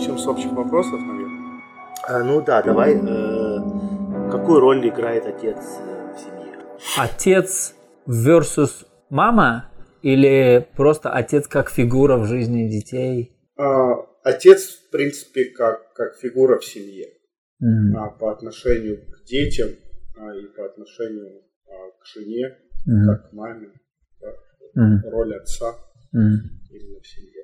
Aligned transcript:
Начнем 0.00 0.16
с 0.16 0.26
общих 0.26 0.50
вопросов, 0.52 0.98
наверное. 0.98 1.60
А, 2.08 2.24
ну 2.24 2.40
да, 2.40 2.62
давай. 2.62 2.94
Э, 2.94 4.30
какую 4.30 4.58
роль 4.60 4.88
играет 4.88 5.26
отец 5.26 5.58
э, 5.58 6.14
в 6.14 6.18
семье? 6.18 6.58
Отец 6.96 7.74
versus 8.06 8.86
мама 9.10 9.70
или 10.00 10.66
просто 10.74 11.10
отец 11.10 11.46
как 11.46 11.68
фигура 11.68 12.16
в 12.16 12.24
жизни 12.24 12.66
детей? 12.66 13.36
А, 13.58 13.96
отец, 14.24 14.70
в 14.70 14.90
принципе, 14.90 15.50
как, 15.54 15.92
как 15.92 16.16
фигура 16.16 16.58
в 16.58 16.64
семье. 16.64 17.06
Мгм. 17.58 17.94
А 17.98 18.08
по 18.08 18.32
отношению 18.32 19.02
к 19.04 19.24
детям 19.26 19.68
а, 20.18 20.34
и 20.34 20.46
по 20.46 20.64
отношению 20.64 21.42
а, 21.68 21.90
к 22.00 22.06
жене, 22.06 22.56
Мгм. 22.86 23.06
как 23.06 23.28
к 23.28 23.32
маме. 23.34 23.68
да, 24.22 24.28
Мгм. 24.82 25.10
Роль 25.10 25.36
отца 25.36 25.74
Мгм. 26.12 26.40
именно 26.70 27.00
в 27.02 27.06
семье. 27.06 27.39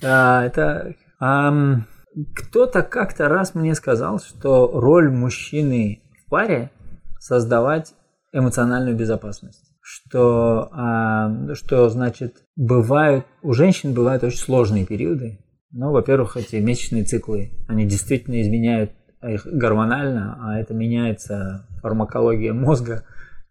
Да, 0.00 0.44
это... 0.44 0.94
ам, 1.18 1.86
кто-то 2.34 2.82
как-то 2.82 3.28
раз 3.28 3.54
мне 3.54 3.74
сказал, 3.74 4.18
что 4.18 4.70
роль 4.80 5.10
мужчины 5.10 6.02
в 6.24 6.30
паре 6.30 6.70
создавать 7.18 7.94
эмоциональную 8.32 8.96
безопасность. 8.96 9.64
Что, 9.80 10.68
а, 10.72 11.54
что 11.54 11.88
значит, 11.88 12.42
бывают, 12.56 13.24
у 13.42 13.52
женщин 13.52 13.94
бывают 13.94 14.22
очень 14.22 14.38
сложные 14.38 14.84
периоды. 14.84 15.38
Ну, 15.70 15.92
во-первых, 15.92 16.36
эти 16.36 16.56
месячные 16.56 17.04
циклы, 17.04 17.52
они 17.68 17.86
действительно 17.86 18.40
изменяют 18.42 18.92
их 19.22 19.46
гормонально, 19.46 20.38
а 20.40 20.58
это 20.58 20.74
меняется 20.74 21.66
фармакология 21.82 22.52
мозга, 22.52 23.04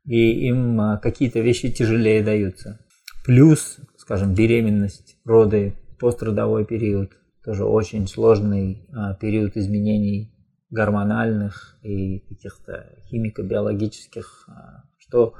и 0.05 0.47
им 0.47 0.79
а, 0.79 0.97
какие-то 0.97 1.39
вещи 1.39 1.71
тяжелее 1.71 2.23
даются. 2.23 2.79
Плюс, 3.25 3.77
скажем, 3.97 4.33
беременность, 4.33 5.17
роды, 5.25 5.73
пострадовой 5.99 6.65
период, 6.65 7.11
тоже 7.43 7.65
очень 7.65 8.07
сложный 8.07 8.87
а, 8.93 9.13
период 9.15 9.55
изменений 9.57 10.33
гормональных 10.69 11.77
и 11.81 12.19
каких-то 12.19 12.99
химико-биологических, 13.09 14.49
а, 14.49 14.83
что, 14.97 15.33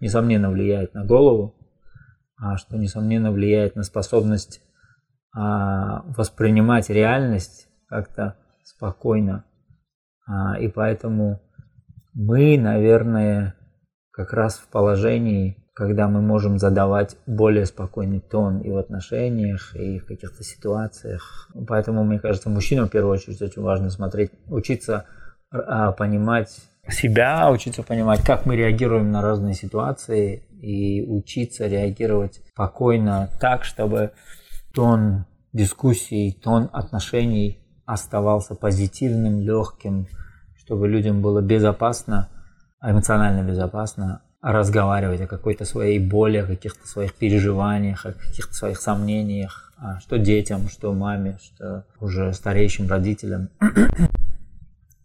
несомненно, 0.00 0.50
влияет 0.50 0.94
на 0.94 1.04
голову, 1.04 1.54
а 2.36 2.56
что, 2.56 2.76
несомненно, 2.76 3.32
влияет 3.32 3.76
на 3.76 3.82
способность 3.82 4.60
воспринимать 5.36 6.90
реальность 6.90 7.66
как-то 7.88 8.36
спокойно. 8.62 9.44
И 10.60 10.68
поэтому 10.68 11.42
мы, 12.12 12.56
наверное, 12.56 13.56
как 14.12 14.32
раз 14.32 14.58
в 14.58 14.68
положении, 14.68 15.63
когда 15.74 16.08
мы 16.08 16.22
можем 16.22 16.58
задавать 16.58 17.16
более 17.26 17.66
спокойный 17.66 18.20
тон 18.20 18.60
и 18.60 18.70
в 18.70 18.78
отношениях, 18.78 19.74
и 19.74 19.98
в 19.98 20.06
каких-то 20.06 20.44
ситуациях. 20.44 21.50
Поэтому, 21.66 22.04
мне 22.04 22.20
кажется, 22.20 22.48
мужчинам 22.48 22.86
в 22.86 22.90
первую 22.90 23.14
очередь 23.14 23.42
очень 23.42 23.62
важно 23.62 23.90
смотреть, 23.90 24.30
учиться 24.46 25.06
а, 25.50 25.92
понимать 25.92 26.50
себя, 26.88 27.50
учиться 27.50 27.82
понимать, 27.82 28.22
как 28.22 28.46
мы 28.46 28.56
реагируем 28.56 29.10
на 29.10 29.20
разные 29.20 29.54
ситуации, 29.54 30.46
и 30.64 31.02
учиться 31.02 31.66
реагировать 31.66 32.40
спокойно 32.48 33.28
так, 33.38 33.64
чтобы 33.64 34.12
тон 34.72 35.26
дискуссий, 35.52 36.32
тон 36.42 36.70
отношений 36.72 37.60
оставался 37.84 38.54
позитивным, 38.54 39.40
легким, 39.40 40.06
чтобы 40.56 40.88
людям 40.88 41.20
было 41.20 41.42
безопасно, 41.42 42.30
эмоционально 42.82 43.46
безопасно 43.46 44.22
разговаривать 44.52 45.22
о 45.22 45.26
какой-то 45.26 45.64
своей 45.64 45.98
боли, 45.98 46.36
о 46.36 46.46
каких-то 46.46 46.86
своих 46.86 47.14
переживаниях, 47.14 48.04
о 48.04 48.12
каких-то 48.12 48.52
своих 48.52 48.78
сомнениях, 48.78 49.72
а 49.78 50.00
что 50.00 50.18
детям, 50.18 50.68
что 50.68 50.92
маме, 50.92 51.38
что 51.42 51.86
уже 51.98 52.32
стареющим 52.32 52.88
родителям. 52.88 53.48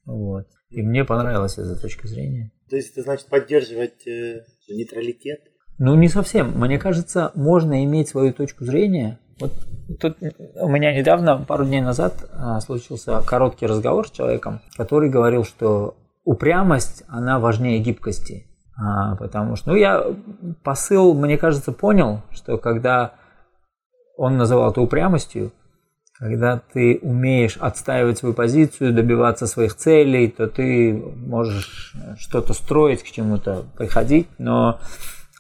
Вот. 0.06 0.48
И 0.72 0.82
мне 0.82 1.06
понравилась 1.06 1.60
эта 1.60 1.80
точка 1.80 2.08
зрения. 2.08 2.52
То 2.68 2.78
есть 2.78 2.94
это 2.94 3.04
значит 3.04 3.28
поддерживать 3.28 4.08
э, 4.08 4.44
нейтралитет? 4.68 5.42
Ну, 5.78 5.94
не 5.94 6.08
совсем. 6.08 6.60
Мне 6.60 6.80
кажется, 6.80 7.32
можно 7.36 7.84
иметь 7.84 8.10
свою 8.10 8.34
точку 8.34 8.66
зрения. 8.66 9.20
Вот 9.40 9.54
тут 10.00 10.18
у 10.56 10.68
меня 10.68 10.98
недавно, 10.98 11.46
пару 11.48 11.64
дней 11.64 11.82
назад, 11.82 12.28
а, 12.34 12.60
случился 12.60 13.22
короткий 13.22 13.68
разговор 13.68 14.08
с 14.08 14.12
человеком, 14.12 14.62
который 14.76 15.12
говорил, 15.12 15.44
что 15.44 15.96
упрямость, 16.24 17.04
она 17.08 17.40
важнее 17.40 17.80
гибкости. 17.80 18.49
А, 18.80 19.16
потому 19.16 19.56
что, 19.56 19.72
ну, 19.72 19.76
я 19.76 20.06
посыл, 20.64 21.14
мне 21.14 21.38
кажется, 21.38 21.72
понял, 21.72 22.22
что 22.32 22.58
когда 22.58 23.14
он 24.18 24.38
называл 24.38 24.72
это 24.72 24.82
упрямостью, 24.82 25.52
когда 26.18 26.62
ты 26.74 27.00
умеешь 27.02 27.58
отстаивать 27.58 28.18
свою 28.18 28.34
позицию, 28.34 28.94
добиваться 28.94 29.48
своих 29.48 29.76
целей, 29.76 30.30
то 30.30 30.48
ты 30.48 30.94
можешь 30.94 31.96
что-то 32.18 32.54
строить, 32.54 33.04
к 33.04 33.08
чему-то 33.08 33.66
приходить, 33.78 34.28
но 34.38 34.80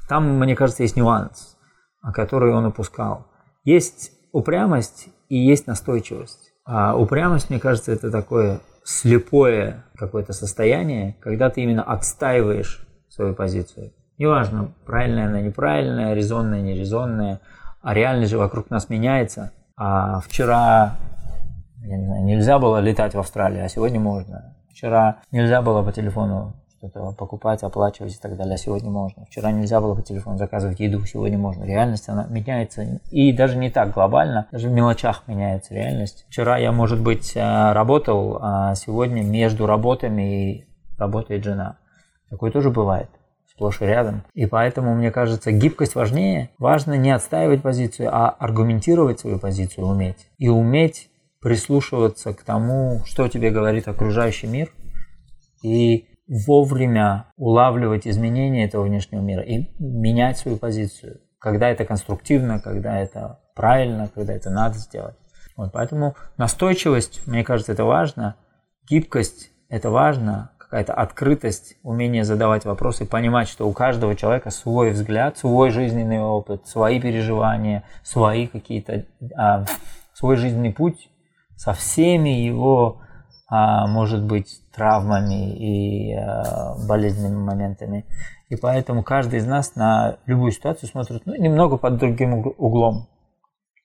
там, 0.08 0.38
мне 0.40 0.56
кажется, 0.56 0.84
есть 0.84 0.96
нюанс, 0.96 1.58
который 2.14 2.54
он 2.54 2.66
упускал. 2.66 3.28
Есть 3.64 4.12
упрямость 4.32 5.10
и 5.28 5.38
есть 5.38 5.68
настойчивость. 5.68 6.54
А 6.66 6.96
упрямость, 6.96 7.50
мне 7.50 7.60
кажется, 7.60 7.92
это 7.92 8.10
такое 8.12 8.62
слепое 8.84 9.84
какое-то 9.96 10.34
состояние, 10.34 11.18
когда 11.22 11.50
ты 11.50 11.62
именно 11.62 11.84
отстаиваешь 11.84 12.86
свою 13.19 13.35
позицию. 13.35 13.91
Неважно, 14.18 14.72
правильная 14.85 15.28
она, 15.28 15.41
неправильная, 15.41 16.13
резонная, 16.13 16.62
нерезонная, 16.62 17.41
а 17.81 17.94
реальность 17.94 18.31
же 18.31 18.38
вокруг 18.38 18.69
нас 18.69 18.88
меняется. 18.88 19.52
А 19.75 20.22
вчера 20.22 20.96
знаю, 21.84 22.24
нельзя 22.24 22.59
было 22.59 22.78
летать 22.80 23.16
в 23.16 23.19
Австралию, 23.19 23.66
а 23.66 23.69
сегодня 23.69 24.00
можно. 24.00 24.56
Вчера 24.72 25.18
нельзя 25.31 25.62
было 25.62 25.84
по 25.84 25.91
телефону 25.91 26.53
что-то 26.78 27.12
покупать, 27.12 27.62
оплачивать 27.63 28.16
и 28.16 28.19
так 28.19 28.38
далее, 28.38 28.56
а 28.56 28.57
сегодня 28.57 28.90
можно. 28.90 29.25
Вчера 29.25 29.51
нельзя 29.51 29.81
было 29.81 29.96
по 29.96 30.01
телефону 30.01 30.38
заказывать 30.38 30.80
еду, 30.80 31.06
сегодня 31.06 31.38
можно. 31.38 31.66
Реальность, 31.66 32.07
она 32.07 32.25
меняется. 32.30 33.01
И 33.12 33.34
даже 33.34 33.57
не 33.57 33.69
так 33.69 33.91
глобально, 33.91 34.47
даже 34.53 34.69
в 34.69 34.72
мелочах 34.72 35.24
меняется 35.28 35.74
реальность. 35.74 36.25
Вчера 36.30 36.57
я, 36.57 36.72
может 36.72 37.01
быть, 37.01 37.34
э, 37.36 37.72
работал, 37.74 38.40
а 38.41 38.75
сегодня 38.75 39.24
между 39.24 39.66
работами 39.66 40.68
работает 40.97 41.44
жена. 41.44 41.75
Такое 42.30 42.52
тоже 42.52 42.70
бывает 42.70 43.10
сплошь 43.60 43.82
и 43.82 43.86
рядом. 43.86 44.24
И 44.34 44.46
поэтому, 44.46 44.96
мне 44.96 45.12
кажется, 45.12 45.52
гибкость 45.52 45.96
важнее. 45.96 46.50
Важно 46.58 46.94
не 46.94 47.12
отстаивать 47.12 47.62
позицию, 47.62 48.10
а 48.12 48.30
аргументировать 48.30 49.20
свою 49.20 49.38
позицию 49.38 49.86
уметь. 49.86 50.30
И 50.38 50.48
уметь 50.48 51.10
прислушиваться 51.42 52.34
к 52.34 52.44
тому, 52.44 53.02
что 53.06 53.28
тебе 53.28 53.50
говорит 53.50 53.88
окружающий 53.88 54.48
мир, 54.48 54.72
и 55.62 56.08
вовремя 56.28 57.26
улавливать 57.36 58.08
изменения 58.08 58.66
этого 58.66 58.84
внешнего 58.84 59.22
мира 59.22 59.42
и 59.42 59.68
менять 59.80 60.38
свою 60.38 60.58
позицию, 60.58 61.20
когда 61.40 61.70
это 61.70 61.86
конструктивно, 61.86 62.60
когда 62.60 63.00
это 63.00 63.40
правильно, 63.56 64.10
когда 64.14 64.34
это 64.34 64.50
надо 64.50 64.78
сделать. 64.78 65.16
Вот, 65.58 65.72
поэтому 65.74 66.16
настойчивость, 66.38 67.26
мне 67.28 67.44
кажется, 67.44 67.74
это 67.74 67.84
важно, 67.84 68.36
гибкость– 68.88 69.52
это 69.70 69.90
важно, 69.90 70.52
какая-то 70.69 70.94
открытость, 70.94 71.78
умение 71.81 72.24
задавать 72.24 72.63
вопросы, 72.63 73.03
понимать, 73.03 73.47
что 73.50 73.68
у 73.68 73.74
каждого 73.74 74.16
человека 74.16 74.52
свой 74.52 74.91
взгляд, 74.91 75.35
свой 75.35 75.72
жизненный 75.72 76.19
опыт, 76.19 76.68
свои 76.68 77.02
переживания, 77.02 77.84
свои 78.03 78.46
какие-то, 78.46 79.06
а, 79.35 79.66
свой 80.13 80.35
жизненный 80.35 80.72
путь 80.72 81.09
со 81.56 81.74
всеми 81.74 82.30
его, 82.30 83.02
а, 83.50 83.88
может 83.88 84.24
быть, 84.24 84.62
травмами 84.72 85.57
и 85.57 86.13
а, 86.13 86.75
болезненными 86.88 87.41
моментами. 87.41 88.06
И 88.50 88.56
поэтому 88.56 89.01
каждый 89.01 89.40
из 89.40 89.47
нас 89.47 89.74
на 89.74 90.19
любую 90.28 90.51
ситуацию 90.51 90.88
смотрит 90.88 91.24
ну, 91.25 91.34
немного 91.34 91.78
под 91.78 91.97
другим 91.97 92.46
углом. 92.46 93.10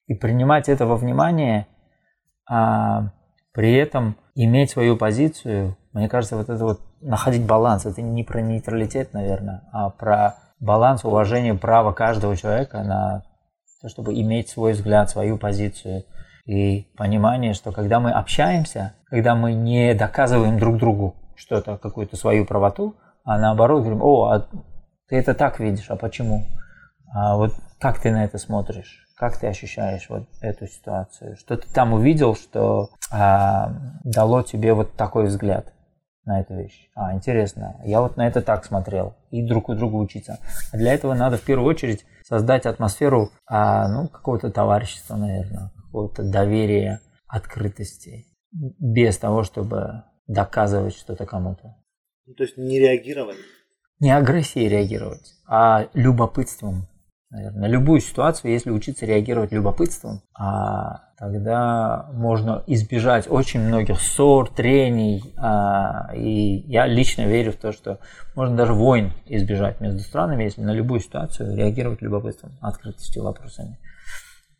И 0.05 0.13
принимать 0.13 0.69
это 0.69 0.85
во 0.85 0.97
внимание, 0.97 1.65
а 2.47 3.09
при 3.55 3.73
этом 3.73 4.17
иметь 4.35 4.71
свою 4.71 4.97
позицию, 4.97 5.77
мне 5.93 6.09
кажется, 6.09 6.35
вот 6.35 6.49
это 6.49 6.63
вот 6.63 6.81
находить 6.99 7.45
баланс, 7.45 7.85
это 7.85 8.01
не 8.01 8.23
про 8.23 8.41
нейтралитет, 8.41 9.13
наверное, 9.13 9.63
а 9.71 9.89
про 9.89 10.35
баланс 10.59 11.05
уважения 11.05 11.55
права 11.55 11.93
каждого 11.93 12.35
человека 12.35 12.83
на 12.83 13.23
то, 13.81 13.87
чтобы 13.87 14.13
иметь 14.13 14.49
свой 14.49 14.73
взгляд, 14.73 15.09
свою 15.09 15.37
позицию 15.37 16.03
и 16.45 16.91
понимание, 16.97 17.53
что 17.53 17.71
когда 17.71 18.01
мы 18.01 18.11
общаемся, 18.11 18.95
когда 19.05 19.35
мы 19.35 19.53
не 19.53 19.93
доказываем 19.93 20.59
друг 20.59 20.77
другу 20.77 21.15
что-то, 21.37 21.77
какую-то 21.77 22.17
свою 22.17 22.45
правоту, 22.45 22.95
а 23.23 23.39
наоборот 23.39 23.83
говорим, 23.83 24.03
о, 24.03 24.31
а 24.31 24.47
ты 25.07 25.15
это 25.15 25.33
так 25.33 25.61
видишь, 25.61 25.89
а 25.89 25.95
почему? 25.95 26.45
А 27.13 27.37
вот 27.37 27.53
как 27.79 27.99
ты 27.99 28.11
на 28.11 28.25
это 28.25 28.37
смотришь? 28.37 29.04
Как 29.15 29.37
ты 29.37 29.47
ощущаешь 29.47 30.07
вот 30.09 30.27
эту 30.41 30.67
ситуацию? 30.67 31.37
Что 31.37 31.55
ты 31.55 31.71
там 31.73 31.93
увидел, 31.93 32.35
что 32.35 32.89
а, 33.09 33.71
дало 34.03 34.43
тебе 34.43 34.73
вот 34.73 34.93
такой 34.97 35.27
взгляд 35.27 35.73
на 36.25 36.41
эту 36.41 36.55
вещь? 36.55 36.89
А, 36.95 37.13
интересно, 37.13 37.79
я 37.85 38.01
вот 38.01 38.17
на 38.17 38.27
это 38.27 38.41
так 38.41 38.65
смотрел. 38.65 39.15
И 39.31 39.41
друг 39.41 39.69
у 39.69 39.73
друга 39.73 39.95
учиться. 39.95 40.39
А 40.73 40.77
для 40.77 40.93
этого 40.93 41.13
надо 41.13 41.37
в 41.37 41.43
первую 41.43 41.69
очередь 41.69 42.05
создать 42.23 42.65
атмосферу 42.65 43.31
а, 43.47 43.87
ну, 43.87 44.09
какого-то 44.09 44.51
товарищества, 44.51 45.15
наверное, 45.15 45.71
какого-то 45.85 46.23
доверия, 46.23 46.99
открытости, 47.27 48.25
без 48.51 49.17
того, 49.17 49.43
чтобы 49.43 50.03
доказывать 50.27 50.95
что-то 50.95 51.25
кому-то. 51.25 51.75
Ну, 52.25 52.33
то 52.33 52.43
есть 52.43 52.57
не 52.57 52.79
реагировать. 52.79 53.37
Не 53.99 54.11
агрессией 54.11 54.67
реагировать, 54.67 55.35
а 55.47 55.87
любопытством. 55.93 56.87
Наверное. 57.35 57.63
На 57.63 57.67
любую 57.67 57.99
ситуацию, 57.99 58.53
если 58.53 58.69
учиться 58.69 59.05
реагировать 59.05 59.51
любопытством, 59.51 60.21
а 60.33 61.09
тогда 61.19 62.09
можно 62.13 62.63
избежать 62.65 63.29
очень 63.29 63.59
многих 63.59 63.99
ссор, 63.99 64.49
трений. 64.49 65.33
А, 65.35 66.15
и 66.15 66.63
я 66.65 66.87
лично 66.87 67.27
верю 67.27 67.51
в 67.51 67.57
то, 67.57 67.73
что 67.73 67.99
можно 68.35 68.55
даже 68.55 68.71
войн 68.71 69.11
избежать 69.25 69.81
между 69.81 69.99
странами, 69.99 70.43
если 70.43 70.61
на 70.61 70.73
любую 70.73 71.01
ситуацию 71.01 71.57
реагировать 71.57 72.01
любопытством, 72.01 72.53
открытостью, 72.61 73.23
вопросами, 73.23 73.79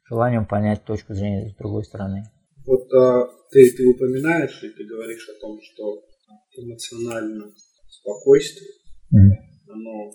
желанием 0.10 0.46
понять 0.46 0.84
точку 0.84 1.14
зрения 1.14 1.48
с 1.48 1.56
другой 1.56 1.86
стороны. 1.86 2.26
Вот 2.66 2.92
а, 2.94 3.26
ты, 3.52 3.72
ты 3.72 3.88
упоминаешь 3.88 4.62
и 4.64 4.70
ты 4.70 4.84
говоришь 4.84 5.30
о 5.30 5.40
том, 5.40 5.58
что 5.62 6.04
эмоциональное 6.58 7.54
спокойствие, 7.88 8.72
mm-hmm. 9.14 9.72
оно 9.72 10.12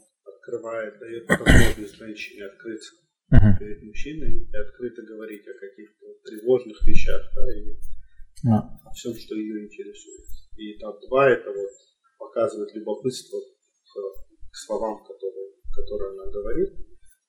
открывает, 0.50 0.98
дает 0.98 1.28
возможность 1.28 1.96
женщине 1.96 2.46
открыться 2.46 2.94
uh-huh. 3.32 3.58
перед 3.58 3.82
мужчиной 3.82 4.48
и 4.50 4.56
открыто 4.56 5.02
говорить 5.02 5.46
о 5.46 5.58
каких-то 5.58 6.06
тревожных 6.24 6.86
вещах, 6.86 7.22
да, 7.34 7.52
или 7.52 7.72
uh-huh. 7.72 8.58
о 8.84 8.90
всем, 8.92 9.14
что 9.14 9.34
ее 9.36 9.64
интересует. 9.64 10.26
И 10.56 10.76
этап 10.76 11.00
два 11.08 11.30
это 11.30 11.50
вот 11.50 11.70
показывает 12.18 12.74
любопытство 12.74 13.38
к, 13.38 14.50
к 14.50 14.56
словам, 14.56 15.02
которые, 15.04 15.54
которые 15.74 16.12
она 16.12 16.30
говорит, 16.30 16.74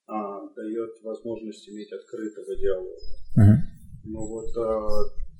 а 0.07 0.49
дает 0.55 1.01
возможность 1.03 1.69
иметь 1.69 1.91
открытого 1.91 2.55
диалога. 2.55 2.97
Uh-huh. 3.37 3.57
Но 4.03 4.27
вот 4.27 4.57
а, 4.57 4.89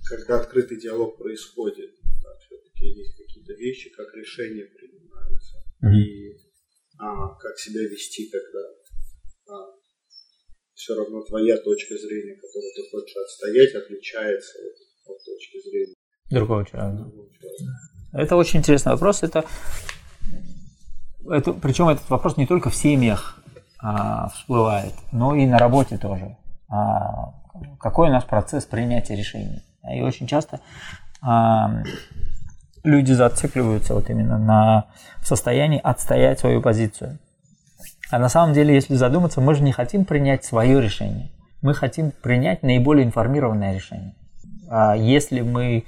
когда 0.08 0.40
открытый 0.40 0.80
диалог 0.80 1.18
происходит, 1.18 1.92
да, 2.24 2.38
все-таки 2.38 2.86
есть 2.86 3.18
какие-то 3.18 3.54
вещи, 3.54 3.90
как 3.90 4.14
решения 4.14 4.66
принимаются. 4.66 5.58
Uh-huh. 5.84 5.92
И 5.98 6.51
а, 7.02 7.34
как 7.36 7.58
себя 7.58 7.82
вести, 7.82 8.30
когда 8.30 8.60
а, 9.50 9.74
все 10.74 10.96
равно 10.96 11.24
твоя 11.24 11.58
точка 11.58 11.96
зрения, 11.98 12.36
которую 12.36 12.74
ты 12.76 12.90
хочешь 12.92 13.16
отстоять, 13.18 13.74
отличается 13.74 14.60
от, 14.60 15.12
от 15.12 15.26
точки 15.26 15.62
зрения 15.68 15.96
другого 16.30 16.66
человека. 16.66 17.04
другого 17.04 17.28
человека. 17.34 17.66
Это 18.14 18.36
очень 18.36 18.60
интересный 18.60 18.92
вопрос. 18.92 19.24
Это, 19.24 19.46
это, 21.30 21.54
причем 21.54 21.90
этот 21.90 22.10
вопрос 22.10 22.38
не 22.38 22.46
только 22.46 22.70
в 22.70 22.76
семьях 22.76 23.42
а, 23.80 24.30
всплывает, 24.30 24.94
но 25.12 25.36
и 25.36 25.46
на 25.46 25.58
работе 25.58 25.98
тоже. 25.98 26.38
А, 26.70 27.34
какой 27.80 28.10
у 28.10 28.12
нас 28.12 28.24
процесс 28.26 28.66
принятия 28.66 29.16
решений? 29.16 29.64
И 29.96 30.02
очень 30.02 30.28
часто 30.28 30.62
а, 31.22 31.84
люди 32.84 33.12
зацикливаются 33.14 33.94
вот 33.94 34.10
именно 34.10 34.38
на 34.38 34.86
состоянии 35.24 35.80
отстоять 35.82 36.40
свою 36.40 36.62
позицию. 36.62 37.20
А 38.10 38.20
на 38.20 38.30
самом 38.30 38.54
деле, 38.54 38.74
если 38.74 38.96
задуматься, 38.96 39.40
мы 39.40 39.56
же 39.56 39.64
не 39.64 39.72
хотим 39.72 40.06
принять 40.06 40.44
свое 40.44 40.82
решение. 40.82 41.32
Мы 41.62 41.74
хотим 41.74 42.12
принять 42.12 42.64
наиболее 42.64 43.06
информированное 43.06 43.74
решение. 43.74 44.16
А 44.70 44.96
если 44.96 45.42
мы 45.42 45.86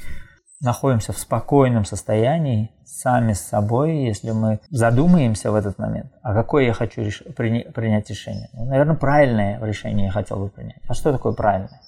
находимся 0.62 1.12
в 1.12 1.18
спокойном 1.18 1.84
состоянии, 1.84 2.72
сами 2.86 3.34
с 3.34 3.42
собой, 3.42 3.98
если 3.98 4.32
мы 4.32 4.60
задумаемся 4.70 5.52
в 5.52 5.56
этот 5.56 5.78
момент, 5.78 6.12
а 6.22 6.34
какое 6.34 6.66
я 6.66 6.74
хочу 6.74 7.02
реш... 7.02 7.24
при... 7.36 7.64
принять 7.64 8.10
решение? 8.10 8.50
Ну, 8.54 8.66
наверное, 8.66 8.96
правильное 8.96 9.60
решение 9.62 10.06
я 10.06 10.12
хотел 10.12 10.38
бы 10.38 10.50
принять. 10.50 10.80
А 10.88 10.94
что 10.94 11.12
такое 11.12 11.34
правильное? 11.34 11.82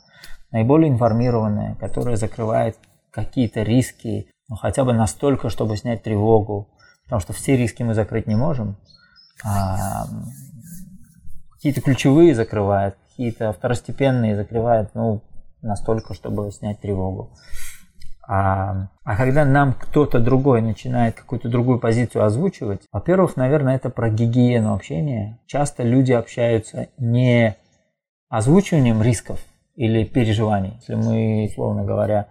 Наиболее 0.52 0.92
информированное, 0.92 1.76
которое 1.76 2.18
закрывает 2.18 2.78
какие-то 3.12 3.62
риски, 3.62 4.28
ну, 4.48 4.56
хотя 4.56 4.84
бы 4.84 4.94
настолько, 4.94 5.50
чтобы 5.50 5.78
снять 5.78 6.04
тревогу, 6.04 6.70
потому 7.06 7.20
что 7.20 7.34
все 7.34 7.58
риски 7.58 7.84
мы 7.84 7.94
закрыть 7.94 8.28
не 8.28 8.36
можем. 8.36 8.78
А, 9.44 10.06
какие-то 11.54 11.82
ключевые 11.82 12.36
закрывает, 12.36 12.96
какие-то 13.10 13.52
второстепенные 13.54 14.36
закрывает, 14.36 14.94
ну, 14.94 15.24
настолько, 15.62 16.14
чтобы 16.14 16.52
снять 16.52 16.80
тревогу. 16.80 17.32
А, 18.28 18.88
а 19.04 19.18
когда 19.18 19.46
нам 19.46 19.74
кто-то 19.74 20.20
другой 20.20 20.62
начинает 20.62 21.16
какую-то 21.16 21.48
другую 21.48 21.80
позицию 21.80 22.24
озвучивать, 22.24 22.82
во-первых, 22.92 23.36
наверное, 23.36 23.76
это 23.76 23.90
про 23.90 24.10
гигиену 24.10 24.74
общения. 24.74 25.40
Часто 25.46 25.84
люди 25.84 26.12
общаются 26.12 26.88
не 26.98 27.56
озвучиванием 28.30 29.02
рисков 29.02 29.40
или 29.76 30.06
переживаний. 30.06 30.74
Если 30.78 30.96
мы, 30.96 31.52
словно 31.54 31.84
говоря, 31.84 32.28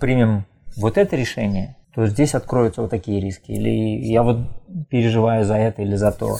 примем 0.00 0.46
вот 0.76 0.98
это 0.98 1.16
решение, 1.16 1.76
то 1.94 2.06
здесь 2.06 2.34
откроются 2.34 2.82
вот 2.82 2.90
такие 2.90 3.20
риски. 3.20 3.52
Или 3.52 3.70
я 4.04 4.22
вот 4.22 4.38
переживаю 4.90 5.44
за 5.44 5.56
это 5.56 5.82
или 5.82 5.94
за 5.94 6.12
то. 6.12 6.38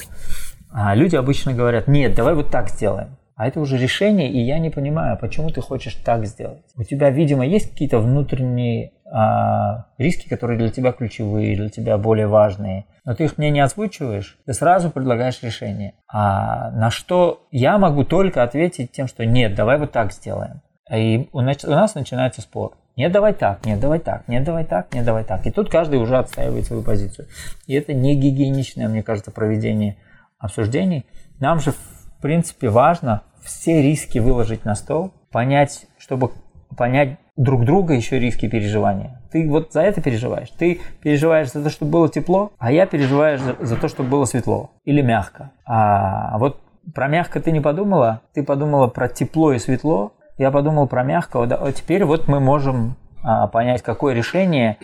А 0.72 0.94
люди 0.94 1.16
обычно 1.16 1.52
говорят, 1.52 1.86
нет, 1.86 2.14
давай 2.14 2.34
вот 2.34 2.50
так 2.50 2.68
сделаем. 2.68 3.16
А 3.36 3.48
это 3.48 3.58
уже 3.60 3.78
решение, 3.78 4.30
и 4.30 4.38
я 4.40 4.58
не 4.58 4.70
понимаю, 4.70 5.18
почему 5.18 5.50
ты 5.50 5.60
хочешь 5.60 5.94
так 5.94 6.24
сделать. 6.26 6.62
У 6.76 6.84
тебя, 6.84 7.10
видимо, 7.10 7.44
есть 7.44 7.70
какие-то 7.70 7.98
внутренние 7.98 8.92
а, 9.12 9.86
риски, 9.98 10.28
которые 10.28 10.58
для 10.58 10.68
тебя 10.68 10.92
ключевые, 10.92 11.56
для 11.56 11.68
тебя 11.68 11.98
более 11.98 12.28
важные. 12.28 12.86
Но 13.04 13.14
ты 13.14 13.24
их 13.24 13.36
мне 13.36 13.50
не 13.50 13.60
озвучиваешь, 13.60 14.38
ты 14.46 14.52
сразу 14.52 14.90
предлагаешь 14.90 15.42
решение. 15.42 15.94
А 16.08 16.70
на 16.70 16.90
что 16.90 17.46
я 17.50 17.76
могу 17.78 18.04
только 18.04 18.42
ответить 18.42 18.92
тем, 18.92 19.08
что 19.08 19.26
нет, 19.26 19.54
давай 19.54 19.78
вот 19.78 19.90
так 19.90 20.12
сделаем. 20.12 20.62
И 20.92 21.28
у 21.32 21.40
нас, 21.40 21.94
начинается 21.94 22.40
спор. 22.40 22.76
Нет, 22.96 23.10
давай 23.10 23.32
так, 23.32 23.66
нет, 23.66 23.80
давай 23.80 23.98
так, 23.98 24.28
нет, 24.28 24.44
давай 24.44 24.64
так, 24.64 24.94
нет, 24.94 25.04
давай 25.04 25.24
так. 25.24 25.46
И 25.46 25.50
тут 25.50 25.68
каждый 25.68 25.98
уже 25.98 26.16
отстаивает 26.16 26.66
свою 26.66 26.82
позицию. 26.82 27.26
И 27.66 27.74
это 27.74 27.92
не 27.92 28.14
гигиеничное, 28.14 28.88
мне 28.88 29.02
кажется, 29.02 29.32
проведение 29.32 29.96
обсуждений. 30.38 31.06
Нам 31.40 31.58
же, 31.58 31.72
в 31.72 32.22
принципе, 32.22 32.68
важно 32.68 33.22
все 33.42 33.82
риски 33.82 34.18
выложить 34.18 34.64
на 34.64 34.74
стол, 34.76 35.12
понять, 35.32 35.86
чтобы 35.98 36.30
понять 36.76 37.18
друг 37.36 37.64
друга 37.64 37.94
еще 37.94 38.18
риски 38.18 38.48
переживания. 38.48 39.20
Ты 39.32 39.48
вот 39.48 39.72
за 39.72 39.82
это 39.82 40.00
переживаешь. 40.00 40.50
Ты 40.50 40.80
переживаешь 41.02 41.50
за 41.50 41.62
то, 41.64 41.70
чтобы 41.70 41.90
было 41.90 42.08
тепло, 42.08 42.52
а 42.58 42.70
я 42.70 42.86
переживаю 42.86 43.38
за, 43.38 43.56
за 43.60 43.76
то, 43.76 43.88
чтобы 43.88 44.08
было 44.08 44.24
светло 44.24 44.70
или 44.84 45.02
мягко. 45.02 45.50
А 45.66 46.38
вот 46.38 46.60
про 46.94 47.08
мягко 47.08 47.40
ты 47.40 47.50
не 47.50 47.60
подумала, 47.60 48.20
ты 48.34 48.44
подумала 48.44 48.86
про 48.86 49.08
тепло 49.08 49.52
и 49.52 49.58
светло, 49.58 50.12
я 50.38 50.50
подумал 50.50 50.86
про 50.86 51.02
мягкого. 51.02 51.46
Да, 51.46 51.72
теперь 51.72 52.04
вот 52.04 52.28
мы 52.28 52.40
можем 52.40 52.96
а, 53.22 53.46
понять, 53.46 53.82
какое 53.82 54.14
решение 54.14 54.78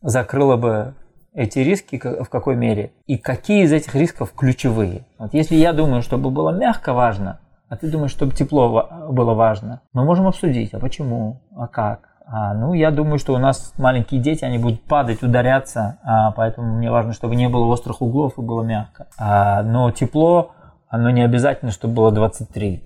закрыло 0.00 0.56
бы 0.56 0.94
эти 1.34 1.58
риски 1.58 1.98
в 1.98 2.28
какой 2.28 2.54
мере 2.56 2.92
и 3.06 3.18
какие 3.18 3.64
из 3.64 3.72
этих 3.72 3.94
рисков 3.94 4.32
ключевые. 4.34 5.04
Вот 5.18 5.34
если 5.34 5.56
я 5.56 5.72
думаю, 5.72 6.02
чтобы 6.02 6.30
было 6.30 6.50
мягко 6.50 6.92
важно, 6.92 7.40
а 7.68 7.76
ты 7.76 7.90
думаешь, 7.90 8.12
чтобы 8.12 8.34
тепло 8.34 9.08
было 9.10 9.34
важно, 9.34 9.80
мы 9.92 10.04
можем 10.04 10.28
обсудить, 10.28 10.72
а 10.74 10.78
почему, 10.78 11.42
а 11.56 11.66
как. 11.66 12.10
А, 12.26 12.54
ну, 12.54 12.72
я 12.72 12.90
думаю, 12.90 13.18
что 13.18 13.34
у 13.34 13.38
нас 13.38 13.74
маленькие 13.76 14.20
дети, 14.20 14.44
они 14.44 14.58
будут 14.58 14.82
падать, 14.84 15.22
ударяться, 15.22 15.98
а, 16.02 16.30
поэтому 16.30 16.78
мне 16.78 16.90
важно, 16.90 17.12
чтобы 17.12 17.36
не 17.36 17.48
было 17.48 17.66
острых 17.66 18.00
углов 18.00 18.38
и 18.38 18.42
было 18.42 18.62
мягко. 18.62 19.08
А, 19.18 19.62
но 19.62 19.90
тепло, 19.90 20.52
оно 20.88 21.10
не 21.10 21.22
обязательно, 21.22 21.70
чтобы 21.70 21.94
было 21.94 22.12
23. 22.12 22.82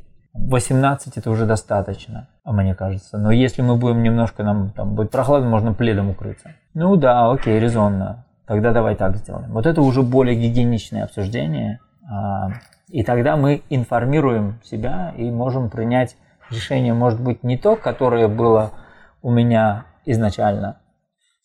18 0.47 1.17
это 1.17 1.31
уже 1.31 1.47
достаточно, 1.47 2.29
мне 2.45 2.75
кажется. 2.75 3.19
Но 3.19 3.31
если 3.31 3.63
мы 3.63 3.77
будем 3.77 4.03
немножко, 4.03 4.43
нам 4.43 4.71
там 4.71 4.95
будет 4.95 5.11
прохладно, 5.11 5.49
можно 5.49 5.75
пледом 5.75 6.11
укрыться. 6.11 6.53
Ну 6.75 6.97
да, 6.97 7.31
окей, 7.31 7.59
резонно. 7.59 8.25
Тогда 8.47 8.73
давай 8.73 8.95
так 8.95 9.17
сделаем. 9.17 9.51
Вот 9.53 9.67
это 9.67 9.83
уже 9.83 10.03
более 10.03 10.35
гигиеничное 10.35 11.05
обсуждение. 11.05 11.81
А, 12.11 12.49
и 12.89 13.03
тогда 13.03 13.37
мы 13.37 13.63
информируем 13.69 14.61
себя 14.65 15.13
и 15.17 15.31
можем 15.31 15.69
принять 15.69 16.17
решение, 16.51 16.95
может 16.95 17.21
быть, 17.21 17.43
не 17.43 17.59
то, 17.59 17.77
которое 17.77 18.29
было 18.29 18.73
у 19.21 19.31
меня 19.31 19.85
изначально, 20.07 20.79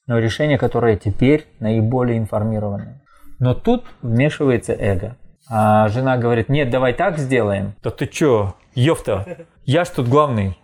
но 0.07 0.17
решение, 0.19 0.57
которое 0.57 0.95
теперь 0.95 1.47
наиболее 1.59 2.17
информированное. 2.17 3.01
Но 3.39 3.53
тут 3.53 3.85
вмешивается 4.01 4.73
эго. 4.73 5.17
А 5.49 5.89
жена 5.89 6.17
говорит, 6.17 6.49
нет, 6.49 6.69
давай 6.69 6.93
так 6.93 7.17
сделаем. 7.17 7.75
Да 7.83 7.91
ты 7.91 8.07
чё, 8.07 8.55
ёфта, 8.75 9.45
я 9.65 9.85
ж 9.85 9.89
тут 9.89 10.07
главный. 10.07 10.57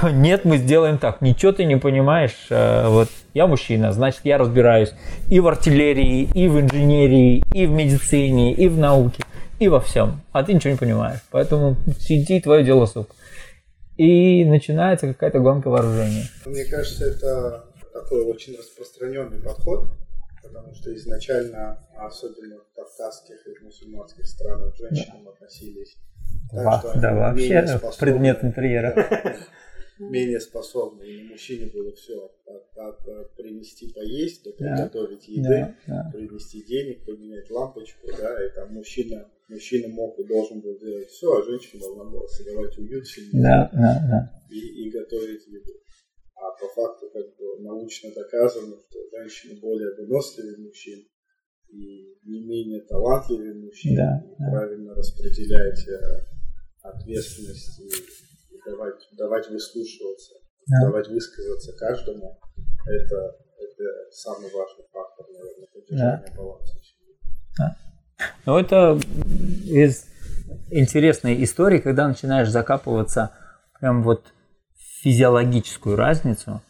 Нет, 0.12 0.44
мы 0.44 0.56
сделаем 0.56 0.98
так. 0.98 1.20
Ничего 1.20 1.52
ты 1.52 1.64
не 1.64 1.76
понимаешь. 1.76 2.46
Э, 2.48 2.88
вот 2.88 3.08
я 3.34 3.46
мужчина, 3.46 3.92
значит, 3.92 4.20
я 4.24 4.38
разбираюсь 4.38 4.94
и 5.28 5.40
в 5.40 5.46
артиллерии, 5.46 6.22
и 6.22 6.48
в 6.48 6.58
инженерии, 6.60 7.42
и 7.52 7.66
в 7.66 7.70
медицине, 7.70 8.54
и 8.54 8.68
в 8.68 8.78
науке, 8.78 9.22
и 9.58 9.68
во 9.68 9.80
всем. 9.80 10.22
А 10.32 10.42
ты 10.42 10.54
ничего 10.54 10.72
не 10.72 10.78
понимаешь. 10.78 11.20
Поэтому 11.30 11.76
сиди, 11.98 12.40
твое 12.40 12.64
дело, 12.64 12.86
сук. 12.86 13.10
И 13.96 14.44
начинается 14.44 15.08
какая-то 15.08 15.40
гонка 15.40 15.68
вооружения. 15.68 16.24
Мне 16.46 16.64
кажется, 16.64 17.04
это 17.04 17.64
такой 17.92 18.24
очень 18.24 18.56
распространенный 18.56 19.40
подход 19.40 19.88
потому 20.44 20.74
что 20.74 20.94
изначально, 20.94 21.78
особенно 21.96 22.58
в 22.58 22.74
кавказских 22.74 23.46
и 23.46 23.64
мусульманских 23.64 24.26
странах, 24.26 24.74
к 24.74 24.78
женщинам 24.78 25.28
относились 25.28 25.96
так, 26.50 26.64
да, 26.64 26.78
что 26.78 27.00
да 27.00 27.14
вообще 27.14 27.80
предмет 27.98 28.44
интерьера. 28.44 29.36
менее 29.98 30.40
способны. 30.40 31.04
И 31.04 31.22
мужчине 31.22 31.70
было 31.72 31.92
все 31.92 32.24
от, 32.46 32.78
от, 32.78 33.08
от 33.08 33.36
принести 33.36 33.92
поесть, 33.92 34.44
до 34.44 34.52
приготовить 34.52 35.24
да. 35.26 35.32
еды, 35.32 35.76
да, 35.86 36.02
да. 36.04 36.10
принести 36.12 36.64
денег, 36.64 37.04
поменять 37.04 37.50
лампочку, 37.50 38.08
да, 38.18 38.44
и 38.44 38.50
там 38.54 38.74
мужчина, 38.74 39.28
мужчина 39.48 39.88
мог 39.88 40.18
и 40.18 40.24
должен 40.24 40.60
был 40.60 40.78
делать 40.78 41.08
все, 41.08 41.32
а 41.32 41.44
женщина 41.44 41.80
должна 41.80 42.04
была 42.04 42.26
создавать 42.28 42.76
уют 42.78 43.04
в 43.04 43.14
семье 43.14 43.42
да, 43.42 43.70
да, 43.72 44.06
да. 44.10 44.42
И, 44.50 44.58
и 44.58 44.90
готовить 44.90 45.46
еду. 45.46 45.72
А 46.36 46.50
по 46.60 46.68
факту 46.68 46.93
научно 47.60 48.10
доказано, 48.14 48.76
что 48.88 48.98
женщины 49.12 49.60
более 49.60 49.94
выносливые 49.96 50.58
мужчин 50.58 51.06
и 51.68 52.18
не 52.24 52.46
менее 52.46 52.80
талантливые 52.82 53.54
мужчины, 53.54 53.96
да, 53.96 54.24
да. 54.38 54.50
правильно 54.50 54.94
распределяете 54.94 55.98
ответственность 56.82 57.80
и 57.80 58.58
давать, 58.64 59.00
давать 59.16 59.48
выслушиваться, 59.50 60.34
да. 60.66 60.86
давать 60.86 61.08
высказаться 61.08 61.72
каждому, 61.78 62.40
это, 62.86 63.36
это 63.58 64.10
самый 64.12 64.50
важный 64.52 64.84
фактор, 64.92 65.26
наверное, 65.32 65.66
поддержания 65.72 66.24
да. 66.28 66.34
баланса. 66.36 66.78
Да. 67.58 67.76
Ну, 68.46 68.58
это 68.58 68.98
из 69.64 70.06
интересной 70.70 71.42
истории, 71.42 71.78
когда 71.78 72.08
начинаешь 72.08 72.48
закапываться 72.48 73.32
прям 73.80 74.02
вот 74.02 74.24
физиологическую 75.02 75.96
разницу, 75.96 76.62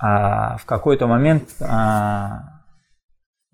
а 0.00 0.56
в 0.56 0.64
какой-то 0.64 1.06
момент 1.06 1.50
а, 1.60 2.62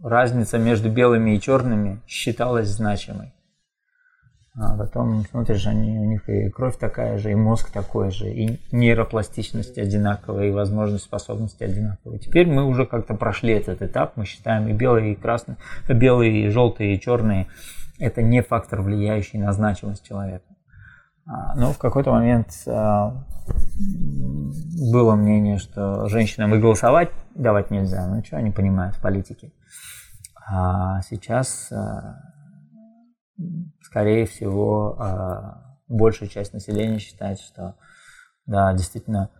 разница 0.00 0.58
между 0.58 0.90
белыми 0.90 1.34
и 1.34 1.40
черными 1.40 2.00
считалась 2.06 2.68
значимой. 2.68 3.32
А 4.58 4.74
потом 4.78 5.24
смотришь, 5.26 5.66
они, 5.66 5.98
у 5.98 6.04
них 6.04 6.26
и 6.30 6.48
кровь 6.48 6.78
такая 6.78 7.18
же, 7.18 7.30
и 7.30 7.34
мозг 7.34 7.70
такой 7.70 8.10
же, 8.10 8.30
и 8.30 8.58
нейропластичность 8.72 9.76
одинаковая, 9.76 10.48
и 10.48 10.52
возможность 10.52 11.04
способности 11.04 11.62
одинаковые. 11.62 12.20
Теперь 12.20 12.46
мы 12.46 12.64
уже 12.64 12.86
как-то 12.86 13.14
прошли 13.14 13.52
этот 13.52 13.82
этап, 13.82 14.16
мы 14.16 14.24
считаем 14.24 14.66
и 14.68 14.72
белые, 14.72 15.12
и 15.12 15.14
красные, 15.14 15.58
белые, 15.88 16.46
и 16.46 16.48
желтые, 16.48 16.94
и 16.94 17.00
черные. 17.00 17.48
Это 17.98 18.22
не 18.22 18.40
фактор, 18.40 18.80
влияющий 18.80 19.38
на 19.38 19.52
значимость 19.52 20.06
человека. 20.06 20.55
А, 21.26 21.54
но 21.56 21.72
в 21.72 21.78
какой-то 21.78 22.12
момент 22.12 22.48
а, 22.66 23.26
было 24.92 25.14
мнение, 25.14 25.58
что 25.58 26.08
женщинам 26.08 26.54
и 26.54 26.58
голосовать 26.58 27.10
давать 27.34 27.70
нельзя. 27.70 28.06
Ну, 28.06 28.22
что 28.24 28.36
они 28.36 28.50
понимают 28.50 28.96
в 28.96 29.02
политике? 29.02 29.52
А 30.48 31.02
сейчас 31.02 31.72
скорее 33.96 34.26
всего, 34.26 34.96
а, 34.98 35.78
большая 35.88 36.28
часть 36.28 36.52
населения 36.52 36.98
считает, 36.98 37.38
что 37.38 37.76
да, 38.44 38.72
действительно, 38.72 39.30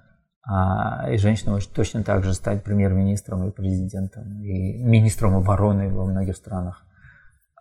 а, 0.43 1.11
и 1.11 1.17
женщина 1.17 1.53
может 1.53 1.73
точно 1.73 2.03
так 2.03 2.25
же 2.25 2.35
стать 2.35 2.65
премьер-министром 2.65 3.47
и 3.47 3.53
президентом, 3.53 4.41
и 4.43 4.83
министром 4.83 5.37
обороны 5.37 5.93
во 5.93 6.07
многих 6.07 6.37
странах. 6.37 6.87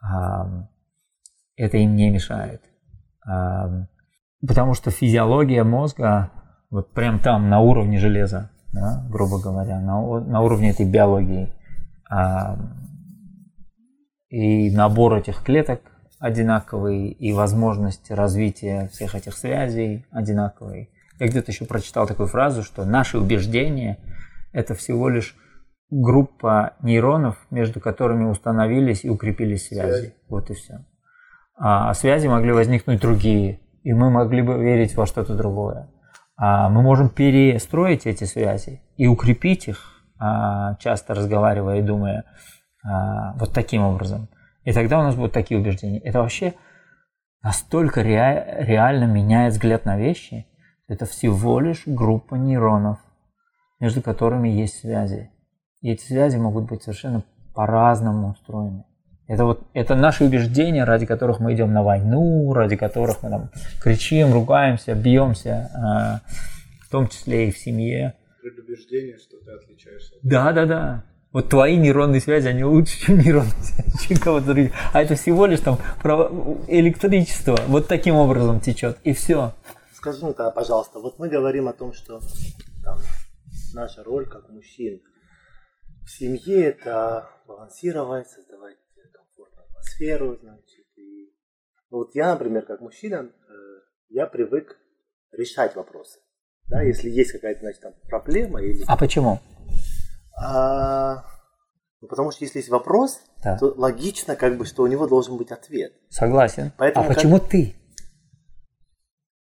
А, 0.02 0.68
это 1.58 1.78
им 1.78 1.96
не 1.96 2.10
мешает. 2.10 2.62
Потому 4.48 4.74
что 4.74 4.92
физиология 4.92 5.64
мозга 5.64 6.32
вот 6.70 6.92
прям 6.92 7.20
там, 7.20 7.50
на 7.50 7.60
уровне 7.60 8.00
железа, 8.00 8.52
да, 8.74 9.06
грубо 9.10 9.42
говоря, 9.42 9.80
на, 9.80 10.20
на 10.20 10.42
уровне 10.42 10.72
этой 10.72 10.86
биологии. 10.86 11.54
И 14.30 14.76
набор 14.76 15.16
этих 15.16 15.44
клеток 15.44 15.82
одинаковый, 16.20 17.10
и 17.10 17.34
возможность 17.34 18.12
развития 18.12 18.90
всех 18.92 19.16
этих 19.16 19.38
связей 19.38 20.06
одинаковые. 20.12 20.90
Я 21.20 21.28
где-то 21.28 21.52
еще 21.52 21.66
прочитал 21.66 22.08
такую 22.08 22.28
фразу, 22.28 22.64
что 22.64 22.84
наши 22.84 23.18
убеждения– 23.18 24.00
это 24.52 24.74
всего 24.74 25.08
лишь 25.08 25.36
группа 25.90 26.74
нейронов, 26.82 27.38
между 27.52 27.80
которыми 27.80 28.26
установились 28.26 29.06
и 29.06 29.10
укрепились 29.10 29.68
связи. 29.68 30.00
Связь. 30.00 30.14
Вот 30.28 30.50
и 30.50 30.54
все. 30.56 30.86
А 31.58 31.94
связи 31.94 32.28
могли 32.28 32.52
возникнуть 32.52 33.00
другие, 33.00 33.62
и 33.86 33.94
мы 33.94 34.10
могли 34.10 34.42
бы 34.42 34.58
верить 34.58 34.96
во 34.96 35.06
что-то 35.06 35.36
другое. 35.36 35.88
А 36.36 36.70
мы 36.70 36.82
можем 36.82 37.08
перестроить 37.08 38.08
эти 38.08 38.24
связи 38.24 38.82
и 38.98 39.06
укрепить 39.06 39.68
их, 39.68 40.02
а, 40.20 40.76
часто 40.78 41.14
разговаривая 41.14 41.78
и 41.78 41.82
думая 41.84 42.26
а, 42.84 43.34
вот 43.38 43.54
таким 43.54 43.84
образом. 43.84 44.28
И 44.64 44.74
тогда 44.74 45.00
у 45.00 45.04
нас 45.04 45.14
будут 45.14 45.34
такие 45.34 45.60
убеждения. 45.60 46.00
Это 46.00 46.20
вообще 46.20 46.56
настолько 47.44 48.02
ре, 48.02 48.58
реально 48.62 49.04
меняет 49.04 49.54
взгляд 49.54 49.86
на 49.86 49.98
вещи. 49.98 50.48
Это 50.88 51.06
всего 51.06 51.60
лишь 51.60 51.84
группа 51.86 52.34
нейронов, 52.34 52.98
между 53.80 54.02
которыми 54.02 54.50
есть 54.50 54.80
связи. 54.80 55.30
И 55.82 55.92
эти 55.92 56.04
связи 56.04 56.38
могут 56.38 56.66
быть 56.66 56.82
совершенно 56.82 57.24
по-разному 57.54 58.32
устроены. 58.32 58.84
Это 59.28 59.46
вот 59.46 59.64
это 59.74 59.96
наши 59.96 60.24
убеждения, 60.24 60.84
ради 60.84 61.06
которых 61.06 61.40
мы 61.40 61.54
идем 61.54 61.74
на 61.74 61.84
войну, 61.84 62.54
ради 62.54 62.76
которых 62.76 63.24
мы 63.24 63.30
там 63.30 63.50
кричим, 63.82 64.34
ругаемся, 64.34 64.94
бьемся, 64.94 65.72
а, 65.74 66.22
в 66.86 66.90
том 66.92 67.08
числе 67.08 67.50
и 67.50 67.52
в 67.52 67.58
семье. 67.58 68.14
Предубеждение, 68.42 69.18
что 69.18 69.38
ты 69.38 69.52
отличаешься. 69.52 70.14
Да, 70.22 70.52
да, 70.52 70.66
да 70.66 71.04
вот 71.36 71.50
твои 71.50 71.76
нейронные 71.76 72.22
связи, 72.22 72.48
они 72.48 72.64
лучше, 72.64 72.98
чем 72.98 73.18
нейронные 73.20 73.52
связи, 73.62 74.08
чем 74.08 74.18
кого-то 74.20 74.46
других. 74.46 74.72
А 74.94 75.04
это 75.04 75.16
всего 75.16 75.46
лишь 75.46 75.60
там 75.60 75.78
электричество 76.70 77.58
вот 77.68 77.90
таким 77.90 78.16
образом 78.16 78.62
течет, 78.62 78.98
и 79.04 79.12
все. 79.14 79.54
Скажи 79.94 80.24
мне 80.24 80.34
пожалуйста, 80.34 81.00
вот 81.00 81.20
мы 81.20 81.28
говорим 81.28 81.68
о 81.68 81.74
том, 81.74 81.92
что 81.92 82.22
там, 82.86 83.00
наша 83.74 84.02
роль 84.06 84.30
как 84.30 84.50
мужчин 84.50 85.02
в 86.06 86.10
семье 86.10 86.68
это 86.68 87.28
балансировать, 87.46 88.30
создавать 88.30 88.55
атмосферу, 89.86 90.38
значит. 90.42 90.86
И... 90.98 91.34
Ну, 91.90 91.98
вот 91.98 92.16
я, 92.16 92.32
например, 92.32 92.66
как 92.66 92.82
мужчина, 92.82 93.30
э, 93.30 93.54
я 94.10 94.28
привык 94.28 94.78
решать 95.32 95.76
вопросы. 95.76 96.20
Да, 96.68 96.82
если 96.82 97.10
есть 97.10 97.32
какая-то, 97.32 97.62
значит, 97.62 97.82
там 97.82 97.94
проблема 98.10 98.62
или... 98.62 98.84
А 98.88 98.98
почему? 98.98 99.40
А, 100.38 101.24
ну, 102.02 102.08
потому 102.08 102.32
что 102.32 102.44
если 102.44 102.60
есть 102.60 102.70
вопрос, 102.70 103.22
да. 103.44 103.58
то 103.58 103.74
логично, 103.78 104.36
как 104.36 104.58
бы, 104.58 104.66
что 104.66 104.84
у 104.84 104.88
него 104.88 105.08
должен 105.08 105.38
быть 105.38 105.52
ответ. 105.52 105.94
Согласен. 106.10 106.72
Поэтому, 106.78 107.06
а 107.06 107.14
почему 107.14 107.40
как... 107.40 107.50
ты? 107.50 107.76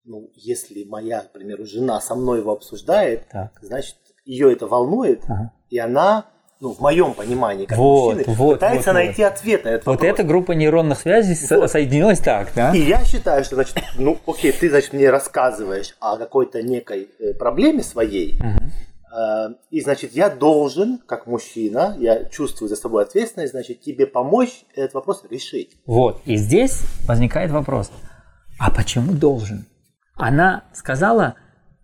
Ну, 0.05 0.31
если 0.35 0.85
моя, 0.85 1.21
к 1.21 1.33
примеру, 1.33 1.65
жена 1.65 2.01
со 2.01 2.17
мной 2.17 2.41
его 2.41 2.53
обсуждает, 2.53 3.29
так. 3.29 3.53
значит, 3.63 3.97
ее 4.25 4.53
это 4.53 4.67
волнует, 4.67 5.23
ага. 5.25 5.53
и 5.69 5.79
она 5.79 6.32
ну, 6.63 6.73
в 6.73 6.79
моем 6.79 7.13
понимании, 7.13 7.67
как 7.67 7.77
вот, 7.77 8.15
мужчины, 8.15 8.37
вот, 8.37 8.55
пытается 8.55 8.91
вот, 8.91 8.95
найти 8.95 9.23
вот. 9.25 9.33
ответ 9.33 9.65
на 9.65 9.69
этот 9.71 9.87
вот 9.87 9.95
вопрос. 9.95 10.09
Вот 10.09 10.15
эта 10.15 10.29
группа 10.29 10.53
нейронных 10.53 11.01
связей 11.01 11.37
вот. 11.57 11.69
соединилась 11.69 12.21
так, 12.21 12.53
да? 12.55 12.73
И 12.73 12.79
я 12.79 13.05
считаю, 13.05 13.43
что, 13.43 13.57
значит, 13.57 13.75
ну, 13.99 14.17
окей, 14.29 14.53
ты, 14.53 14.71
значит, 14.71 14.93
мне 14.93 15.11
рассказываешь 15.11 15.97
о 15.99 16.17
какой-то 16.17 16.63
некой 16.63 17.09
э, 17.19 17.35
проблеме 17.35 17.83
своей, 17.83 18.37
угу. 18.39 18.71
Э, 19.13 19.49
и, 19.71 19.81
значит, 19.81 20.13
я 20.13 20.31
должен, 20.31 20.99
как 20.99 21.27
мужчина, 21.27 21.97
я 21.99 22.25
чувствую 22.27 22.69
за 22.69 22.77
собой 22.77 23.03
ответственность, 23.03 23.53
значит, 23.53 23.81
тебе 23.81 24.07
помочь 24.07 24.65
этот 24.75 24.95
вопрос 24.95 25.25
решить. 25.29 25.77
Вот. 25.85 26.23
И 26.25 26.37
здесь 26.37 26.81
возникает 27.07 27.51
вопрос. 27.51 27.91
А 28.59 28.71
почему 28.71 29.13
должен? 29.13 29.67
Она 30.15 30.63
сказала, 30.73 31.35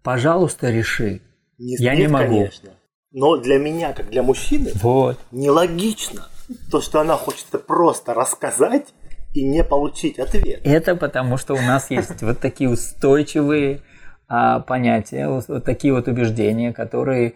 пожалуйста, 0.02 0.70
реши. 0.70 1.20
Не, 1.58 1.75
я 1.78 1.97
нет, 1.97 2.00
не 2.00 2.08
могу. 2.08 2.37
Конечно. 2.37 2.70
Но 3.12 3.36
для 3.36 3.58
меня, 3.58 3.92
как 3.92 4.10
для 4.10 4.22
мужчины, 4.22 4.70
вот. 4.74 5.18
нелогично 5.30 6.26
то, 6.70 6.80
что 6.80 7.00
она 7.00 7.16
хочет 7.16 7.46
просто 7.66 8.14
рассказать 8.14 8.86
и 9.34 9.44
не 9.44 9.64
получить 9.64 10.18
ответ. 10.18 10.60
Это 10.64 10.94
потому, 10.96 11.36
что 11.36 11.54
у 11.54 11.60
нас 11.60 11.90
есть 11.90 12.22
вот 12.22 12.40
такие 12.40 12.68
устойчивые 12.68 13.80
а, 14.28 14.60
понятия, 14.60 15.28
вот 15.28 15.64
такие 15.64 15.92
вот 15.92 16.08
убеждения, 16.08 16.72
которые, 16.72 17.34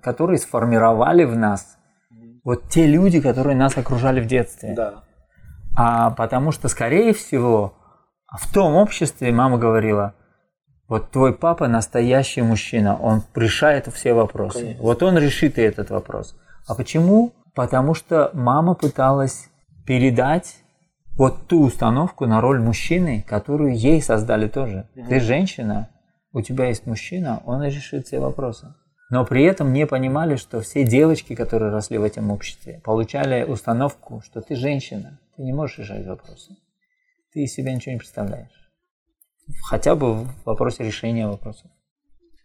которые 0.00 0.38
сформировали 0.38 1.24
в 1.24 1.36
нас 1.36 1.76
вот 2.44 2.68
те 2.68 2.86
люди, 2.86 3.20
которые 3.20 3.56
нас 3.56 3.76
окружали 3.76 4.20
в 4.20 4.26
детстве. 4.26 4.74
Да. 4.74 5.04
А 5.76 6.10
потому 6.10 6.52
что, 6.52 6.68
скорее 6.68 7.14
всего, 7.14 7.74
в 8.26 8.52
том 8.52 8.74
обществе 8.74 9.32
мама 9.32 9.58
говорила, 9.58 10.14
вот 10.92 11.10
твой 11.10 11.32
папа 11.32 11.68
настоящий 11.68 12.42
мужчина, 12.42 12.94
он 12.94 13.22
решает 13.34 13.86
все 13.94 14.12
вопросы. 14.12 14.58
Конечно. 14.58 14.82
Вот 14.82 15.02
он 15.02 15.16
решит 15.16 15.58
и 15.58 15.62
этот 15.62 15.88
вопрос. 15.88 16.36
А 16.66 16.74
почему? 16.74 17.32
Потому 17.54 17.94
что 17.94 18.28
мама 18.34 18.74
пыталась 18.74 19.48
передать 19.86 20.56
вот 21.16 21.46
ту 21.48 21.62
установку 21.62 22.26
на 22.26 22.42
роль 22.42 22.60
мужчины, 22.60 23.24
которую 23.26 23.74
ей 23.74 24.02
создали 24.02 24.48
тоже. 24.48 24.86
Угу. 24.94 25.08
Ты 25.08 25.20
женщина, 25.20 25.88
у 26.34 26.42
тебя 26.42 26.66
есть 26.66 26.86
мужчина, 26.86 27.40
он 27.46 27.62
решит 27.62 28.06
все 28.06 28.20
вопросы. 28.20 28.74
Но 29.08 29.24
при 29.24 29.44
этом 29.44 29.72
не 29.72 29.86
понимали, 29.86 30.36
что 30.36 30.60
все 30.60 30.84
девочки, 30.84 31.34
которые 31.34 31.72
росли 31.72 31.96
в 31.96 32.04
этом 32.04 32.30
обществе, 32.30 32.82
получали 32.84 33.44
установку, 33.44 34.20
что 34.26 34.42
ты 34.42 34.56
женщина, 34.56 35.18
ты 35.36 35.42
не 35.42 35.54
можешь 35.54 35.78
решать 35.78 36.06
вопросы. 36.06 36.54
Ты 37.32 37.44
из 37.44 37.54
себя 37.54 37.74
ничего 37.74 37.92
не 37.92 37.98
представляешь. 37.98 38.61
Хотя 39.68 39.94
бы 39.94 40.14
в 40.14 40.44
вопросе 40.44 40.84
решения 40.84 41.26
вопросов. 41.26 41.70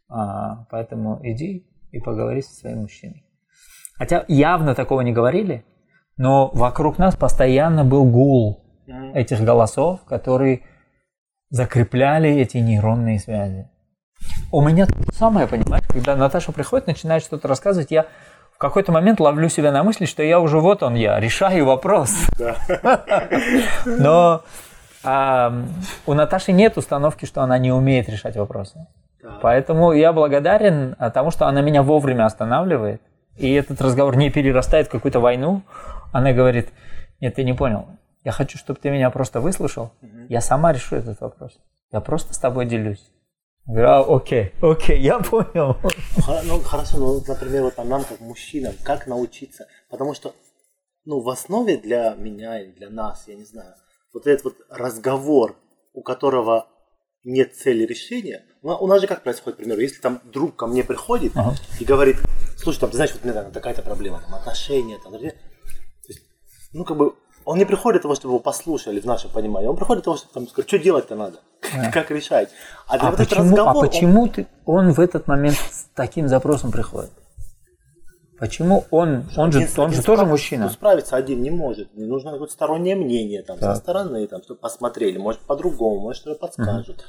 А, 0.10 0.66
поэтому 0.70 1.20
иди 1.24 1.68
и 1.92 2.00
поговори 2.00 2.42
со 2.42 2.54
своим 2.54 2.82
мужчиной. 2.82 3.24
Хотя 3.96 4.26
явно 4.28 4.76
такого 4.76 5.02
не 5.02 5.12
говорили, 5.12 5.66
но 6.18 6.50
вокруг 6.54 6.98
нас 6.98 7.16
постоянно 7.16 7.84
был 7.84 8.06
гул 8.06 8.64
этих 9.14 9.42
голосов, 9.42 10.04
которые 10.06 10.62
закрепляли 11.50 12.30
эти 12.30 12.58
нейронные 12.58 13.20
связи. 13.20 13.70
У 14.52 14.62
меня 14.62 14.86
то 14.86 14.94
самое, 15.14 15.48
понимаешь, 15.48 15.86
когда 15.88 16.16
Наташа 16.16 16.52
приходит, 16.52 16.88
начинает 16.88 17.24
что-то 17.24 17.48
рассказывать, 17.48 17.92
я 17.92 18.08
в 18.54 18.58
какой-то 18.58 18.92
момент 18.92 19.20
ловлю 19.20 19.50
себя 19.50 19.72
на 19.72 19.84
мысли, 19.84 20.06
что 20.06 20.24
я 20.24 20.40
уже 20.40 20.60
вот 20.60 20.82
он 20.82 20.96
я, 20.96 21.20
решаю 21.20 21.66
вопрос. 21.66 22.12
Но 23.86 24.42
а, 25.08 25.64
у 26.06 26.14
Наташи 26.14 26.52
нет 26.52 26.78
установки, 26.78 27.26
что 27.26 27.42
она 27.42 27.58
не 27.58 27.72
умеет 27.72 28.10
решать 28.10 28.36
вопросы. 28.36 28.88
Поэтому 29.42 29.94
я 29.94 30.12
благодарен 30.12 30.96
тому, 31.14 31.32
что 31.32 31.48
она 31.48 31.62
меня 31.62 31.82
вовремя 31.82 32.26
останавливает. 32.26 33.02
И 33.38 33.54
этот 33.54 33.82
разговор 33.82 34.18
не 34.18 34.30
перерастает 34.30 34.88
в 34.88 34.90
какую-то 34.90 35.20
войну. 35.20 35.62
Она 36.12 36.34
говорит, 36.34 36.70
нет, 37.22 37.36
ты 37.36 37.44
не 37.44 37.54
понял. 37.54 37.88
Я 38.24 38.32
хочу, 38.32 38.58
чтобы 38.58 38.80
ты 38.80 38.90
меня 38.90 39.10
просто 39.10 39.40
выслушал. 39.40 39.92
Я 40.28 40.42
сама 40.42 40.74
решу 40.74 40.98
этот 40.98 41.22
вопрос. 41.22 41.58
Я 41.92 42.02
просто 42.02 42.34
с 42.34 42.38
тобой 42.38 42.66
делюсь. 42.66 43.06
Говорю, 43.66 43.88
а, 43.88 44.16
окей, 44.16 44.54
окей, 44.62 45.00
я 45.02 45.20
понял. 45.20 45.78
Ну, 46.46 46.60
хорошо, 46.62 46.98
ну, 46.98 47.22
например, 47.28 47.64
вот 47.64 47.78
нам, 47.78 48.04
как 48.04 48.20
мужчинам, 48.22 48.74
как 48.84 49.08
научиться? 49.08 49.68
Потому 49.90 50.14
что, 50.14 50.34
ну, 51.06 51.22
в 51.22 51.30
основе 51.30 51.78
для 51.78 52.16
меня 52.16 52.60
или 52.62 52.72
для 52.72 52.90
нас, 52.90 53.26
я 53.28 53.36
не 53.36 53.44
знаю, 53.44 53.74
вот 54.14 54.28
этот 54.28 54.46
вот 54.46 54.56
разговор, 54.70 55.56
у 55.94 56.02
которого 56.02 56.68
нет 57.24 57.56
цели 57.56 57.86
решения, 57.86 58.46
у 58.62 58.88
нас 58.88 59.02
же 59.02 59.08
как 59.08 59.24
происходит, 59.24 59.56
к 59.56 59.60
примеру, 59.60 59.82
если 59.82 60.02
там 60.02 60.22
друг 60.26 60.56
ко 60.56 60.68
мне 60.68 60.84
приходит 60.84 61.34
ага. 61.36 61.56
и 61.80 61.86
говорит, 61.86 62.18
слушай, 62.58 62.80
там, 62.80 62.90
ты 62.90 62.96
знаешь, 62.96 63.14
вот 63.14 63.24
у 63.24 63.28
меня 63.28 63.42
там 63.42 63.52
такая-то 63.52 63.82
проблема, 63.82 64.22
там, 64.22 64.36
отношения, 64.36 64.98
там, 65.04 65.14
есть, 65.14 65.36
ну, 66.74 66.84
как 66.84 66.98
бы, 66.98 67.16
он 67.46 67.58
не 67.58 67.66
приходит 67.66 68.02
для 68.02 68.04
того, 68.04 68.16
чтобы 68.16 68.34
его 68.34 68.40
послушали 68.40 69.00
в 69.00 69.06
нашем 69.06 69.32
понимании, 69.32 69.68
он 69.68 69.78
приходит 69.78 70.04
для 70.04 70.06
того, 70.06 70.18
чтобы 70.18 70.34
там, 70.34 70.48
сказать, 70.48 70.68
что 70.68 70.80
делать-то 70.80 71.16
надо, 71.16 71.40
а. 71.74 71.92
как 71.92 72.12
решать. 72.12 72.50
А, 72.88 72.98
для 72.98 73.08
а, 73.08 73.12
вот 73.12 73.20
почему, 73.20 73.44
разговор, 73.44 73.86
а 73.86 73.88
почему 73.88 74.22
он... 74.24 74.30
ты, 74.30 74.48
он 74.66 74.92
в 74.92 75.00
этот 75.00 75.28
момент 75.28 75.58
с 75.58 75.86
таким 75.94 76.28
запросом 76.28 76.72
приходит? 76.72 77.12
Почему 78.39 78.86
он, 78.91 79.25
он 79.36 79.51
же, 79.51 79.67
он 79.77 79.91
же 79.91 80.03
тоже 80.03 80.25
мужчина? 80.25 80.65
Ну, 80.65 80.70
справиться 80.70 81.15
один 81.15 81.41
не 81.41 81.50
может. 81.50 81.94
Не 81.96 82.06
нужно 82.06 82.32
какое-то 82.32 82.53
стороннее 82.53 82.96
мнение 82.96 83.41
там, 83.41 83.58
да. 83.58 83.74
со 83.74 83.82
стороны, 83.82 84.27
там, 84.27 84.44
чтобы 84.44 84.60
посмотрели, 84.60 85.17
может 85.17 85.41
по-другому, 85.41 86.01
может 86.01 86.22
что-то 86.22 86.39
подскажут. 86.39 86.98
Угу. 86.98 87.06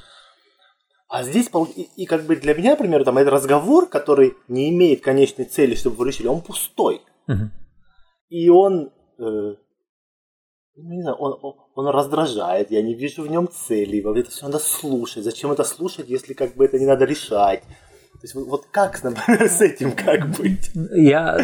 А 1.08 1.22
здесь, 1.22 1.48
и, 1.76 1.88
и 1.96 2.06
как 2.06 2.24
бы 2.24 2.36
для 2.36 2.54
меня, 2.54 2.72
например, 2.72 3.04
там, 3.04 3.18
этот 3.18 3.32
разговор, 3.32 3.88
который 3.88 4.34
не 4.46 4.70
имеет 4.70 5.02
конечной 5.02 5.46
цели, 5.46 5.74
чтобы 5.74 5.96
вы 5.96 6.08
решили, 6.08 6.28
он 6.28 6.40
пустой. 6.40 7.02
Угу. 7.26 7.50
И 8.30 8.48
он, 8.50 8.90
э, 9.18 9.20
ну, 9.20 9.56
не 10.76 11.02
знаю, 11.02 11.16
он, 11.16 11.38
он, 11.42 11.54
он 11.74 11.88
раздражает, 11.88 12.70
я 12.70 12.82
не 12.82 12.94
вижу 12.94 13.22
в 13.22 13.30
нем 13.30 13.48
цели, 13.48 14.02
это 14.20 14.30
все 14.30 14.46
надо 14.46 14.58
слушать. 14.58 15.24
Зачем 15.24 15.50
это 15.50 15.64
слушать, 15.64 16.08
если 16.08 16.34
как 16.34 16.56
бы 16.56 16.66
это 16.66 16.78
не 16.78 16.86
надо 16.86 17.04
решать? 17.04 17.64
То 18.20 18.24
есть 18.24 18.34
вот 18.34 18.66
как, 18.72 19.02
например, 19.04 19.48
с 19.48 19.60
этим 19.60 19.92
как 19.92 20.28
быть? 20.30 20.70
Я, 20.92 21.38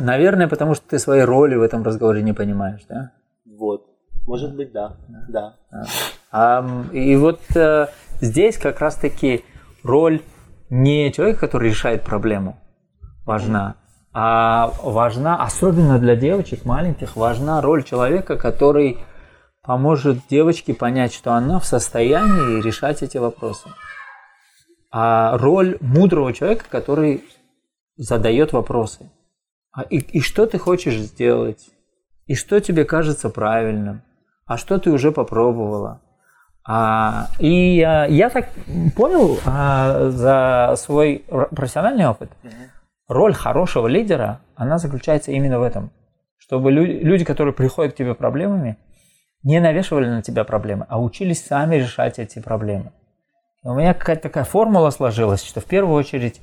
наверное, 0.00 0.48
потому 0.48 0.74
что 0.74 0.88
ты 0.88 0.98
своей 0.98 1.22
роли 1.22 1.54
в 1.54 1.62
этом 1.62 1.84
разговоре 1.84 2.22
не 2.22 2.32
понимаешь, 2.32 2.80
да? 2.88 3.12
Вот. 3.46 3.86
Может 4.26 4.56
быть, 4.56 4.72
да. 4.72 4.96
Да. 5.28 5.56
да. 5.70 5.84
А, 6.30 6.84
и 6.92 7.16
вот 7.16 7.40
э, 7.54 7.86
здесь 8.20 8.58
как 8.58 8.80
раз-таки 8.80 9.44
роль 9.82 10.20
не 10.70 11.12
человека, 11.12 11.40
который 11.40 11.70
решает 11.70 12.02
проблему, 12.02 12.58
важна, 13.24 13.76
а 14.12 14.72
важна, 14.82 15.42
особенно 15.42 15.98
для 15.98 16.16
девочек 16.16 16.64
маленьких, 16.64 17.16
важна 17.16 17.60
роль 17.62 17.84
человека, 17.84 18.36
который 18.36 18.98
поможет 19.62 20.18
девочке 20.28 20.74
понять, 20.74 21.14
что 21.14 21.32
она 21.32 21.58
в 21.58 21.64
состоянии 21.64 22.60
решать 22.60 23.02
эти 23.02 23.18
вопросы 23.18 23.68
а 24.90 25.36
роль 25.38 25.76
мудрого 25.80 26.32
человека, 26.32 26.64
который 26.68 27.24
задает 27.96 28.52
вопросы. 28.52 29.10
А 29.72 29.82
и, 29.82 29.98
и 29.98 30.20
что 30.20 30.46
ты 30.46 30.58
хочешь 30.58 30.96
сделать? 30.96 31.70
И 32.26 32.34
что 32.34 32.60
тебе 32.60 32.84
кажется 32.84 33.30
правильным? 33.30 34.02
А 34.46 34.56
что 34.56 34.78
ты 34.78 34.90
уже 34.90 35.12
попробовала? 35.12 36.00
А, 36.66 37.28
и 37.38 37.80
а, 37.82 38.06
я 38.06 38.28
так 38.28 38.50
понял 38.96 39.38
а, 39.46 40.10
за 40.10 40.74
свой 40.76 41.24
профессиональный 41.28 42.06
опыт, 42.06 42.30
роль 43.08 43.32
хорошего 43.32 43.86
лидера, 43.86 44.40
она 44.54 44.78
заключается 44.78 45.32
именно 45.32 45.58
в 45.58 45.62
этом. 45.62 45.90
Чтобы 46.36 46.70
люди, 46.70 46.92
люди, 46.92 47.24
которые 47.24 47.54
приходят 47.54 47.94
к 47.94 47.96
тебе 47.96 48.14
проблемами, 48.14 48.76
не 49.42 49.60
навешивали 49.60 50.08
на 50.08 50.22
тебя 50.22 50.44
проблемы, 50.44 50.84
а 50.88 51.00
учились 51.00 51.44
сами 51.44 51.76
решать 51.76 52.18
эти 52.18 52.38
проблемы. 52.38 52.92
У 53.68 53.74
меня 53.74 53.92
какая-то 53.92 54.22
такая 54.22 54.44
формула 54.44 54.88
сложилась, 54.88 55.44
что 55.44 55.60
в 55.60 55.66
первую 55.66 55.94
очередь, 55.94 56.40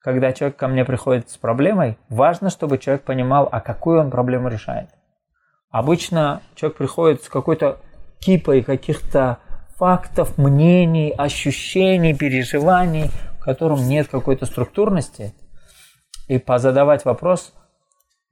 когда 0.00 0.32
человек 0.32 0.56
ко 0.56 0.66
мне 0.66 0.84
приходит 0.84 1.30
с 1.30 1.36
проблемой, 1.36 1.96
важно, 2.08 2.50
чтобы 2.50 2.78
человек 2.78 3.04
понимал, 3.04 3.48
а 3.52 3.60
какую 3.60 4.00
он 4.00 4.10
проблему 4.10 4.48
решает. 4.48 4.88
Обычно 5.70 6.42
человек 6.56 6.76
приходит 6.76 7.22
с 7.22 7.28
какой-то 7.28 7.78
кипой 8.18 8.62
каких-то 8.62 9.38
фактов, 9.76 10.38
мнений, 10.38 11.14
ощущений, 11.16 12.14
переживаний, 12.14 13.12
в 13.38 13.44
котором 13.44 13.86
нет 13.86 14.08
какой-то 14.08 14.44
структурности, 14.44 15.34
и 16.26 16.38
позадавать 16.38 17.04
вопрос– 17.04 17.54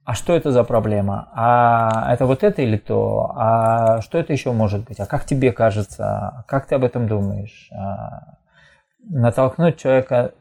а 0.05 0.13
что 0.13 0.35
это 0.35 0.51
за 0.51 0.63
проблема? 0.63 1.29
А 1.33 2.13
это 2.13 2.27
вот 2.27 2.43
это 2.43 2.61
или 2.61 2.77
то? 2.77 3.33
А 3.35 4.01
что 4.01 4.19
это 4.19 4.33
еще 4.33 4.51
может 4.51 4.85
быть? 4.85 4.99
А 4.99 5.07
как 5.07 5.25
тебе 5.25 5.51
кажется? 5.51 6.45
Как 6.47 6.67
ты 6.67 6.75
об 6.75 6.83
этом 6.83 7.07
думаешь? 7.07 7.69
А 7.73 8.37
натолкнуть 9.09 9.77
человека 9.77 10.33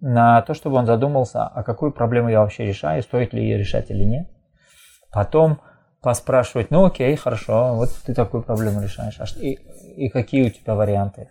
на 0.00 0.40
то, 0.42 0.54
чтобы 0.54 0.76
он 0.76 0.86
задумался, 0.86 1.46
а 1.46 1.62
какую 1.62 1.92
проблему 1.92 2.30
я 2.30 2.40
вообще 2.40 2.64
решаю, 2.64 3.02
стоит 3.02 3.34
ли 3.34 3.42
ее 3.42 3.58
решать 3.58 3.90
или 3.90 4.04
нет. 4.04 4.28
Потом 5.12 5.60
поспрашивать, 6.00 6.70
ну 6.70 6.84
окей, 6.86 7.14
хорошо, 7.16 7.74
вот 7.74 7.90
ты 8.06 8.14
такую 8.14 8.42
проблему 8.42 8.80
решаешь, 8.80 9.18
а 9.18 9.24
и, 9.38 9.54
и 10.06 10.08
какие 10.08 10.46
у 10.46 10.50
тебя 10.50 10.74
варианты? 10.74 11.30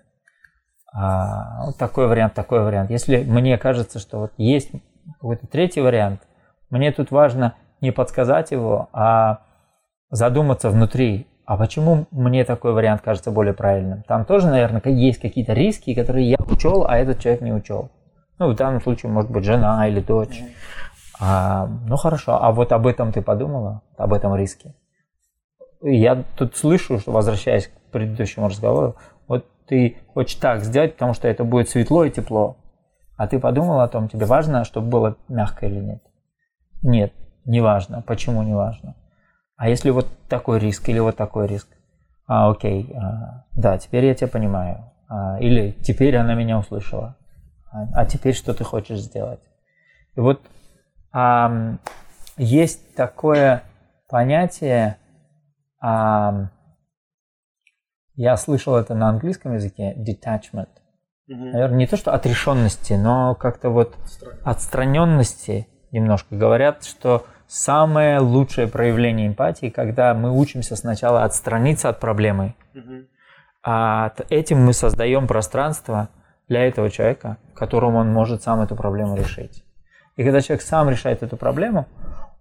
А, 0.93 1.65
вот 1.65 1.77
такой 1.77 2.07
вариант, 2.07 2.33
такой 2.33 2.63
вариант. 2.63 2.91
Если 2.91 3.17
мне 3.23 3.57
кажется, 3.57 3.99
что 3.99 4.19
вот 4.19 4.33
есть 4.37 4.71
какой-то 5.13 5.47
третий 5.47 5.81
вариант, 5.81 6.26
мне 6.69 6.91
тут 6.91 7.11
важно 7.11 7.55
не 7.81 7.91
подсказать 7.91 8.51
его, 8.51 8.89
а 8.93 9.39
задуматься 10.09 10.69
внутри, 10.69 11.27
а 11.45 11.57
почему 11.57 12.07
мне 12.11 12.43
такой 12.43 12.73
вариант 12.73 13.01
кажется 13.01 13.31
более 13.31 13.53
правильным? 13.53 14.03
Там 14.03 14.25
тоже, 14.25 14.47
наверное, 14.47 14.81
есть 14.85 15.19
какие-то 15.19 15.53
риски, 15.53 15.93
которые 15.93 16.29
я 16.29 16.37
учел, 16.39 16.85
а 16.85 16.97
этот 16.97 17.19
человек 17.19 17.41
не 17.41 17.53
учел. 17.53 17.89
Ну, 18.37 18.51
в 18.51 18.55
данном 18.55 18.81
случае, 18.81 19.11
может 19.11 19.31
быть, 19.31 19.45
жена 19.45 19.87
или 19.87 20.01
дочь. 20.01 20.43
А, 21.19 21.67
ну, 21.87 21.95
хорошо, 21.95 22.37
а 22.41 22.51
вот 22.51 22.71
об 22.71 22.85
этом 22.85 23.11
ты 23.11 23.21
подумала, 23.21 23.81
об 23.97 24.13
этом 24.13 24.35
риске? 24.35 24.75
Я 25.81 26.23
тут 26.35 26.55
слышу, 26.55 26.99
что, 26.99 27.11
возвращаясь 27.11 27.67
к 27.67 27.91
предыдущему 27.91 28.49
разговору, 28.49 28.95
вот 29.27 29.45
ты 29.67 29.97
хочешь 30.13 30.35
так 30.35 30.63
сделать, 30.63 30.93
потому 30.93 31.13
что 31.13 31.27
это 31.27 31.43
будет 31.43 31.69
светло 31.69 32.03
и 32.03 32.11
тепло. 32.11 32.57
А 33.15 33.27
ты 33.27 33.39
подумал 33.39 33.79
о 33.79 33.87
том, 33.87 34.09
тебе 34.09 34.25
важно, 34.25 34.63
чтобы 34.63 34.87
было 34.87 35.15
мягко 35.27 35.65
или 35.65 35.79
нет? 35.79 36.03
Нет, 36.81 37.13
не 37.45 37.61
важно. 37.61 38.01
Почему 38.01 38.43
не 38.43 38.53
важно? 38.53 38.95
А 39.55 39.69
если 39.69 39.89
вот 39.89 40.07
такой 40.29 40.59
риск 40.59 40.87
или 40.89 40.99
вот 40.99 41.15
такой 41.15 41.47
риск? 41.47 41.67
А, 42.27 42.49
окей, 42.49 42.93
а, 42.95 43.45
да, 43.55 43.77
теперь 43.77 44.05
я 44.05 44.13
тебя 44.13 44.27
понимаю. 44.27 44.91
А, 45.09 45.37
или 45.39 45.71
теперь 45.71 46.15
она 46.15 46.35
меня 46.35 46.59
услышала. 46.59 47.17
А, 47.71 47.87
а 47.93 48.05
теперь 48.05 48.35
что 48.35 48.53
ты 48.53 48.63
хочешь 48.63 48.99
сделать? 48.99 49.39
И 50.15 50.19
вот 50.19 50.41
а, 51.11 51.77
есть 52.37 52.95
такое 52.95 53.63
понятие, 54.09 54.97
а, 55.81 56.49
я 58.15 58.35
слышал 58.37 58.75
это 58.75 58.95
на 58.95 59.09
английском 59.09 59.53
языке, 59.53 59.95
detachment. 59.95 60.69
Угу. 61.27 61.45
Наверное, 61.45 61.77
не 61.77 61.87
то, 61.87 61.97
что 61.97 62.13
отрешенности, 62.13 62.93
но 62.93 63.35
как-то 63.35 63.69
вот 63.69 63.95
отстраненности 64.43 65.67
немножко. 65.91 66.35
Говорят, 66.35 66.83
что 66.83 67.25
самое 67.47 68.19
лучшее 68.19 68.67
проявление 68.67 69.27
эмпатии, 69.27 69.69
когда 69.69 70.13
мы 70.13 70.37
учимся 70.37 70.75
сначала 70.75 71.23
отстраниться 71.23 71.89
от 71.89 71.99
проблемы, 71.99 72.55
а 73.63 74.13
этим 74.29 74.59
мы 74.63 74.73
создаем 74.73 75.27
пространство 75.27 76.09
для 76.47 76.65
этого 76.65 76.89
человека, 76.89 77.37
которым 77.53 77.95
он 77.95 78.11
может 78.13 78.43
сам 78.43 78.61
эту 78.61 78.75
проблему 78.75 79.17
решить. 79.17 79.63
И 80.15 80.23
когда 80.23 80.41
человек 80.41 80.61
сам 80.61 80.89
решает 80.89 81.23
эту 81.23 81.37
проблему, 81.37 81.85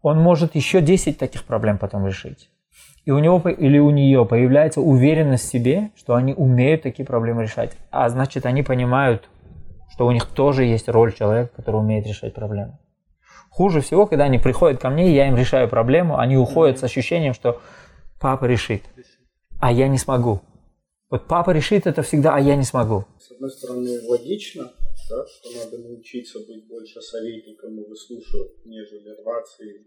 он 0.03 0.19
может 0.21 0.55
еще 0.55 0.81
10 0.81 1.19
таких 1.19 1.45
проблем 1.45 1.79
потом 1.79 2.07
решить. 2.07 2.49
И 3.05 3.11
у 3.11 3.19
него 3.19 3.41
или 3.49 3.79
у 3.79 3.91
нее 3.91 4.25
появляется 4.25 4.81
уверенность 4.81 5.45
в 5.45 5.51
себе, 5.51 5.91
что 5.97 6.15
они 6.15 6.35
умеют 6.35 6.83
такие 6.83 7.05
проблемы 7.05 7.43
решать. 7.43 7.77
А 7.91 8.09
значит, 8.09 8.47
они 8.47 8.63
понимают 8.63 9.29
что 9.97 10.07
у 10.07 10.11
них 10.11 10.27
тоже 10.27 10.65
есть 10.65 10.89
роль 10.89 11.15
человека, 11.15 11.51
который 11.57 11.77
умеет 11.77 12.07
решать 12.07 12.35
проблемы. 12.35 12.79
Хуже 13.57 13.81
всего, 13.81 14.07
когда 14.07 14.25
они 14.25 14.39
приходят 14.39 14.79
ко 14.79 14.91
мне, 14.91 15.15
я 15.15 15.29
им 15.29 15.35
решаю 15.35 15.67
проблему, 15.67 16.19
они 16.19 16.37
уходят 16.37 16.79
с 16.79 16.85
ощущением, 16.85 17.33
что 17.33 17.63
папа 18.21 18.45
решит, 18.45 18.83
а 19.59 19.73
я 19.73 19.89
не 19.89 19.97
смогу. 19.97 20.43
Вот 21.09 21.27
папа 21.27 21.53
решит 21.53 21.87
это 21.87 22.03
всегда, 22.03 22.35
а 22.35 22.39
я 22.39 22.55
не 22.55 22.65
смогу. 22.65 23.07
С 23.19 23.33
одной 23.33 23.51
стороны, 23.51 23.99
логично, 24.09 24.65
да, 25.09 25.25
что 25.27 25.65
надо 25.65 25.79
научиться 25.79 26.39
быть 26.41 26.69
больше 26.69 27.01
советником 27.01 27.81
и 27.81 27.89
выслушивать, 27.89 28.67
нежели 28.67 29.23
рваться 29.23 29.65
и 29.65 29.87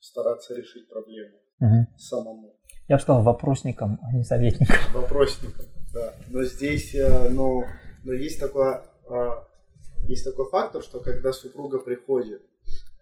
стараться 0.00 0.54
решить 0.54 0.88
проблему 0.88 1.36
угу. 1.60 1.86
самому. 1.98 2.56
Я 2.88 2.96
бы 2.96 3.02
сказал 3.02 3.22
вопросником, 3.22 3.98
а 4.02 4.16
не 4.16 4.24
советником. 4.24 4.76
Вопросником, 4.94 5.66
да. 5.92 6.14
Но 6.30 6.44
здесь, 6.44 6.94
э, 6.94 7.28
но, 7.28 7.62
есть 8.04 8.40
такой, 8.40 8.76
а, 9.10 9.46
есть 10.08 10.24
такой 10.24 10.48
фактор, 10.48 10.82
что 10.82 11.00
когда 11.00 11.34
супруга 11.34 11.78
приходит, 11.78 12.40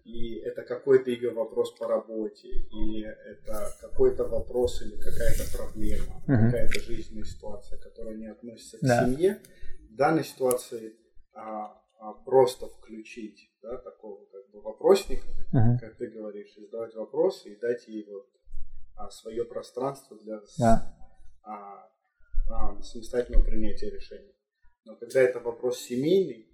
и 0.04 0.36
это 0.40 0.62
какой-то 0.62 1.10
ее 1.10 1.30
вопрос 1.30 1.72
по 1.78 1.86
работе, 1.86 2.48
или 2.48 3.04
это 3.04 3.72
какой-то 3.80 4.24
вопрос 4.24 4.82
или 4.82 4.96
какая-то 4.96 5.56
проблема, 5.56 6.22
uh 6.26 6.46
какая-то 6.46 6.80
жизненная 6.80 7.24
ситуация, 7.24 7.78
которая 7.78 8.14
не 8.16 8.26
относится 8.26 8.78
к 8.78 8.82
да. 8.82 9.04
семье, 9.04 9.40
в 9.90 9.94
данной 9.96 10.24
ситуации 10.24 10.96
а, 11.34 11.80
а, 11.98 12.12
просто 12.24 12.66
включить 12.66 13.50
да, 13.62 13.76
такого 13.78 14.24
как 14.26 14.50
бы 14.50 14.60
вопросника, 14.60 15.26
uh 15.54 15.78
как 15.80 15.96
ты 15.96 16.08
говоришь, 16.08 16.56
и 16.56 16.60
задавать 16.62 16.94
вопросы 16.94 17.50
и 17.50 17.60
дать 17.60 17.86
ей 17.88 18.06
вот 18.10 18.26
а, 18.96 19.10
свое 19.10 19.44
пространство 19.44 20.16
для 20.18 20.40
да. 20.58 20.94
а, 21.42 21.88
а, 22.50 22.82
самостоятельного 22.82 23.44
принятия 23.44 23.90
решений. 23.90 24.34
Но 24.84 24.96
когда 24.96 25.20
это 25.20 25.40
вопрос 25.40 25.78
семейный, 25.78 26.49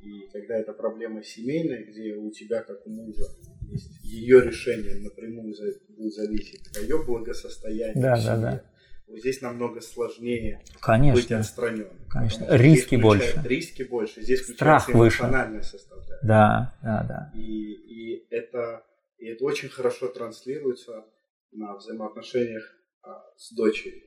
и 0.00 0.28
когда 0.32 0.56
это 0.56 0.72
проблема 0.72 1.22
семейная, 1.22 1.84
где 1.84 2.14
у 2.14 2.30
тебя, 2.30 2.62
как 2.62 2.86
у 2.86 2.90
мужа, 2.90 3.24
есть 3.68 4.04
ее 4.04 4.40
решение 4.40 4.96
напрямую 4.96 5.54
будет 5.88 6.14
зависеть 6.14 6.62
твое 6.72 7.02
благосостояние 7.04 8.02
да, 8.02 8.16
да, 8.16 8.36
да. 8.36 8.62
Вот 9.06 9.20
здесь 9.20 9.40
намного 9.40 9.80
сложнее 9.80 10.62
Конечно. 10.80 11.20
быть 11.20 11.30
отстраненным. 11.30 12.08
Конечно. 12.10 12.46
Риски 12.50 12.96
больше. 12.96 13.40
Риски 13.44 13.84
больше. 13.84 14.20
Здесь 14.22 14.44
Страх 14.46 14.88
выше. 14.88 15.18
составляющая. 15.62 16.26
Да, 16.26 16.74
да, 16.82 17.06
да. 17.08 17.32
И, 17.38 17.72
и, 17.72 18.26
это, 18.30 18.84
и 19.18 19.26
это 19.26 19.44
очень 19.44 19.68
хорошо 19.68 20.08
транслируется 20.08 21.04
на 21.52 21.76
взаимоотношениях 21.76 22.64
а, 23.02 23.22
с 23.36 23.54
дочерью. 23.54 24.02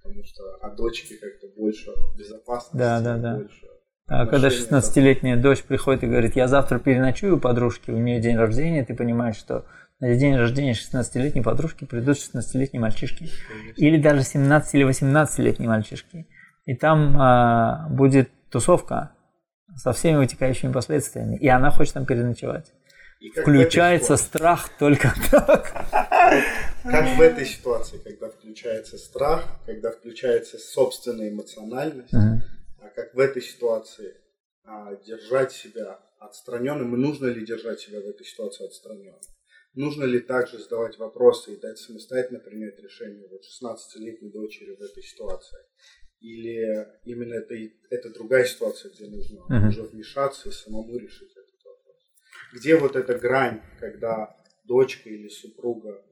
Потому 0.00 0.22
что 0.22 0.44
о 0.60 0.70
дочке 0.70 1.16
как-то 1.16 1.48
больше 1.48 1.90
безопасности, 2.16 2.76
да, 2.76 3.00
да, 3.00 3.18
да. 3.18 3.36
больше 3.38 3.66
когда 4.06 4.48
16-летняя 4.48 5.36
дочь 5.36 5.62
приходит 5.62 6.04
и 6.04 6.06
говорит, 6.06 6.36
я 6.36 6.46
завтра 6.46 6.78
переночую 6.78 7.36
у 7.36 7.40
подружки, 7.40 7.90
у 7.90 7.98
нее 7.98 8.20
день 8.20 8.36
рождения, 8.36 8.84
ты 8.84 8.94
понимаешь, 8.94 9.36
что 9.36 9.64
на 9.98 10.14
день 10.14 10.36
рождения 10.36 10.72
16-летней 10.72 11.42
подружки 11.42 11.84
придут 11.84 12.18
16-летние 12.18 12.80
мальчишки. 12.80 13.30
Или 13.76 14.00
даже 14.00 14.22
17 14.22 14.74
или 14.74 14.86
18-летние 14.86 15.68
мальчишки. 15.68 16.26
И 16.66 16.74
там 16.74 17.16
а, 17.18 17.88
будет 17.88 18.30
тусовка 18.50 19.12
со 19.74 19.92
всеми 19.92 20.18
вытекающими 20.18 20.70
последствиями. 20.70 21.36
И 21.36 21.48
она 21.48 21.70
хочет 21.70 21.94
там 21.94 22.06
переночевать. 22.06 22.72
Включается 23.40 24.16
страх 24.16 24.68
только 24.78 25.14
так. 25.30 25.72
Как 26.84 27.16
в 27.16 27.20
этой 27.20 27.46
ситуации, 27.46 27.98
когда 27.98 28.28
включается 28.28 28.98
страх, 28.98 29.44
когда 29.64 29.90
включается 29.90 30.58
собственная 30.58 31.30
эмоциональность, 31.30 32.12
а 32.12 32.40
как 32.94 33.14
в 33.14 33.18
этой 33.18 33.42
ситуации 33.42 34.16
а, 34.64 34.96
держать 34.96 35.52
себя 35.52 36.00
отстраненным, 36.18 36.94
и 36.94 36.98
нужно 36.98 37.26
ли 37.26 37.44
держать 37.44 37.80
себя 37.80 38.00
в 38.00 38.06
этой 38.06 38.26
ситуации 38.26 38.66
отстраненным. 38.66 39.20
Нужно 39.74 40.04
ли 40.04 40.20
также 40.20 40.58
задавать 40.58 40.98
вопросы 40.98 41.52
и 41.52 41.60
дать 41.60 41.78
самостоятельно 41.78 42.40
принять 42.40 42.78
решение 42.80 43.28
вот 43.28 43.42
16-летней 43.42 44.30
дочери 44.30 44.74
в 44.74 44.80
этой 44.80 45.02
ситуации? 45.02 45.58
Или 46.20 46.88
именно 47.04 47.34
это, 47.34 47.54
это 47.90 48.10
другая 48.10 48.44
ситуация, 48.46 48.90
где 48.90 49.06
нужно 49.06 49.40
uh-huh. 49.40 49.68
уже 49.68 49.82
вмешаться 49.82 50.48
и 50.48 50.52
самому 50.52 50.96
решить 50.96 51.30
этот 51.30 51.62
вопрос? 51.62 51.96
Где 52.54 52.76
вот 52.76 52.96
эта 52.96 53.18
грань, 53.18 53.60
когда 53.78 54.34
дочка 54.64 55.10
или 55.10 55.28
супруга 55.28 56.02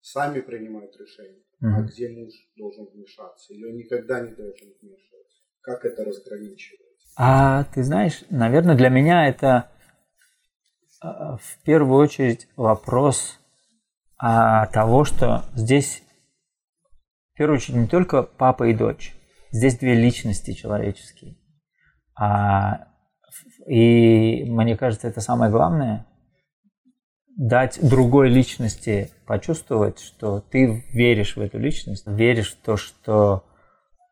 сами 0.00 0.40
принимают 0.40 0.96
решение, 0.98 1.44
uh-huh. 1.62 1.78
а 1.78 1.82
где 1.82 2.08
муж 2.08 2.34
должен 2.56 2.86
вмешаться? 2.86 3.54
Или 3.54 3.66
он 3.66 3.76
никогда 3.76 4.20
не 4.20 4.34
должен 4.34 4.74
вмешиваться? 4.82 5.31
Как 5.62 5.84
это 5.84 6.04
разграничивать? 6.04 6.80
А 7.16 7.64
ты 7.64 7.82
знаешь, 7.82 8.24
наверное, 8.30 8.74
для 8.74 8.88
меня 8.88 9.28
это 9.28 9.70
а, 11.00 11.36
в 11.36 11.62
первую 11.64 12.00
очередь 12.00 12.48
вопрос 12.56 13.38
а, 14.18 14.66
того, 14.66 15.04
что 15.04 15.44
здесь 15.54 16.02
в 17.32 17.38
первую 17.38 17.56
очередь 17.56 17.76
не 17.76 17.86
только 17.86 18.22
папа 18.22 18.64
и 18.64 18.74
дочь, 18.74 19.14
здесь 19.50 19.78
две 19.78 19.94
личности 19.94 20.52
человеческие. 20.52 21.36
А, 22.18 22.88
и 23.66 24.44
мне 24.44 24.76
кажется, 24.76 25.08
это 25.08 25.20
самое 25.20 25.50
главное 25.50 26.06
дать 27.36 27.78
другой 27.82 28.28
личности 28.28 29.10
почувствовать, 29.26 30.00
что 30.00 30.40
ты 30.40 30.84
веришь 30.92 31.36
в 31.36 31.40
эту 31.40 31.58
личность, 31.58 32.06
веришь 32.06 32.52
в 32.52 32.56
то, 32.62 32.76
что 32.76 33.44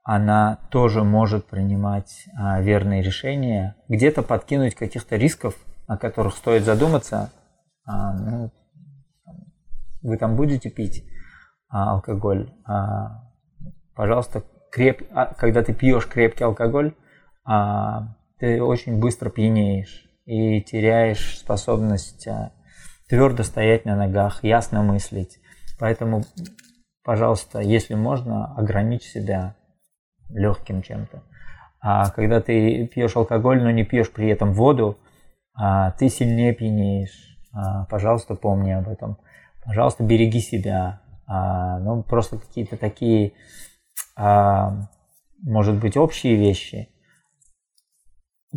она 0.03 0.59
тоже 0.71 1.05
может 1.05 1.47
принимать 1.47 2.27
а, 2.37 2.61
верные 2.61 3.03
решения, 3.03 3.77
где-то 3.89 4.23
подкинуть 4.23 4.75
каких-то 4.75 5.17
рисков, 5.17 5.55
о 5.87 5.97
которых 5.97 6.37
стоит 6.37 6.65
задуматься. 6.65 7.31
А, 7.85 8.15
ну, 8.15 8.51
вы 10.03 10.17
там 10.17 10.37
будете 10.37 10.71
пить 10.71 11.05
а, 11.69 11.93
алкоголь, 11.93 12.53
а, 12.65 13.31
пожалуйста, 13.95 14.43
креп... 14.73 15.03
а, 15.13 15.27
когда 15.35 15.63
ты 15.63 15.75
пьешь 15.75 16.07
крепкий 16.07 16.45
алкоголь, 16.45 16.95
а, 17.45 18.17
ты 18.39 18.63
очень 18.63 18.99
быстро 18.99 19.29
пьянеешь 19.29 20.07
и 20.25 20.63
теряешь 20.63 21.39
способность 21.39 22.27
а, 22.27 22.53
твердо 23.09 23.43
стоять 23.43 23.85
на 23.85 23.97
ногах, 23.97 24.43
ясно 24.45 24.83
мыслить. 24.83 25.39
Поэтому, 25.79 26.23
пожалуйста, 27.05 27.61
если 27.61 27.95
можно, 27.95 28.55
ограничь 28.55 29.03
себя 29.03 29.57
легким 30.33 30.83
чем-то. 30.83 31.23
А 31.81 32.11
когда 32.11 32.41
ты 32.41 32.87
пьешь 32.87 33.17
алкоголь, 33.17 33.63
но 33.63 33.71
не 33.71 33.85
пьешь 33.85 34.13
при 34.13 34.29
этом 34.29 34.53
воду, 34.53 34.99
а, 35.55 35.93
ты 35.93 36.09
сильнее 36.09 36.55
пьянеешь. 36.55 37.39
А, 37.53 37.87
пожалуйста, 37.87 38.35
помни 38.35 38.71
об 38.71 38.89
этом. 38.89 39.19
Пожалуйста, 39.65 40.05
береги 40.05 40.41
себя. 40.41 41.01
А, 41.27 41.79
ну, 41.79 42.03
просто 42.03 42.39
какие-то 42.39 42.77
такие, 42.77 43.33
может 44.17 45.81
быть, 45.81 45.97
общие 45.97 46.35
вещи. 46.35 46.91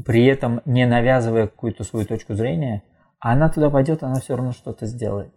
При 0.06 0.26
этом 0.26 0.62
не 0.66 0.86
навязывая 0.86 1.48
какую-то 1.48 1.84
свою 1.84 2.06
точку 2.06 2.34
зрения, 2.34 2.84
она 3.20 3.50
туда 3.50 3.70
пойдет, 3.70 4.04
она 4.04 4.20
все 4.20 4.36
равно 4.36 4.52
что-то 4.52 4.86
сделает. 4.86 5.34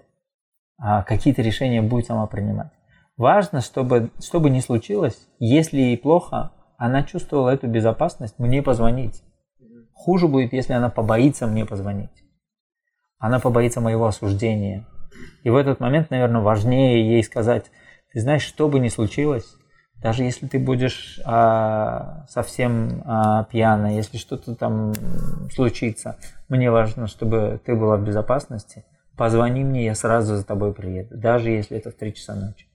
Какие-то 0.79 1.43
решения 1.43 1.83
будет 1.83 2.07
сама 2.07 2.27
принимать. 2.27 2.73
Важно, 3.17 3.63
чтобы, 3.63 4.11
что 4.21 4.41
бы 4.41 4.51
ни 4.51 4.61
случилось, 4.61 5.27
если 5.39 5.79
ей 5.79 5.99
плохо, 5.99 6.53
она 6.77 7.03
чувствовала 7.03 7.49
эту 7.49 7.67
безопасность 7.67 8.39
мне 8.39 8.63
позвонить. 8.63 9.23
Хуже 9.95 10.29
будет, 10.29 10.53
если 10.53 10.75
она 10.75 10.91
побоится 10.91 11.47
мне 11.47 11.65
позвонить. 11.65 12.11
Она 13.19 13.41
побоится 13.41 13.81
моего 13.81 14.07
осуждения. 14.07 14.87
И 15.43 15.49
в 15.49 15.57
этот 15.57 15.81
момент, 15.81 16.11
наверное, 16.11 16.43
важнее 16.43 17.09
ей 17.09 17.23
сказать, 17.23 17.71
ты 18.13 18.21
знаешь, 18.21 18.43
что 18.43 18.69
бы 18.69 18.79
ни 18.81 18.89
случилось, 18.89 19.57
даже 20.03 20.23
если 20.23 20.47
ты 20.47 20.59
будешь 20.59 21.19
а, 21.25 22.27
совсем 22.29 23.03
а, 23.07 23.45
пьяна, 23.45 23.97
если 23.97 24.19
что-то 24.19 24.55
там 24.55 24.93
случится, 25.51 26.19
мне 26.51 26.71
важно, 26.71 27.07
чтобы 27.07 27.59
ты 27.65 27.75
была 27.75 27.97
в 27.97 28.05
безопасности. 28.05 28.85
Позвони 29.17 29.65
мне, 29.65 29.87
я 29.87 29.95
сразу 29.95 30.37
за 30.37 30.45
тобой 30.45 30.75
приеду, 30.75 31.17
даже 31.17 31.49
если 31.49 31.79
это 31.79 31.91
в 31.91 31.95
3 31.95 32.13
часа 32.13 32.35
ночи. 32.35 32.67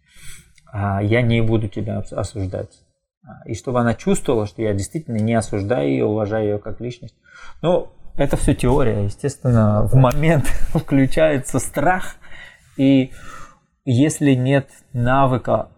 А, 0.71 1.01
я 1.01 1.21
не 1.21 1.41
буду 1.41 1.67
тебя 1.67 1.99
осуждать. 1.99 2.79
А, 3.23 3.47
и 3.47 3.53
чтобы 3.53 3.81
она 3.81 3.93
чувствовала, 3.93 4.47
что 4.47 4.61
я 4.61 4.73
действительно 4.73 5.17
не 5.17 5.33
осуждаю 5.33 5.89
ее, 5.89 6.05
уважаю 6.05 6.45
ее 6.45 6.59
как 6.59 6.79
личность. 6.79 7.15
Ну, 7.61 7.89
это 8.15 8.37
все 8.37 8.55
теория. 8.55 9.03
Естественно, 9.03 9.83
в 9.83 9.95
момент 9.95 10.45
включается 10.73 11.59
страх. 11.59 12.15
И 12.77 13.11
если 13.85 14.33
нет 14.33 14.69
навыка 14.93 15.69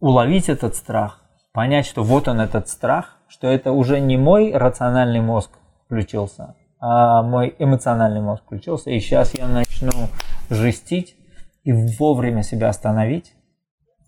уловить 0.00 0.48
этот 0.48 0.74
страх, 0.74 1.22
понять, 1.52 1.86
что 1.86 2.02
вот 2.02 2.28
он 2.28 2.40
этот 2.40 2.68
страх, 2.68 3.18
что 3.28 3.46
это 3.48 3.72
уже 3.72 4.00
не 4.00 4.16
мой 4.16 4.52
рациональный 4.52 5.20
мозг 5.20 5.50
включился, 5.86 6.56
а 6.78 7.22
мой 7.22 7.54
эмоциональный 7.58 8.20
мозг 8.20 8.42
включился, 8.44 8.90
и 8.90 9.00
сейчас 9.00 9.34
я 9.34 9.48
начну 9.48 10.08
жестить, 10.50 11.16
и 11.64 11.72
вовремя 11.72 12.42
себя 12.42 12.68
остановить, 12.68 13.34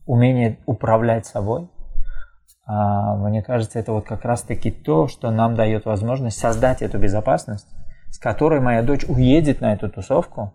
умение 0.07 0.59
управлять 0.67 1.27
собой, 1.27 1.69
А, 2.69 3.15
мне 3.17 3.43
кажется, 3.45 3.79
это 3.79 3.93
вот 3.93 4.07
как 4.07 4.25
раз-таки 4.25 4.73
то, 4.73 5.07
что 5.07 5.31
нам 5.31 5.55
дает 5.55 5.85
возможность 5.85 6.39
создать 6.39 6.83
эту 6.83 6.99
безопасность, 6.99 7.69
с 8.11 8.19
которой 8.19 8.61
моя 8.61 8.83
дочь 8.83 9.05
уедет 9.05 9.61
на 9.61 9.73
эту 9.73 9.89
тусовку, 9.89 10.53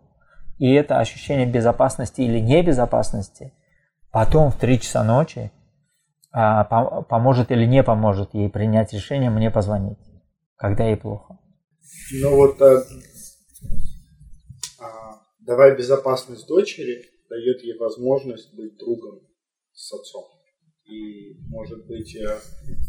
и 0.58 0.74
это 0.74 1.00
ощущение 1.00 1.46
безопасности 1.46 2.22
или 2.22 2.40
небезопасности 2.40 3.54
потом 4.12 4.52
в 4.52 4.58
3 4.58 4.80
часа 4.80 5.04
ночи 5.04 5.52
а, 6.32 6.66
поможет 7.04 7.52
или 7.52 7.66
не 7.66 7.82
поможет 7.82 8.34
ей 8.34 8.50
принять 8.50 8.94
решение 8.94 9.30
мне 9.30 9.50
позвонить, 9.50 10.00
когда 10.58 10.84
ей 10.84 10.98
плохо. 10.98 11.38
Ну 12.22 12.36
вот 12.36 12.62
давай 15.42 15.78
безопасность 15.78 16.48
дочери 16.48 17.06
дает 17.30 17.62
ей 17.64 17.78
возможность 17.78 18.54
быть 18.54 18.78
другом 18.78 19.28
с 19.74 19.94
отцом 19.94 20.26
и, 20.92 21.38
может 21.48 21.86
быть, 21.88 22.16
э, 22.16 22.40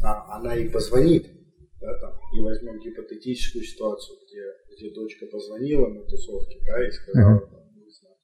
а, 0.03 0.39
она 0.39 0.57
и 0.57 0.69
позвонит, 0.69 1.27
да, 1.81 1.99
там, 2.01 2.19
и 2.35 2.41
возьмем 2.41 2.81
гипотетическую 2.81 3.65
ситуацию, 3.65 4.19
где, 4.27 4.43
где 4.75 4.95
дочка 4.95 5.27
позвонила 5.27 5.89
на 5.89 6.05
тусовке, 6.05 6.61
да, 6.67 6.87
и 6.87 6.91
сказала, 6.91 7.37
uh-huh. 7.37 7.51
там, 7.51 7.61
не 7.77 7.91
знаю, 7.91 8.17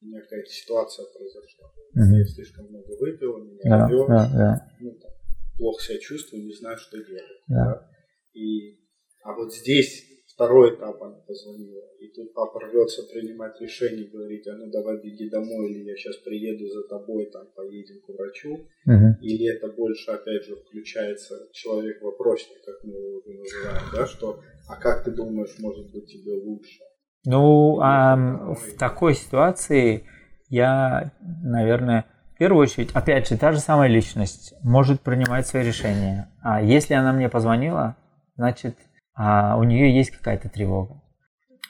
у 0.00 0.06
меня 0.06 0.20
какая-то 0.22 0.50
ситуация 0.50 1.06
произошла, 1.14 1.72
uh-huh. 1.96 2.18
я 2.18 2.24
слишком 2.24 2.66
много 2.66 2.96
выпил, 2.98 3.38
меня 3.38 3.60
yeah, 3.64 3.90
yeah, 3.90 4.34
yeah. 4.34 4.56
ну, 4.80 4.90
там, 4.98 5.10
плохо 5.56 5.84
себя 5.84 5.98
чувствую, 5.98 6.44
не 6.44 6.54
знаю, 6.54 6.76
что 6.78 6.98
делать, 6.98 7.22
yeah. 7.48 7.64
да, 7.64 7.90
и, 8.32 8.80
а 9.22 9.34
вот 9.34 9.54
здесь 9.54 10.11
второй 10.42 10.74
этап 10.74 11.02
она 11.02 11.16
позвонила, 11.26 11.82
и 12.00 12.08
тут 12.08 12.34
папа 12.34 12.60
рвется 12.60 13.02
принимать 13.12 13.60
решение, 13.60 14.08
говорить, 14.10 14.46
а 14.48 14.56
ну 14.56 14.70
давай 14.70 15.00
беги 15.00 15.30
домой, 15.30 15.70
или 15.70 15.84
я 15.84 15.96
сейчас 15.96 16.16
приеду 16.16 16.66
за 16.66 16.82
тобой, 16.88 17.30
там 17.32 17.46
поедем 17.54 18.00
к 18.00 18.08
врачу, 18.08 18.66
uh-huh. 18.88 19.20
или 19.20 19.54
это 19.54 19.68
больше, 19.68 20.10
опять 20.10 20.44
же, 20.44 20.56
включается 20.56 21.34
человек-вопросник, 21.52 22.58
как 22.64 22.82
мы 22.84 22.98
его 22.98 23.18
уже 23.18 23.38
называем, 23.38 23.82
да, 23.94 24.06
что, 24.06 24.40
а 24.68 24.76
как 24.80 25.04
ты 25.04 25.12
думаешь, 25.12 25.54
может 25.60 25.92
быть 25.92 26.06
тебе 26.06 26.32
лучше? 26.32 26.80
Ну, 27.24 27.78
а, 27.80 28.16
в 28.54 28.76
такой 28.76 29.14
ситуации 29.14 30.04
я, 30.48 31.12
наверное, 31.20 32.06
в 32.34 32.38
первую 32.38 32.62
очередь, 32.62 32.90
опять 32.94 33.28
же, 33.28 33.38
та 33.38 33.52
же 33.52 33.60
самая 33.60 33.88
личность 33.88 34.54
может 34.62 35.00
принимать 35.02 35.46
свои 35.46 35.64
решения. 35.64 36.32
А 36.42 36.60
если 36.60 36.94
она 36.94 37.12
мне 37.12 37.28
позвонила, 37.28 37.96
значит, 38.34 38.74
а 39.14 39.56
у 39.56 39.64
нее 39.64 39.94
есть 39.94 40.10
какая-то 40.10 40.48
тревога. 40.48 41.02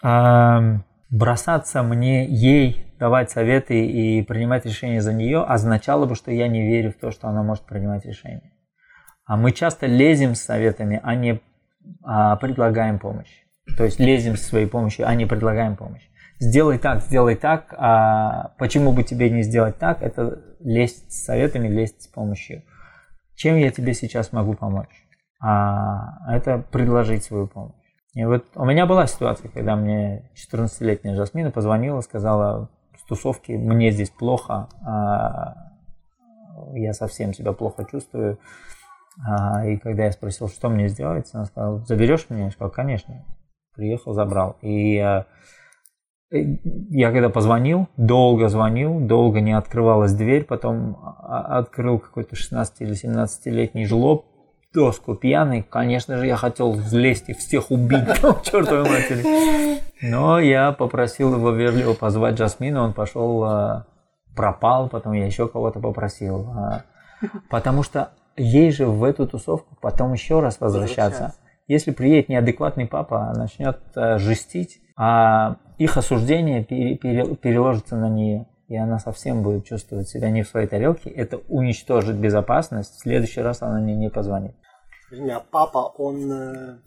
А 0.02 0.80
бросаться 1.10 1.82
мне 1.82 2.26
ей 2.26 2.86
давать 2.98 3.30
советы 3.30 3.84
и 3.86 4.22
принимать 4.22 4.64
решения 4.64 5.00
за 5.00 5.12
нее 5.12 5.42
означало 5.42 6.06
бы, 6.06 6.14
что 6.14 6.30
я 6.30 6.48
не 6.48 6.66
верю 6.66 6.92
в 6.92 6.96
то, 7.00 7.10
что 7.10 7.28
она 7.28 7.42
может 7.42 7.64
принимать 7.64 8.04
решения. 8.04 8.52
А 9.24 9.36
мы 9.36 9.52
часто 9.52 9.86
лезем 9.86 10.34
с 10.34 10.42
советами, 10.42 11.00
а 11.02 11.14
не 11.14 11.40
а, 12.02 12.36
предлагаем 12.36 12.98
помощь. 12.98 13.42
То 13.76 13.84
есть 13.84 14.00
лезем 14.00 14.36
со 14.36 14.44
своей 14.44 14.66
помощью, 14.66 15.06
а 15.06 15.14
не 15.14 15.26
предлагаем 15.26 15.76
помощь. 15.76 16.02
Сделай 16.38 16.78
так, 16.78 17.02
сделай 17.02 17.36
так, 17.36 17.74
а 17.78 18.54
почему 18.58 18.92
бы 18.92 19.04
тебе 19.04 19.30
не 19.30 19.42
сделать 19.42 19.78
так, 19.78 20.02
это 20.02 20.42
лезть 20.60 21.12
с 21.12 21.24
советами, 21.24 21.68
лезть 21.68 22.02
с 22.02 22.06
помощью. 22.08 22.62
Чем 23.36 23.56
я 23.56 23.70
тебе 23.70 23.94
сейчас 23.94 24.32
могу 24.32 24.54
помочь? 24.54 25.01
А 25.42 26.32
это 26.32 26.58
предложить 26.70 27.24
свою 27.24 27.48
помощь. 27.48 27.74
И 28.14 28.24
вот 28.24 28.44
у 28.54 28.64
меня 28.64 28.86
была 28.86 29.06
ситуация, 29.06 29.50
когда 29.50 29.74
мне 29.74 30.30
14-летняя 30.34 31.16
Жасмина 31.16 31.50
позвонила, 31.50 32.00
сказала, 32.00 32.70
с 32.96 33.02
тусовки 33.04 33.52
мне 33.52 33.90
здесь 33.90 34.10
плохо, 34.10 34.68
а 34.86 35.72
я 36.74 36.92
совсем 36.92 37.32
себя 37.32 37.52
плохо 37.52 37.84
чувствую. 37.90 38.38
А, 39.26 39.66
и 39.66 39.76
когда 39.78 40.04
я 40.04 40.12
спросил, 40.12 40.48
что 40.48 40.68
мне 40.68 40.88
сделать, 40.88 41.28
она 41.32 41.46
сказала, 41.46 41.84
заберешь 41.84 42.30
меня? 42.30 42.44
Я 42.44 42.50
сказал, 42.50 42.70
конечно. 42.70 43.24
Приехал, 43.74 44.12
забрал. 44.12 44.56
И 44.60 44.98
а, 44.98 45.26
я 46.30 47.12
когда 47.12 47.28
позвонил, 47.28 47.88
долго 47.96 48.48
звонил, 48.48 49.00
долго 49.00 49.40
не 49.40 49.52
открывалась 49.52 50.14
дверь, 50.14 50.44
потом 50.44 50.98
открыл 51.22 51.98
какой-то 51.98 52.36
16 52.36 52.80
или 52.80 52.92
17-летний 52.92 53.86
жлоб, 53.86 54.26
доску 54.72 55.14
пьяный, 55.14 55.62
конечно 55.62 56.16
же, 56.16 56.26
я 56.26 56.36
хотел 56.36 56.72
взлезть 56.72 57.28
и 57.28 57.34
всех 57.34 57.70
убить, 57.70 58.08
чертовой 58.42 58.88
матери. 58.88 59.80
Но 60.02 60.40
я 60.40 60.72
попросил 60.72 61.34
его 61.34 61.50
вежливо 61.50 61.94
позвать 61.94 62.34
Джасмина, 62.34 62.82
он 62.82 62.92
пошел, 62.92 63.44
а, 63.44 63.86
пропал, 64.34 64.88
потом 64.88 65.12
я 65.12 65.26
еще 65.26 65.48
кого-то 65.48 65.80
попросил. 65.80 66.48
А, 66.50 66.82
потому 67.50 67.82
что 67.82 68.10
ей 68.36 68.72
же 68.72 68.86
в 68.86 69.04
эту 69.04 69.26
тусовку 69.26 69.76
потом 69.80 70.12
еще 70.12 70.40
раз 70.40 70.58
возвращаться. 70.60 71.34
Если 71.68 71.90
приедет 71.90 72.28
неадекватный 72.28 72.86
папа, 72.86 73.32
начнет 73.36 73.78
а, 73.94 74.18
жестить, 74.18 74.80
а 74.96 75.56
их 75.78 75.96
осуждение 75.96 76.64
переложится 76.64 77.96
на 77.96 78.08
нее 78.08 78.46
и 78.72 78.76
она 78.76 78.98
совсем 78.98 79.42
будет 79.42 79.66
чувствовать 79.66 80.08
себя 80.08 80.30
не 80.30 80.42
в 80.42 80.48
своей 80.48 80.66
тарелке, 80.66 81.10
это 81.10 81.36
уничтожит 81.48 82.16
безопасность, 82.16 82.94
в 82.94 83.00
следующий 83.00 83.42
раз 83.42 83.60
она 83.60 83.78
мне 83.80 83.94
не 83.94 84.08
позвонит. 84.08 84.54
А 85.30 85.40
папа, 85.40 85.92
он 85.98 86.32
э, 86.32 86.78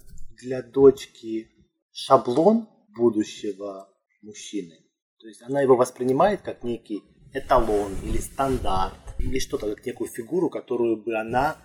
для 0.42 0.64
дочки 0.64 1.48
шаблон 1.92 2.68
будущего 2.98 3.88
мужчины? 4.24 4.74
То 5.22 5.28
есть 5.28 5.44
она 5.44 5.62
его 5.62 5.76
воспринимает 5.76 6.42
как 6.42 6.64
некий 6.64 7.04
эталон 7.34 7.92
или 8.04 8.18
стандарт, 8.18 8.98
или 9.20 9.38
что-то, 9.38 9.76
как 9.76 9.86
некую 9.86 10.10
фигуру, 10.10 10.50
которую 10.50 11.04
бы 11.04 11.16
она, 11.16 11.56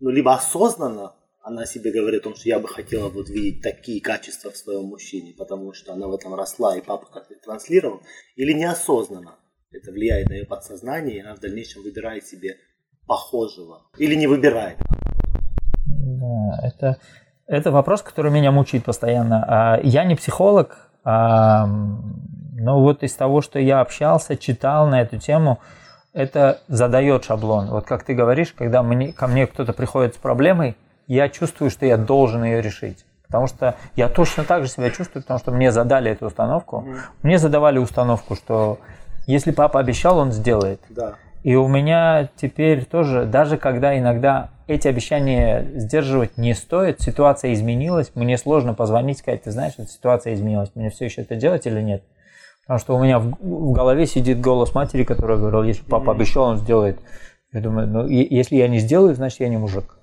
ну, 0.00 0.10
либо 0.10 0.34
осознанно 0.34 1.14
она 1.42 1.64
себе 1.64 1.92
говорит 1.92 2.22
о 2.22 2.24
том, 2.24 2.34
что 2.34 2.48
я 2.48 2.58
бы 2.58 2.66
хотела 2.66 3.08
вот 3.08 3.28
видеть 3.28 3.62
такие 3.62 4.00
качества 4.00 4.50
в 4.50 4.56
своем 4.56 4.86
мужчине, 4.86 5.32
потому 5.38 5.72
что 5.74 5.92
она 5.92 6.08
в 6.08 6.14
этом 6.14 6.34
росла, 6.34 6.76
и 6.76 6.80
папа 6.80 7.06
как-то 7.06 7.36
транслировал, 7.36 8.00
или 8.34 8.52
неосознанно 8.52 9.38
это 9.74 9.92
влияет 9.92 10.28
на 10.28 10.34
ее 10.34 10.46
подсознание, 10.46 11.16
и 11.16 11.20
она 11.20 11.34
в 11.34 11.40
дальнейшем 11.40 11.82
выбирает 11.82 12.26
себе 12.26 12.56
похожего, 13.06 13.82
или 13.98 14.14
не 14.14 14.26
выбирает, 14.26 14.78
да, 15.86 16.58
это, 16.62 16.96
это 17.46 17.70
вопрос, 17.70 18.02
который 18.02 18.30
меня 18.30 18.50
мучает 18.50 18.84
постоянно. 18.84 19.44
А, 19.46 19.80
я 19.82 20.04
не 20.04 20.14
психолог, 20.14 20.90
а, 21.04 21.66
но 21.66 22.80
вот 22.80 23.02
из 23.02 23.14
того, 23.14 23.42
что 23.42 23.58
я 23.58 23.80
общался, 23.80 24.36
читал 24.36 24.86
на 24.86 25.00
эту 25.00 25.18
тему, 25.18 25.58
это 26.12 26.60
задает 26.68 27.24
шаблон. 27.24 27.68
Вот 27.68 27.84
как 27.84 28.04
ты 28.04 28.14
говоришь, 28.14 28.52
когда 28.52 28.82
мне, 28.82 29.12
ко 29.12 29.26
мне 29.26 29.46
кто-то 29.46 29.72
приходит 29.72 30.14
с 30.14 30.18
проблемой, 30.18 30.76
я 31.06 31.28
чувствую, 31.28 31.70
что 31.70 31.86
я 31.86 31.96
должен 31.96 32.44
ее 32.44 32.62
решить. 32.62 33.04
Потому 33.26 33.48
что 33.48 33.74
я 33.96 34.08
точно 34.08 34.44
так 34.44 34.62
же 34.62 34.68
себя 34.68 34.90
чувствую, 34.90 35.22
потому 35.22 35.40
что 35.40 35.50
мне 35.50 35.72
задали 35.72 36.10
эту 36.10 36.26
установку. 36.26 36.84
Mm. 36.86 36.98
Мне 37.22 37.38
задавали 37.38 37.78
установку, 37.78 38.36
что 38.36 38.78
если 39.26 39.50
папа 39.50 39.80
обещал, 39.80 40.18
он 40.18 40.32
сделает. 40.32 40.80
Да. 40.88 41.14
И 41.42 41.54
у 41.56 41.68
меня 41.68 42.30
теперь 42.36 42.86
тоже, 42.86 43.26
даже 43.26 43.58
когда 43.58 43.98
иногда 43.98 44.50
эти 44.66 44.88
обещания 44.88 45.66
сдерживать 45.74 46.38
не 46.38 46.54
стоит, 46.54 47.02
ситуация 47.02 47.52
изменилась, 47.52 48.12
мне 48.14 48.38
сложно 48.38 48.72
позвонить, 48.72 49.18
сказать, 49.18 49.42
ты 49.42 49.50
знаешь, 49.50 49.74
эта 49.76 49.88
ситуация 49.88 50.34
изменилась, 50.34 50.70
мне 50.74 50.88
все 50.88 51.04
еще 51.04 51.20
это 51.20 51.36
делать 51.36 51.66
или 51.66 51.82
нет? 51.82 52.02
Потому 52.62 52.80
что 52.80 52.96
у 52.96 53.02
меня 53.02 53.18
в, 53.18 53.36
в 53.40 53.72
голове 53.72 54.06
сидит 54.06 54.40
голос 54.40 54.74
матери, 54.74 55.04
которая 55.04 55.36
говорила, 55.36 55.62
если 55.62 55.84
папа 55.84 56.12
обещал, 56.12 56.44
он 56.44 56.56
сделает. 56.56 56.98
Я 57.52 57.60
думаю, 57.60 57.86
ну 57.88 58.06
если 58.06 58.56
я 58.56 58.66
не 58.66 58.78
сделаю, 58.78 59.14
значит 59.14 59.40
я 59.40 59.48
не 59.48 59.58
мужик. 59.58 59.98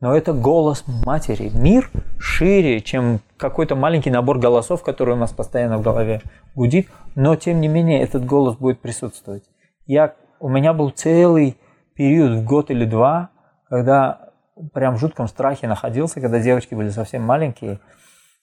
Но 0.00 0.16
это 0.16 0.32
голос 0.32 0.84
матери. 1.04 1.50
Мир 1.52 1.90
шире, 2.18 2.80
чем 2.80 3.20
какой-то 3.36 3.76
маленький 3.76 4.10
набор 4.10 4.38
голосов, 4.38 4.82
который 4.82 5.14
у 5.14 5.18
нас 5.18 5.30
постоянно 5.30 5.76
в 5.76 5.82
голове 5.82 6.22
гудит, 6.54 6.88
но 7.14 7.36
тем 7.36 7.60
не 7.60 7.68
менее 7.68 8.00
этот 8.00 8.24
голос 8.24 8.56
будет 8.56 8.80
присутствовать. 8.80 9.44
Я 9.86 10.14
у 10.40 10.48
меня 10.48 10.72
был 10.72 10.88
целый 10.90 11.58
период 11.94 12.38
в 12.38 12.44
год 12.44 12.70
или 12.70 12.86
два, 12.86 13.28
когда 13.68 14.30
прям 14.72 14.96
в 14.96 14.98
жутком 14.98 15.28
страхе 15.28 15.68
находился, 15.68 16.20
когда 16.20 16.40
девочки 16.40 16.74
были 16.74 16.88
совсем 16.88 17.22
маленькие, 17.22 17.80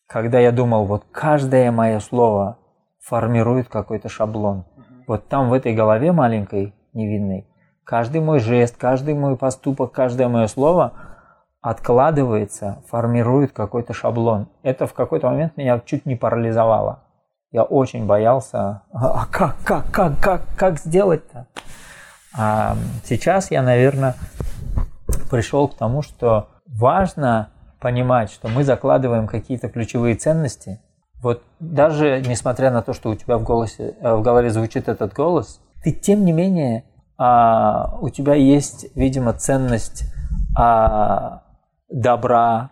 когда 0.08 0.40
я 0.40 0.52
думал, 0.52 0.86
вот 0.86 1.06
каждое 1.12 1.72
мое 1.72 2.00
слово 2.00 2.60
формирует 3.04 3.68
какой-то 3.68 4.10
шаблон. 4.10 4.66
Вот 5.08 5.28
там 5.28 5.50
в 5.50 5.54
этой 5.54 5.74
голове 5.74 6.12
маленькой, 6.12 6.76
невинной, 6.94 7.48
каждый 7.84 8.22
мой 8.22 8.40
жест, 8.40 8.78
каждый 8.78 9.16
мой 9.16 9.38
поступок, 9.38 9.92
каждое 9.92 10.28
мое 10.28 10.46
слово 10.48 10.94
откладывается, 11.62 12.84
формирует 12.90 13.52
какой-то 13.52 13.94
шаблон. 13.94 14.48
Это 14.64 14.88
в 14.88 14.94
какой-то 14.94 15.30
момент 15.30 15.58
меня 15.58 15.82
чуть 15.86 16.06
не 16.06 16.16
парализовало. 16.16 17.04
Я 17.52 17.64
очень 17.64 18.06
боялся, 18.06 18.84
а 18.92 19.26
как, 19.32 19.56
как, 19.64 19.90
как, 19.92 20.20
как, 20.20 20.42
как 20.56 20.80
сделать-то? 20.80 21.48
А 22.38 22.76
сейчас 23.04 23.52
я, 23.52 23.62
наверное, 23.62 24.16
пришел 25.32 25.68
к 25.68 25.76
тому, 25.76 26.02
что 26.02 26.50
важно 26.68 27.50
понимать, 27.80 28.32
что 28.32 28.48
мы 28.48 28.64
закладываем 28.64 29.28
какие-то 29.28 29.70
ключевые 29.70 30.16
ценности. 30.16 30.82
Вот 31.22 31.44
даже 31.60 32.22
несмотря 32.26 32.70
на 32.70 32.82
то, 32.82 32.94
что 32.94 33.10
у 33.10 33.16
тебя 33.16 33.38
в, 33.38 33.44
голосе, 33.44 33.96
э, 34.00 34.14
в 34.14 34.22
голове 34.22 34.50
звучит 34.50 34.88
этот 34.88 35.14
голос, 35.14 35.60
ты 35.84 35.92
тем 35.92 36.26
не 36.26 36.32
менее, 36.32 36.84
а, 37.18 37.98
у 38.02 38.10
тебя 38.10 38.36
есть, 38.36 38.88
видимо, 38.96 39.34
ценность 39.34 40.04
а, 40.56 41.44
добра 41.90 42.70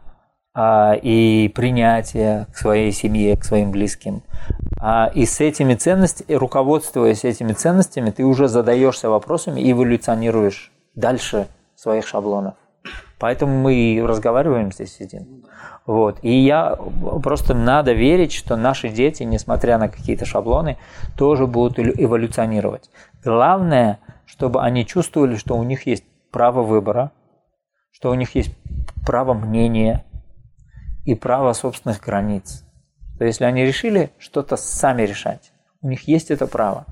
а, 0.54 0.94
и 0.94 1.50
принятия 1.50 2.48
к 2.54 2.58
своей 2.58 2.92
семье, 2.92 3.38
к 3.38 3.44
своим 3.44 3.72
близким. 3.72 4.24
А, 4.80 5.12
и 5.14 5.26
с 5.26 5.42
этими 5.42 5.76
ценностями, 5.76 6.36
руководствуясь 6.36 7.26
этими 7.26 7.54
ценностями, 7.54 8.12
ты 8.12 8.24
уже 8.24 8.48
задаешься 8.48 9.10
вопросами 9.10 9.62
и 9.62 9.72
эволюционируешь 9.72 10.72
дальше 10.96 11.48
своих 11.76 12.08
шаблонов. 12.08 12.56
Поэтому 13.20 13.58
мы 13.58 13.74
и 13.74 14.02
разговариваем 14.02 14.72
здесь 14.72 14.96
сидим. 14.96 15.46
Вот. 15.86 16.20
И 16.22 16.32
я 16.32 16.78
просто 17.24 17.54
надо 17.54 17.94
верить, 17.94 18.34
что 18.34 18.56
наши 18.58 18.90
дети, 18.90 19.24
несмотря 19.24 19.78
на 19.78 19.88
какие-то 19.88 20.26
шаблоны, 20.26 20.78
тоже 21.18 21.48
будут 21.48 21.80
эволюционировать. 21.80 22.90
Главное, 23.24 24.00
чтобы 24.26 24.62
они 24.62 24.86
чувствовали, 24.86 25.36
что 25.36 25.56
у 25.56 25.64
них 25.64 25.88
есть 25.88 26.04
право 26.32 26.62
выбора, 26.62 27.12
что 27.92 28.12
у 28.12 28.14
них 28.16 28.36
есть 28.36 28.54
право 29.06 29.34
мнения 29.34 30.04
и 31.06 31.16
право 31.16 31.54
собственных 31.54 32.02
границ. 32.02 32.64
То 33.18 33.26
если 33.26 33.46
они 33.46 33.64
решили 33.64 34.12
что-то 34.20 34.58
сами 34.58 35.04
решать, 35.04 35.52
у 35.82 35.88
них 35.88 36.08
есть 36.08 36.32
это 36.32 36.48
право. 36.48 36.86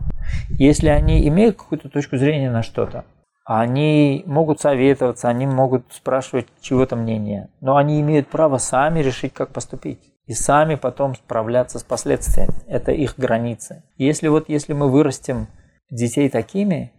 Если 0.49 0.87
они 0.87 1.27
имеют 1.27 1.57
какую-то 1.57 1.89
точку 1.89 2.17
зрения 2.17 2.49
на 2.49 2.63
что-то, 2.63 3.05
они 3.45 4.23
могут 4.25 4.61
советоваться, 4.61 5.27
они 5.27 5.45
могут 5.45 5.91
спрашивать 5.91 6.47
чего-то 6.61 6.95
мнения, 6.95 7.49
но 7.59 7.75
они 7.75 7.99
имеют 7.99 8.29
право 8.29 8.57
сами 8.57 9.01
решить, 9.01 9.33
как 9.33 9.49
поступить. 9.49 9.99
И 10.25 10.33
сами 10.33 10.75
потом 10.75 11.15
справляться 11.15 11.79
с 11.79 11.83
последствиями. 11.83 12.53
Это 12.67 12.93
их 12.93 13.15
границы. 13.17 13.83
Если 13.97 14.29
вот 14.29 14.47
если 14.47 14.71
мы 14.71 14.89
вырастим 14.89 15.47
детей 15.89 16.29
такими, 16.29 16.93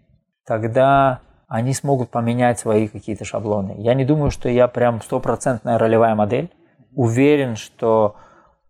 тогда 0.47 1.21
они 1.49 1.75
смогут 1.75 2.11
поменять 2.11 2.59
свои 2.59 2.89
какие-то 2.89 3.25
шаблоны. 3.25 3.75
Я 3.79 3.95
не 3.95 4.05
думаю, 4.05 4.31
что 4.31 4.49
я 4.49 4.69
прям 4.69 5.01
стопроцентная 5.03 5.79
ролевая 5.79 6.15
модель. 6.15 6.51
Уверен, 6.95 7.57
что 7.57 8.17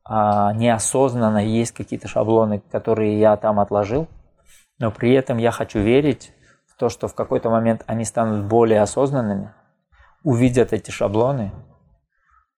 а, 0.05 0.53
неосознанно 0.53 1.39
есть 1.39 1.73
какие-то 1.73 2.09
шаблоны, 2.09 2.61
которые 2.71 3.19
я 3.19 3.37
там 3.37 3.61
отложил, 3.61 4.09
но 4.79 4.91
при 4.91 5.13
этом 5.13 5.39
я 5.39 5.51
хочу 5.51 5.79
верить 5.79 6.33
в 6.67 6.77
то, 6.79 6.89
что 6.89 7.09
в 7.09 7.15
какой-то 7.15 7.51
момент 7.51 7.85
они 7.87 8.05
станут 8.05 8.47
более 8.47 8.83
осознанными, 8.83 9.55
увидят 10.23 10.73
эти 10.73 10.91
шаблоны 10.91 11.53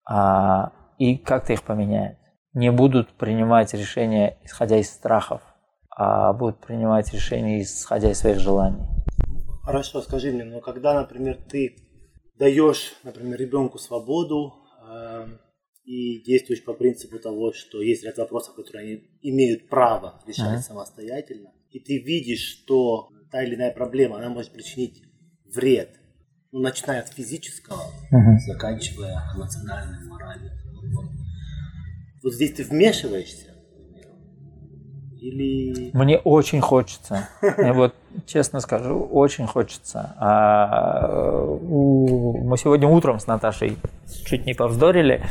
а, 0.08 0.72
и 0.98 1.16
как-то 1.16 1.52
их 1.52 1.62
поменяют. 1.62 2.18
Не 2.54 2.70
будут 2.70 3.12
принимать 3.16 3.74
решения, 3.74 4.38
исходя 4.42 4.78
из 4.78 4.90
страхов, 4.90 5.42
а 5.94 6.32
будут 6.32 6.58
принимать 6.58 7.12
решения, 7.12 7.60
исходя 7.60 8.10
из 8.10 8.18
своих 8.18 8.38
желаний. 8.38 8.86
Хорошо, 9.66 10.00
скажи 10.00 10.30
мне, 10.30 10.44
но 10.44 10.60
когда, 10.60 10.94
например, 10.94 11.38
ты 11.50 11.74
даешь, 12.38 12.94
например, 13.02 13.36
ребенку 13.36 13.78
свободу 13.78 14.54
э, 14.88 15.26
и 15.84 16.22
действуешь 16.22 16.64
по 16.64 16.72
принципу 16.72 17.18
того, 17.18 17.52
что 17.52 17.82
есть 17.82 18.04
ряд 18.04 18.16
вопросов, 18.16 18.54
которые 18.54 18.84
они 18.84 19.02
имеют 19.22 19.68
право 19.68 20.22
решать 20.24 20.60
uh-huh. 20.60 20.68
самостоятельно, 20.68 21.52
и 21.72 21.80
ты 21.80 21.98
видишь, 21.98 22.60
что 22.62 23.08
та 23.32 23.42
или 23.42 23.56
иная 23.56 23.72
проблема, 23.72 24.18
она 24.18 24.28
может 24.28 24.52
причинить 24.52 25.02
вред, 25.52 25.98
ну, 26.52 26.60
начиная 26.60 27.00
от 27.00 27.08
физического, 27.08 27.82
uh-huh. 28.12 28.38
заканчивая 28.46 29.20
эмоциональным, 29.34 30.06
моральным. 30.06 30.52
Вот. 30.94 31.06
вот 32.22 32.34
здесь 32.34 32.52
ты 32.52 32.62
вмешиваешься, 32.62 33.55
или... 35.20 35.90
Мне 35.96 36.18
очень 36.18 36.60
хочется. 36.60 37.28
Я 37.42 37.72
вот 37.72 37.94
честно 38.26 38.60
скажу, 38.60 39.00
очень 39.00 39.46
хочется. 39.46 40.14
А, 40.18 41.44
у, 41.44 42.44
мы 42.44 42.56
сегодня 42.56 42.88
утром 42.88 43.18
с 43.18 43.26
Наташей 43.26 43.78
чуть 44.24 44.46
не 44.46 44.54
повздорили, 44.54 45.22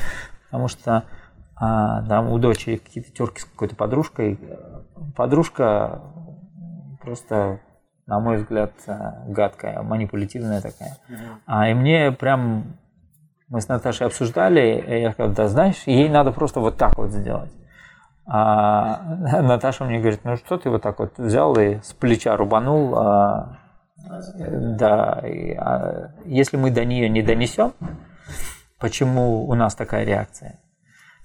потому 0.46 0.68
что 0.68 1.04
а, 1.56 2.04
там 2.08 2.32
у 2.32 2.38
дочери 2.38 2.78
какие-то 2.78 3.12
терки 3.12 3.40
с 3.40 3.46
какой-то 3.46 3.76
подружкой. 3.76 4.40
Подружка 5.16 6.02
просто, 7.02 7.60
на 8.08 8.20
мой 8.20 8.38
взгляд, 8.38 8.74
гадкая, 9.28 9.82
манипулятивная 9.82 10.62
такая. 10.62 10.98
А, 11.46 11.70
и 11.70 11.74
мне 11.74 12.12
прям 12.12 12.78
мы 13.48 13.62
с 13.62 13.68
Наташей 13.68 14.08
обсуждали, 14.08 14.84
и 14.88 15.02
я 15.02 15.12
сказал, 15.12 15.34
да 15.34 15.48
знаешь, 15.48 15.84
ей 15.86 16.10
надо 16.10 16.32
просто 16.32 16.60
вот 16.60 16.78
так 16.78 16.98
вот 16.98 17.12
сделать. 17.12 17.52
А 18.28 19.02
Наташа 19.42 19.86
мне 19.86 20.00
говорит, 20.00 20.22
ну 20.24 20.36
что 20.38 20.58
ты 20.58 20.70
вот 20.70 20.82
так 20.82 21.00
вот 21.00 21.18
взял 21.18 21.56
и 21.58 21.80
с 21.82 21.94
плеча 21.94 22.36
рубанул, 22.36 22.98
а, 22.98 23.58
да, 23.98 25.22
и, 25.26 25.54
а, 25.54 26.12
если 26.26 26.58
мы 26.58 26.72
до 26.72 26.86
нее 26.86 27.10
не 27.10 27.22
донесем, 27.22 27.74
почему 28.80 29.48
у 29.48 29.54
нас 29.54 29.76
такая 29.76 30.06
реакция? 30.06 30.60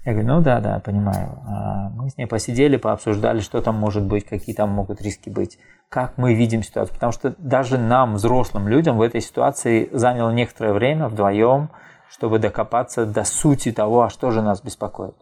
Я 0.04 0.12
говорю, 0.12 0.28
ну 0.28 0.40
да, 0.40 0.60
да, 0.60 0.80
понимаю. 0.80 1.42
А 1.46 1.90
мы 1.90 2.08
с 2.08 2.16
ней 2.16 2.26
посидели, 2.26 2.78
пообсуждали, 2.78 3.40
что 3.40 3.60
там 3.60 3.76
может 3.76 4.02
быть, 4.02 4.24
какие 4.24 4.54
там 4.54 4.70
могут 4.70 5.02
риски 5.02 5.28
быть, 5.28 5.58
как 5.90 6.16
мы 6.16 6.34
видим 6.34 6.62
ситуацию. 6.62 6.94
Потому 6.94 7.12
что 7.12 7.34
даже 7.36 7.76
нам, 7.76 8.14
взрослым 8.14 8.66
людям, 8.66 8.96
в 8.96 9.02
этой 9.02 9.20
ситуации 9.20 9.90
заняло 9.92 10.30
некоторое 10.30 10.72
время 10.72 11.08
вдвоем, 11.08 11.68
чтобы 12.10 12.38
докопаться 12.38 13.04
до 13.04 13.24
сути 13.24 13.72
того, 13.72 14.02
а 14.02 14.10
что 14.10 14.30
же 14.30 14.40
нас 14.40 14.62
беспокоит. 14.62 15.16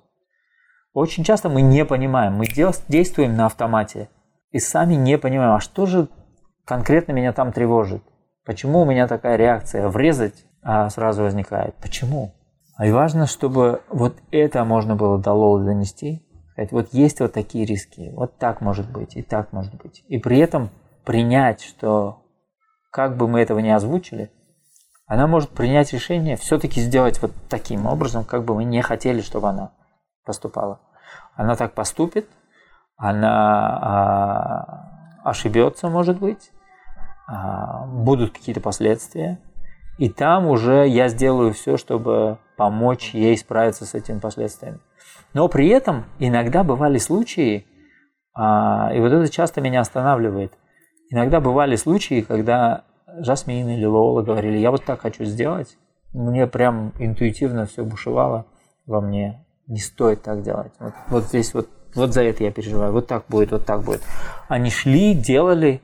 Очень 0.92 1.24
часто 1.24 1.48
мы 1.48 1.62
не 1.62 1.84
понимаем, 1.84 2.34
мы 2.34 2.46
действуем 2.46 3.36
на 3.36 3.46
автомате 3.46 4.08
и 4.50 4.58
сами 4.58 4.94
не 4.94 5.18
понимаем, 5.18 5.52
а 5.52 5.60
что 5.60 5.86
же 5.86 6.08
конкретно 6.64 7.12
меня 7.12 7.32
там 7.32 7.52
тревожит. 7.52 8.02
Почему 8.44 8.80
у 8.80 8.84
меня 8.84 9.06
такая 9.06 9.36
реакция? 9.36 9.88
Врезать 9.88 10.44
а 10.62 10.90
сразу 10.90 11.22
возникает. 11.22 11.74
Почему? 11.76 12.34
А 12.76 12.86
и 12.86 12.92
важно, 12.92 13.26
чтобы 13.26 13.82
вот 13.88 14.16
это 14.30 14.64
можно 14.64 14.96
было 14.96 15.18
до 15.18 15.32
Лолы 15.32 15.64
донести. 15.64 16.22
Сказать, 16.52 16.72
вот 16.72 16.88
есть 16.92 17.20
вот 17.20 17.32
такие 17.32 17.64
риски, 17.64 18.12
вот 18.14 18.36
так 18.38 18.60
может 18.60 18.90
быть, 18.90 19.16
и 19.16 19.22
так 19.22 19.52
может 19.52 19.74
быть. 19.76 20.04
И 20.08 20.18
при 20.18 20.38
этом 20.38 20.70
принять, 21.04 21.62
что 21.62 22.22
как 22.90 23.16
бы 23.16 23.28
мы 23.28 23.40
этого 23.40 23.60
не 23.60 23.74
озвучили, 23.74 24.30
она 25.06 25.26
может 25.26 25.50
принять 25.50 25.92
решение 25.92 26.36
все-таки 26.36 26.80
сделать 26.80 27.22
вот 27.22 27.32
таким 27.48 27.86
образом, 27.86 28.24
как 28.24 28.44
бы 28.44 28.54
мы 28.54 28.64
не 28.64 28.82
хотели, 28.82 29.20
чтобы 29.20 29.48
она 29.48 29.72
поступала. 30.28 30.78
Она 31.34 31.56
так 31.56 31.72
поступит, 31.72 32.28
она 32.96 33.78
а, 33.82 35.30
ошибется, 35.30 35.88
может 35.88 36.18
быть, 36.18 36.52
а, 37.26 37.86
будут 37.86 38.32
какие-то 38.32 38.60
последствия, 38.60 39.40
и 39.96 40.10
там 40.10 40.46
уже 40.46 40.86
я 40.86 41.08
сделаю 41.08 41.52
все, 41.54 41.76
чтобы 41.78 42.38
помочь 42.56 43.14
ей 43.14 43.36
справиться 43.38 43.86
с 43.86 43.94
этими 43.94 44.18
последствиями. 44.18 44.80
Но 45.32 45.48
при 45.48 45.68
этом 45.68 46.04
иногда 46.18 46.62
бывали 46.62 46.98
случаи, 46.98 47.66
а, 48.34 48.92
и 48.94 49.00
вот 49.00 49.12
это 49.12 49.32
часто 49.32 49.62
меня 49.62 49.80
останавливает, 49.80 50.52
иногда 51.10 51.40
бывали 51.40 51.76
случаи, 51.76 52.20
когда 52.20 52.84
Жасмин 53.20 53.68
или 53.68 53.86
Лола 53.86 54.22
говорили, 54.22 54.58
я 54.58 54.70
вот 54.70 54.84
так 54.84 55.00
хочу 55.00 55.24
сделать, 55.24 55.78
мне 56.12 56.46
прям 56.46 56.92
интуитивно 56.98 57.64
все 57.64 57.84
бушевало 57.84 58.46
во 58.86 59.00
мне, 59.00 59.44
не 59.68 59.78
стоит 59.78 60.22
так 60.22 60.42
делать. 60.42 60.72
Вот, 60.80 60.94
вот 61.08 61.24
здесь 61.24 61.54
вот, 61.54 61.68
вот 61.94 62.12
за 62.12 62.22
это 62.22 62.42
я 62.42 62.50
переживаю. 62.50 62.92
Вот 62.92 63.06
так 63.06 63.24
будет, 63.28 63.52
вот 63.52 63.66
так 63.66 63.82
будет. 63.82 64.02
Они 64.48 64.70
шли, 64.70 65.14
делали, 65.14 65.82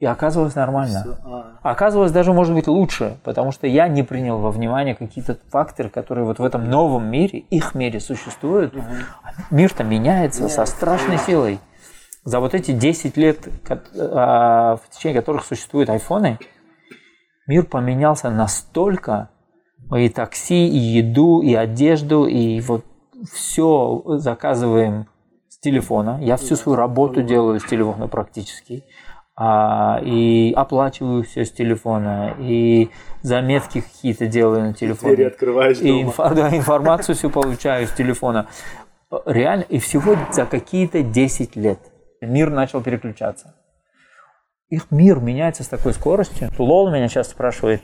и 0.00 0.06
оказывалось 0.06 0.54
нормально. 0.54 1.18
А. 1.24 1.70
Оказывалось 1.70 2.12
даже, 2.12 2.32
может 2.32 2.54
быть, 2.54 2.68
лучше, 2.68 3.18
потому 3.24 3.50
что 3.50 3.66
я 3.66 3.88
не 3.88 4.04
принял 4.04 4.38
во 4.38 4.52
внимание 4.52 4.94
какие-то 4.94 5.38
факторы, 5.50 5.90
которые 5.90 6.24
вот 6.24 6.38
в 6.38 6.44
этом 6.44 6.70
новом 6.70 7.10
мире, 7.10 7.40
их 7.40 7.74
мире 7.74 7.98
существуют. 7.98 8.76
Угу. 8.76 8.84
Мир-то 9.50 9.82
меняется, 9.82 10.42
меняется 10.42 10.48
со 10.48 10.66
страшной 10.66 11.18
силой. 11.18 11.58
За 12.24 12.40
вот 12.40 12.54
эти 12.54 12.72
10 12.72 13.16
лет, 13.16 13.48
а, 13.96 14.76
в 14.76 14.90
течение 14.90 15.20
которых 15.20 15.44
существуют 15.44 15.90
айфоны, 15.90 16.38
мир 17.48 17.64
поменялся 17.64 18.30
настолько, 18.30 19.30
и 19.96 20.08
такси, 20.08 20.68
и 20.68 20.76
еду, 20.76 21.40
и 21.40 21.54
одежду, 21.54 22.26
и 22.26 22.60
вот 22.60 22.84
все 23.32 24.02
заказываем 24.18 25.06
с 25.48 25.58
телефона. 25.58 26.18
Я 26.20 26.36
всю 26.36 26.56
свою 26.56 26.76
работу 26.76 27.22
делаю 27.22 27.60
с 27.60 27.64
телефона 27.64 28.08
практически. 28.08 28.84
А, 29.40 30.00
и 30.02 30.52
оплачиваю 30.56 31.22
все 31.22 31.44
с 31.44 31.52
телефона, 31.52 32.34
и 32.40 32.90
заметки 33.22 33.82
какие-то 33.82 34.26
делаю 34.26 34.62
на 34.62 34.74
телефоне. 34.74 35.14
Двери 35.14 35.28
открываешь 35.28 35.78
и 35.78 36.02
инфо, 36.02 36.34
да, 36.34 36.48
информацию 36.56 37.14
всю 37.14 37.30
получаю 37.30 37.86
с 37.86 37.92
телефона. 37.92 38.48
Реально, 39.26 39.62
и 39.62 39.78
всего 39.78 40.16
за 40.32 40.44
какие-то 40.44 41.04
10 41.04 41.54
лет 41.54 41.78
мир 42.20 42.50
начал 42.50 42.82
переключаться. 42.82 43.54
Их 44.70 44.90
мир 44.90 45.20
меняется 45.20 45.62
с 45.62 45.68
такой 45.68 45.94
скоростью. 45.94 46.50
Лол 46.58 46.90
меня 46.90 47.08
сейчас 47.08 47.30
спрашивает, 47.30 47.80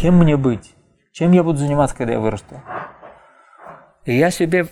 кем 0.00 0.18
мне 0.18 0.36
быть? 0.36 0.74
Чем 1.12 1.32
я 1.32 1.42
буду 1.42 1.58
заниматься, 1.58 1.96
когда 1.96 2.14
я 2.14 2.20
вырасту? 2.20 2.60
И 4.04 4.16
я 4.16 4.30
себе 4.30 4.66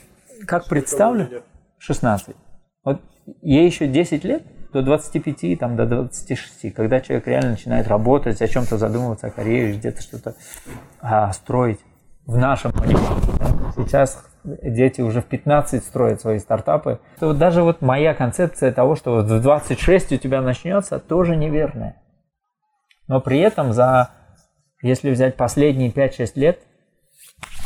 как 0.47 0.67
представлю, 0.67 1.43
16. 1.79 2.35
Вот 2.85 3.01
ей 3.43 3.67
еще 3.67 3.87
10 3.87 4.25
лет, 4.25 4.43
до 4.73 4.83
25, 4.83 5.59
там, 5.59 5.77
до 5.77 5.87
26, 5.87 6.73
когда 6.75 7.01
человек 7.01 7.27
реально 7.27 7.51
начинает 7.51 7.89
работать, 7.89 8.41
о 8.41 8.49
чем-то 8.49 8.79
задумываться, 8.79 9.29
о 9.29 9.31
карьере, 9.31 9.75
где-то 9.75 10.01
что-то 10.01 10.35
а, 11.01 11.33
строить 11.33 11.81
в 12.27 12.37
нашем 12.37 12.73
понимании. 12.73 13.39
Да? 13.39 13.73
Сейчас 13.77 14.25
дети 14.45 15.01
уже 15.01 15.21
в 15.21 15.27
15 15.27 15.85
строят 15.85 16.21
свои 16.21 16.39
стартапы. 16.39 17.01
То 17.19 17.29
вот 17.29 17.39
даже 17.39 17.63
вот 17.63 17.83
моя 17.83 18.15
концепция 18.15 18.73
того, 18.73 18.95
что 18.97 19.17
вот 19.17 19.27
в 19.27 19.43
26 19.43 20.13
у 20.13 20.17
тебя 20.17 20.41
начнется, 20.41 20.99
тоже 20.99 21.37
неверная. 21.37 22.01
Но 23.09 23.21
при 23.21 23.41
этом 23.41 23.73
за, 23.73 24.11
если 24.83 25.11
взять 25.11 25.37
последние 25.37 25.91
5-6 25.91 26.33
лет, 26.37 26.61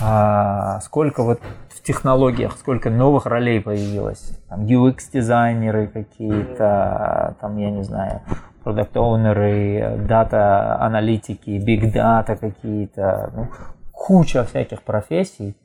а, 0.00 0.80
сколько 0.80 1.22
вот 1.22 1.40
в 1.68 1.82
технологиях, 1.82 2.52
сколько 2.52 2.90
новых 2.90 3.26
ролей 3.26 3.60
появилось. 3.60 4.38
Там 4.48 4.64
UX-дизайнеры 4.64 5.86
какие-то, 5.88 7.36
там, 7.40 7.56
я 7.58 7.70
не 7.70 7.82
знаю, 7.82 8.22
продукт-оунеры, 8.64 9.98
дата-аналитики, 10.08 11.58
биг-дата 11.58 12.36
какие-то, 12.36 13.30
ну, 13.34 13.48
куча 13.92 14.44
всяких 14.44 14.82
профессий, 14.82 15.56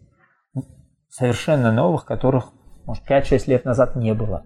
совершенно 1.09 1.71
новых, 1.71 2.05
которых, 2.05 2.49
может, 2.85 3.09
5-6 3.09 3.43
лет 3.47 3.65
назад 3.65 3.95
не 3.95 4.13
было. 4.13 4.43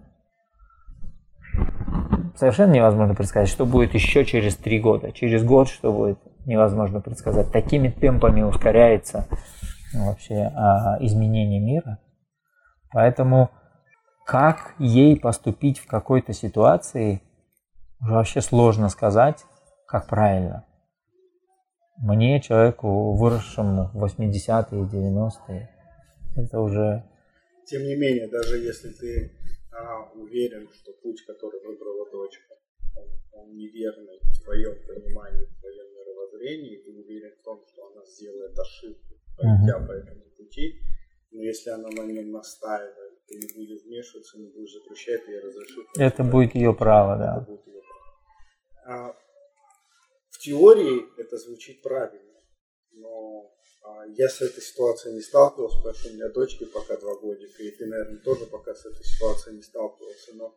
Совершенно 2.36 2.72
невозможно 2.72 3.14
предсказать, 3.16 3.50
что 3.50 3.66
будет 3.66 3.94
еще 3.94 4.26
через 4.26 4.56
3 4.56 4.80
года. 4.80 5.12
Через 5.12 5.44
год 5.44 5.68
что 5.68 5.92
будет, 5.92 6.20
невозможно 6.46 7.00
предсказать. 7.00 7.52
Такими 7.52 7.90
темпами 7.90 8.42
ускоряется 8.42 9.28
вообще 9.94 10.52
а, 10.56 10.98
изменение 11.00 11.60
мира. 11.60 12.00
Поэтому 12.92 13.50
как 14.26 14.76
ей 14.80 15.20
поступить 15.20 15.80
в 15.80 15.88
какой-то 15.88 16.34
ситуации, 16.34 17.22
уже 18.02 18.14
вообще 18.14 18.42
сложно 18.42 18.90
сказать, 18.90 19.44
как 19.88 20.08
правильно. 20.08 20.66
Мне, 21.98 22.42
человеку, 22.42 23.16
выросшему 23.16 23.92
в 23.94 24.04
80-е, 24.04 24.82
90-е, 24.82 25.70
это 26.36 26.60
уже... 26.60 27.04
Тем 27.66 27.84
не 27.84 27.96
менее, 27.96 28.28
даже 28.28 28.58
если 28.58 28.90
ты 28.90 29.32
а, 29.72 30.10
уверен, 30.16 30.68
что 30.74 30.92
путь, 31.02 31.24
который 31.26 31.62
выбрала 31.66 32.10
дочка, 32.12 32.56
он, 32.96 33.08
он 33.34 33.56
неверный 33.56 34.20
в 34.24 34.44
твоем 34.44 34.76
понимании, 34.86 35.46
в 35.46 35.60
твоем 35.60 35.86
мировоззрении, 35.96 36.82
ты 36.84 36.92
уверен 36.92 37.32
в 37.40 37.44
том, 37.44 37.64
что 37.68 37.88
она 37.88 38.06
сделает 38.06 38.58
ошибку, 38.58 39.16
uh-huh. 39.40 39.88
по 39.88 39.92
этому 39.92 40.24
пути, 40.38 40.82
но 41.32 41.42
если 41.42 41.70
она 41.72 41.90
на 41.90 42.02
нем 42.02 42.32
настаивает, 42.32 43.26
ты 43.28 43.36
не 43.36 43.48
будешь 43.54 43.84
вмешиваться, 43.84 44.38
не 44.38 44.48
будешь 44.48 44.74
запрещать 44.74 45.28
ей 45.28 45.40
разрешить. 45.40 45.86
Это 45.98 46.24
будет 46.24 46.56
ее 46.56 46.74
право, 46.74 47.18
да. 47.18 47.38
Это 47.42 47.52
будет 47.52 47.68
ее 47.68 47.82
право. 47.82 49.10
А, 49.10 49.16
в 50.30 50.40
теории 50.40 51.20
это 51.20 51.38
звучит 51.38 51.82
правильно, 51.82 52.40
но 52.92 53.52
а, 53.84 54.06
я 54.08 54.30
с 54.30 54.42
этой 54.42 54.62
ситуацией 54.62 55.16
не 55.16 55.22
сталкивался, 55.22 55.78
потому 55.78 55.96
что 55.96 56.10
у 56.10 56.14
меня 56.14 56.30
дочки 56.30 56.66
пока 56.66 56.98
два 56.98 57.16
годика, 57.16 57.64
и 57.64 57.72
ты, 57.72 57.86
наверное, 57.86 58.20
тоже 58.20 58.46
пока 58.46 58.74
с 58.74 58.86
этой 58.86 59.04
ситуацией 59.04 59.56
не 59.56 59.62
сталкивался. 59.62 60.36
Но 60.36 60.56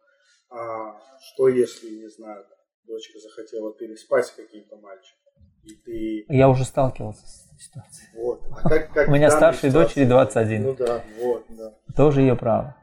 а, 0.50 1.00
что 1.20 1.48
если, 1.48 1.88
не 1.90 2.08
знаю, 2.08 2.44
дочка 2.84 3.18
захотела 3.18 3.72
переспать 3.74 4.26
с 4.26 4.32
каким-то 4.32 4.76
мальчиком, 4.76 5.32
и 5.64 5.74
ты... 5.74 6.24
Я 6.28 6.48
уже 6.48 6.64
сталкивался 6.64 7.26
с 7.26 7.45
этой 7.56 7.62
ситуацией. 7.62 8.08
Вот. 8.14 8.42
А 8.50 8.68
как, 8.68 8.92
как 8.92 9.08
у 9.08 9.10
меня 9.10 9.30
старшей 9.30 9.70
дочери 9.70 10.04
21. 10.04 10.62
Ну 10.62 10.74
да, 10.74 11.00
вот, 11.22 11.44
да. 11.48 11.72
Тоже 11.96 12.20
ее 12.20 12.36
право. 12.36 12.76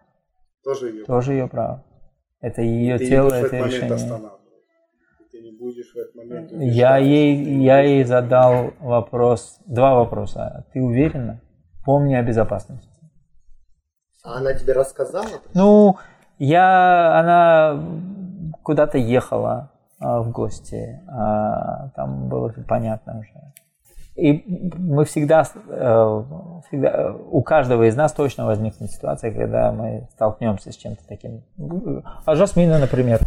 Тоже 0.63 0.89
ее 0.89 1.05
Тоже 1.05 1.34
ее 1.34 1.47
право. 1.47 1.84
Это 2.41 2.61
ее 2.61 2.97
тело, 2.99 3.34
это 3.34 3.55
решение 3.57 4.32
ты 5.32 5.41
не 5.41 5.51
будешь 5.51 5.91
в 5.91 5.97
этот 5.97 6.13
момент 6.13 6.51
Я 6.51 6.97
ей, 6.97 7.63
я 7.63 7.80
ей 7.80 8.03
задал 8.03 8.74
вопрос, 8.80 9.59
два 9.65 9.95
вопроса. 9.95 10.67
Ты 10.74 10.80
уверена? 10.80 11.41
Помни 11.84 12.13
о 12.13 12.21
безопасности. 12.21 12.88
А 14.24 14.38
она 14.38 14.53
тебе 14.53 14.74
рассказала? 14.74 15.26
Ну, 15.55 15.97
я, 16.38 17.19
она 17.19 17.84
куда-то 18.61 18.99
ехала 18.99 19.71
а, 19.99 20.21
в 20.21 20.32
гости, 20.32 21.01
а, 21.09 21.89
там 21.95 22.30
было 22.30 22.53
понятно 22.67 23.17
уже. 23.17 23.53
И 24.16 24.43
мы 24.78 25.05
всегда, 25.05 25.41
э, 25.41 26.24
всегда, 26.68 27.14
у 27.32 27.41
каждого 27.41 27.88
из 27.88 27.95
нас 27.95 28.14
точно 28.14 28.45
возникнет 28.45 28.91
ситуация, 28.91 29.32
когда 29.32 29.72
мы 29.72 30.07
столкнемся 30.11 30.72
с 30.72 30.76
чем-то 30.76 31.01
таким. 31.07 31.43
А 32.24 32.36
Жасмина, 32.36 32.78
например, 32.78 33.22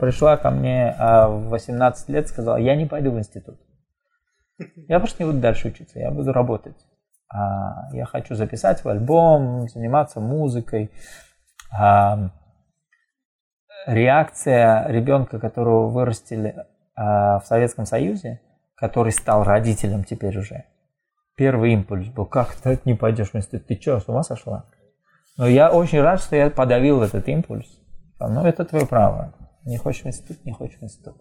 пришла 0.00 0.36
ко 0.36 0.50
мне 0.50 0.96
а 0.98 1.28
в 1.28 1.48
18 1.50 2.08
лет, 2.08 2.28
сказала, 2.28 2.56
я 2.56 2.74
не 2.74 2.86
пойду 2.86 3.12
в 3.12 3.18
институт. 3.18 3.60
Я 4.88 4.98
просто 4.98 5.22
не 5.22 5.30
буду 5.30 5.40
дальше 5.40 5.68
учиться, 5.68 6.00
я 6.00 6.10
буду 6.10 6.32
работать. 6.32 6.76
А 7.32 7.94
я 7.94 8.04
хочу 8.04 8.34
записать 8.34 8.82
в 8.82 8.88
альбом, 8.88 9.68
заниматься 9.68 10.18
музыкой. 10.18 10.90
А 11.72 12.30
реакция 13.86 14.88
ребенка, 14.88 15.38
которого 15.38 15.88
вырастили 15.88 16.66
в 16.96 17.42
Советском 17.44 17.86
Союзе– 17.86 18.40
который 18.76 19.12
стал 19.12 19.44
родителем 19.44 20.04
теперь 20.04 20.38
уже. 20.38 20.64
Первый 21.36 21.72
импульс 21.72 22.08
был, 22.08 22.26
как 22.26 22.54
ты 22.54 22.78
не 22.84 22.94
пойдешь 22.94 23.30
в 23.30 23.36
институт, 23.36 23.66
ты 23.66 23.80
что, 23.80 23.98
с 24.00 24.08
ума 24.08 24.22
сошла? 24.22 24.66
Но 25.38 25.46
я 25.46 25.70
очень 25.70 26.00
рад, 26.00 26.20
что 26.20 26.36
я 26.36 26.50
подавил 26.50 27.02
этот 27.02 27.26
импульс. 27.28 27.66
Ну, 28.20 28.44
это 28.44 28.64
твое 28.64 28.86
право. 28.86 29.34
Не 29.64 29.78
хочешь 29.78 30.02
в 30.02 30.06
институт, 30.06 30.44
не 30.44 30.52
хочешь 30.52 30.78
в 30.78 30.82
институт. 30.82 31.16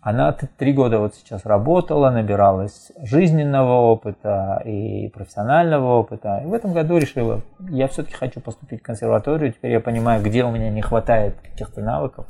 Она 0.00 0.32
три 0.32 0.74
года 0.74 0.98
вот 0.98 1.14
сейчас 1.14 1.46
работала, 1.46 2.10
набиралась 2.10 2.92
жизненного 3.00 3.72
опыта 3.72 4.60
и 4.62 5.08
профессионального 5.08 5.94
опыта. 5.94 6.42
И 6.44 6.46
в 6.46 6.52
этом 6.52 6.74
году 6.74 6.98
решила, 6.98 7.40
я 7.70 7.88
все-таки 7.88 8.14
хочу 8.14 8.42
поступить 8.42 8.80
в 8.80 8.84
консерваторию. 8.84 9.52
Теперь 9.52 9.72
я 9.72 9.80
понимаю, 9.80 10.22
где 10.22 10.44
у 10.44 10.50
меня 10.50 10.68
не 10.68 10.82
хватает 10.82 11.40
каких-то 11.40 11.80
навыков. 11.80 12.26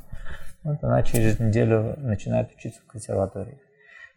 Вот 0.62 0.84
она 0.84 1.02
через 1.02 1.40
неделю 1.40 1.96
начинает 1.98 2.52
учиться 2.54 2.80
в 2.80 2.86
консерватории. 2.86 3.58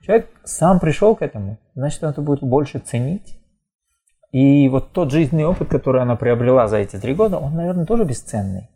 Человек 0.02 0.30
сам 0.44 0.80
пришел 0.80 1.16
к 1.16 1.22
этому, 1.22 1.58
значит, 1.76 2.04
он 2.04 2.12
это 2.12 2.22
будет 2.22 2.42
больше 2.42 2.80
ценить. 2.80 3.40
И 4.32 4.68
вот 4.70 4.92
тот 4.94 5.12
жизненный 5.12 5.46
опыт, 5.46 5.70
который 5.70 6.02
она 6.02 6.16
приобрела 6.16 6.68
за 6.68 6.78
эти 6.78 6.98
три 6.98 7.16
года, 7.16 7.38
он, 7.38 7.56
наверное, 7.56 7.86
тоже 7.86 8.04
бесценный. 8.04 8.70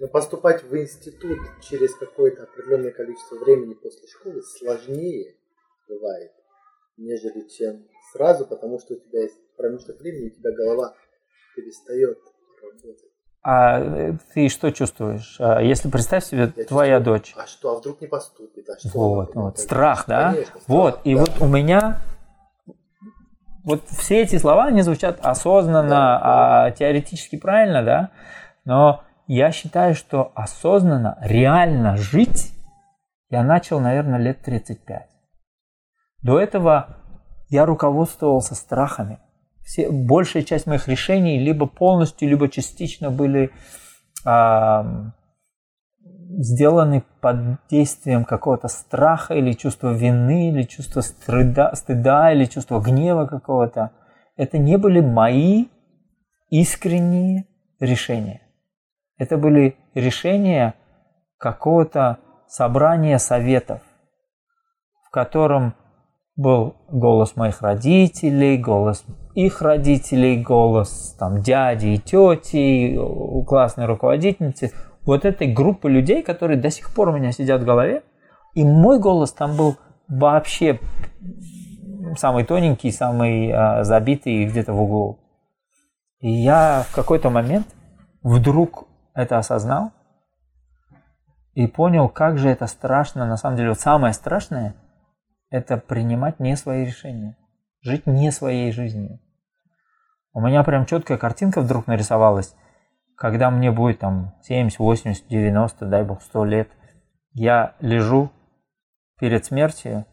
Но 0.00 0.06
поступать 0.08 0.62
в 0.62 0.76
институт 0.76 1.38
через 1.60 1.94
какое-то 1.94 2.44
определенное 2.44 2.92
количество 2.92 3.36
времени 3.36 3.74
после 3.74 4.06
школы 4.08 4.42
сложнее 4.42 5.36
бывает, 5.88 6.32
нежели 6.96 7.48
чем 7.48 7.86
сразу, 8.12 8.46
потому 8.46 8.78
что 8.78 8.94
у 8.94 8.98
тебя 8.98 9.22
есть 9.22 9.38
промежуток 9.56 10.00
времени, 10.00 10.28
у 10.28 10.34
тебя 10.34 10.52
голова 10.52 10.94
перестает 11.56 12.18
работать. 12.62 13.07
А 13.42 14.12
ты 14.34 14.48
что 14.48 14.70
чувствуешь? 14.70 15.36
А 15.38 15.60
если 15.60 15.88
представь 15.88 16.24
себе 16.24 16.52
я 16.56 16.64
твоя 16.64 16.98
чувствую, 16.98 17.18
дочь. 17.18 17.34
А 17.36 17.46
что, 17.46 17.72
а 17.72 17.78
вдруг 17.78 18.00
не 18.00 18.06
поступит? 18.06 18.68
А 18.68 18.78
что 18.78 18.98
вот, 18.98 19.34
вот. 19.34 19.58
страх, 19.58 20.04
да? 20.06 20.32
Конечно, 20.32 20.60
страх, 20.60 20.64
вот, 20.66 21.00
и 21.04 21.14
да. 21.14 21.20
вот 21.20 21.40
у 21.40 21.46
меня 21.46 22.00
вот 23.64 23.82
все 23.88 24.22
эти 24.22 24.38
слова, 24.38 24.64
они 24.64 24.82
звучат 24.82 25.18
осознанно, 25.22 25.88
да, 25.88 25.88
да. 25.88 26.64
А, 26.64 26.70
теоретически 26.72 27.36
правильно, 27.36 27.82
да? 27.82 28.10
Но 28.64 29.02
я 29.26 29.52
считаю, 29.52 29.94
что 29.94 30.32
осознанно, 30.34 31.18
реально 31.20 31.96
жить 31.96 32.52
я 33.30 33.42
начал, 33.42 33.78
наверное, 33.78 34.18
лет 34.18 34.40
35. 34.42 35.06
До 36.22 36.40
этого 36.40 36.96
я 37.50 37.66
руководствовался 37.66 38.54
страхами 38.54 39.20
все, 39.68 39.90
большая 39.90 40.44
часть 40.44 40.66
моих 40.66 40.88
решений 40.88 41.38
либо 41.38 41.66
полностью, 41.66 42.26
либо 42.26 42.48
частично 42.48 43.10
были 43.10 43.50
а, 44.24 45.12
сделаны 46.38 47.04
под 47.20 47.58
действием 47.70 48.24
какого-то 48.24 48.68
страха 48.68 49.34
или 49.34 49.52
чувства 49.52 49.92
вины, 49.92 50.48
или 50.48 50.62
чувства 50.62 51.02
стыда, 51.02 51.74
стыда 51.74 52.32
или 52.32 52.46
чувства 52.46 52.80
гнева 52.80 53.26
какого-то. 53.26 53.90
Это 54.38 54.56
не 54.56 54.78
были 54.78 55.02
мои 55.02 55.66
искренние 56.48 57.44
решения. 57.78 58.40
Это 59.18 59.36
были 59.36 59.76
решения 59.92 60.76
какого-то 61.36 62.20
собрания 62.46 63.18
советов, 63.18 63.82
в 65.06 65.10
котором 65.10 65.74
был 66.36 66.76
голос 66.88 67.36
моих 67.36 67.60
родителей, 67.60 68.56
голос 68.56 69.04
их 69.38 69.62
родителей, 69.62 70.42
голос 70.42 71.14
там 71.16 71.42
дяди 71.42 71.86
и 71.86 71.98
тети, 71.98 72.96
у 72.96 73.44
классной 73.44 73.86
руководительницы, 73.86 74.72
вот 75.06 75.24
этой 75.24 75.46
группы 75.46 75.88
людей, 75.88 76.24
которые 76.24 76.58
до 76.58 76.70
сих 76.70 76.92
пор 76.92 77.10
у 77.10 77.12
меня 77.12 77.30
сидят 77.30 77.62
в 77.62 77.64
голове, 77.64 78.02
и 78.54 78.64
мой 78.64 78.98
голос 78.98 79.30
там 79.30 79.56
был 79.56 79.76
вообще 80.08 80.80
самый 82.16 82.44
тоненький, 82.44 82.90
самый 82.90 83.52
а, 83.52 83.84
забитый 83.84 84.44
где-то 84.44 84.72
в 84.72 84.82
углу. 84.82 85.20
И 86.18 86.32
я 86.32 86.84
в 86.88 86.92
какой-то 86.92 87.30
момент 87.30 87.68
вдруг 88.24 88.88
это 89.14 89.38
осознал 89.38 89.92
и 91.54 91.68
понял, 91.68 92.08
как 92.08 92.38
же 92.38 92.48
это 92.48 92.66
страшно. 92.66 93.24
На 93.24 93.36
самом 93.36 93.56
деле, 93.56 93.68
вот 93.68 93.78
самое 93.78 94.12
страшное– 94.12 94.74
это 95.50 95.76
принимать 95.76 96.40
не 96.40 96.56
свои 96.56 96.84
решения, 96.84 97.36
жить 97.82 98.08
не 98.08 98.32
своей 98.32 98.72
жизнью. 98.72 99.20
У 100.32 100.40
меня 100.40 100.62
прям 100.62 100.86
четкая 100.86 101.18
картинка 101.18 101.60
вдруг 101.60 101.86
нарисовалась, 101.86 102.54
когда 103.16 103.50
мне 103.50 103.70
будет 103.70 103.98
там 103.98 104.34
70, 104.42 104.78
80, 104.78 105.28
90, 105.28 105.86
дай 105.86 106.04
бог, 106.04 106.22
100 106.22 106.44
лет, 106.44 106.68
я 107.32 107.74
лежу 107.80 108.30
перед 109.18 109.44
смертью, 109.44 110.06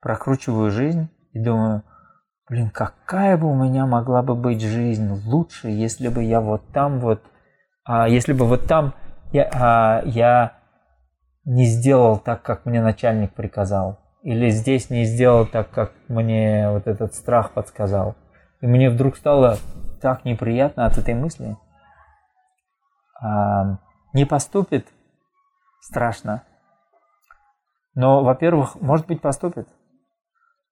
прокручиваю 0.00 0.70
жизнь 0.70 1.08
и 1.32 1.42
думаю, 1.42 1.82
блин, 2.48 2.70
какая 2.70 3.36
бы 3.36 3.50
у 3.50 3.54
меня 3.54 3.86
могла 3.86 4.22
бы 4.22 4.34
быть 4.34 4.60
жизнь 4.60 5.10
лучше, 5.26 5.68
если 5.68 6.08
бы 6.08 6.22
я 6.22 6.40
вот 6.40 6.62
там 6.72 6.98
вот, 7.00 7.22
а, 7.84 8.08
если 8.08 8.32
бы 8.32 8.46
вот 8.46 8.66
там 8.66 8.94
я, 9.32 9.48
а, 9.52 10.02
я 10.04 10.58
не 11.44 11.64
сделал 11.64 12.18
так, 12.18 12.42
как 12.42 12.66
мне 12.66 12.82
начальник 12.82 13.32
приказал, 13.32 13.98
или 14.22 14.50
здесь 14.50 14.90
не 14.90 15.04
сделал 15.04 15.46
так, 15.46 15.70
как 15.70 15.92
мне 16.08 16.68
вот 16.70 16.86
этот 16.86 17.14
страх 17.14 17.52
подсказал. 17.52 18.16
И 18.60 18.66
мне 18.66 18.90
вдруг 18.90 19.16
стало 19.16 19.58
так 20.00 20.24
неприятно 20.24 20.86
от 20.86 20.98
этой 20.98 21.14
мысли. 21.14 21.56
А, 23.20 23.78
не 24.12 24.24
поступит, 24.24 24.88
страшно. 25.80 26.44
Но, 27.94 28.22
во-первых, 28.22 28.80
может 28.80 29.06
быть, 29.06 29.20
поступит. 29.20 29.68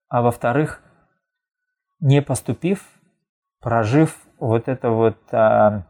А 0.09 0.23
во-вторых, 0.23 0.83
не 2.01 2.23
поступив, 2.23 2.87
прожив 3.61 4.17
вот 4.39 4.69
это 4.69 4.91
вот 4.91 5.19
а, 5.33 5.85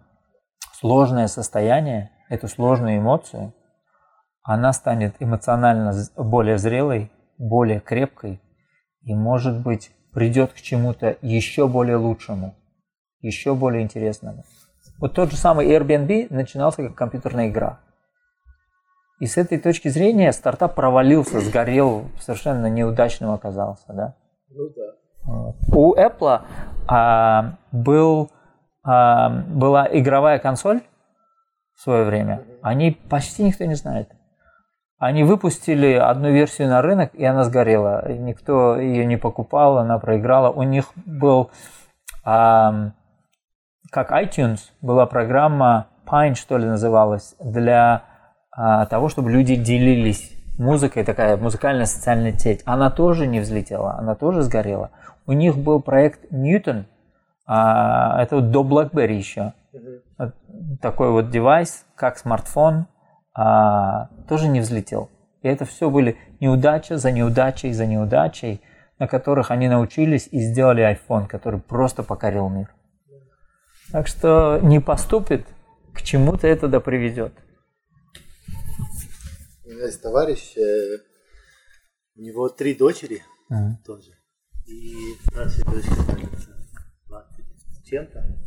сложное 0.72 1.26
состояние, 1.26 2.10
эту 2.28 2.48
сложную 2.48 2.98
эмоцию, 2.98 3.54
она 4.42 4.72
станет 4.72 5.16
эмоционально 5.20 5.92
более 6.16 6.58
зрелой, 6.58 7.12
более 7.38 7.80
крепкой 7.80 8.40
и, 9.02 9.14
может 9.14 9.62
быть, 9.62 9.90
придет 10.18 10.52
к 10.52 10.56
чему-то 10.56 11.16
еще 11.22 11.68
более 11.68 11.94
лучшему, 11.94 12.56
еще 13.20 13.54
более 13.54 13.82
интересному. 13.84 14.42
Вот 14.98 15.14
тот 15.14 15.30
же 15.30 15.36
самый 15.36 15.68
Airbnb 15.68 16.26
начинался 16.30 16.82
как 16.82 16.96
компьютерная 16.96 17.48
игра. 17.48 17.78
И 19.20 19.26
с 19.26 19.36
этой 19.36 19.58
точки 19.58 19.86
зрения 19.86 20.32
стартап 20.32 20.74
провалился, 20.74 21.38
сгорел, 21.38 22.06
совершенно 22.18 22.66
неудачным 22.66 23.30
оказался. 23.30 23.84
Да? 23.92 24.16
Ну 24.50 24.70
да. 24.74 24.92
Вот. 25.22 25.56
У 25.72 25.94
Apple 25.94 26.40
а, 26.88 27.54
был, 27.70 28.32
а, 28.82 29.30
была 29.30 29.88
игровая 29.92 30.40
консоль 30.40 30.80
в 31.76 31.82
свое 31.82 32.02
время. 32.02 32.42
Они 32.60 32.90
почти 32.90 33.44
никто 33.44 33.64
не 33.66 33.76
знает. 33.76 34.10
Они 34.98 35.22
выпустили 35.22 35.92
одну 35.92 36.30
версию 36.30 36.68
на 36.68 36.82
рынок, 36.82 37.14
и 37.14 37.24
она 37.24 37.44
сгорела. 37.44 38.10
Никто 38.10 38.76
ее 38.76 39.06
не 39.06 39.16
покупал, 39.16 39.78
она 39.78 39.98
проиграла. 39.98 40.50
У 40.50 40.64
них 40.64 40.86
был, 41.06 41.50
а, 42.24 42.90
как 43.92 44.10
iTunes, 44.10 44.58
была 44.80 45.06
программа 45.06 45.86
Pine, 46.04 46.34
что 46.34 46.58
ли, 46.58 46.66
называлась, 46.66 47.36
для 47.38 48.02
а, 48.50 48.86
того, 48.86 49.08
чтобы 49.08 49.30
люди 49.30 49.54
делились 49.54 50.32
музыкой, 50.58 51.04
такая 51.04 51.36
музыкальная 51.36 51.86
социальная 51.86 52.32
сеть. 52.32 52.62
Она 52.64 52.90
тоже 52.90 53.28
не 53.28 53.38
взлетела, 53.38 53.94
она 53.98 54.16
тоже 54.16 54.42
сгорела. 54.42 54.90
У 55.26 55.32
них 55.32 55.56
был 55.56 55.80
проект 55.80 56.32
Newton, 56.32 56.86
а, 57.46 58.20
это 58.20 58.36
вот 58.36 58.50
до 58.50 58.64
BlackBerry 58.64 59.14
еще. 59.14 59.52
Вот 60.18 60.34
такой 60.82 61.10
вот 61.12 61.30
девайс, 61.30 61.86
как 61.94 62.18
смартфон, 62.18 62.86
а, 63.38 64.08
тоже 64.28 64.48
не 64.48 64.60
взлетел. 64.60 65.10
И 65.42 65.48
это 65.48 65.64
все 65.64 65.90
были 65.90 66.16
неудачи 66.40 66.94
за 66.94 67.12
неудачей 67.12 67.72
за 67.72 67.86
неудачей, 67.86 68.60
на 68.98 69.06
которых 69.06 69.50
они 69.50 69.68
научились 69.68 70.28
и 70.32 70.40
сделали 70.40 70.82
iPhone, 70.82 71.28
который 71.28 71.60
просто 71.60 72.02
покорил 72.02 72.48
мир. 72.48 72.74
Так 73.92 74.06
что 74.08 74.58
не 74.62 74.80
поступит, 74.80 75.46
к 75.94 76.02
чему-то 76.02 76.46
это 76.46 76.68
да 76.68 76.80
приведет 76.80 77.32
меня 79.78 79.86
есть 79.86 80.02
товарищ, 80.02 80.56
э, 80.56 80.98
у 82.16 82.20
него 82.20 82.48
три 82.48 82.74
дочери 82.74 83.22
Ага. 83.48 83.80
тоже. 83.84 84.12
И 84.66 85.14
старшая 85.30 85.64
дочка, 85.64 85.94
кажется, 86.06 86.56
20 87.06 87.44
с 87.70 87.82
чем-то. 87.84 88.38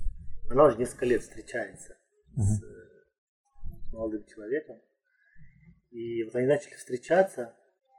Она 0.50 0.66
уже 0.66 0.78
несколько 0.78 1.06
лет 1.06 1.24
встречается 1.24 1.96
с 2.36 2.62
э, 2.62 2.81
молодым 3.92 4.26
человеком. 4.26 4.82
И 5.92 6.24
вот 6.24 6.36
они 6.36 6.48
начали 6.48 6.74
встречаться, 6.76 7.56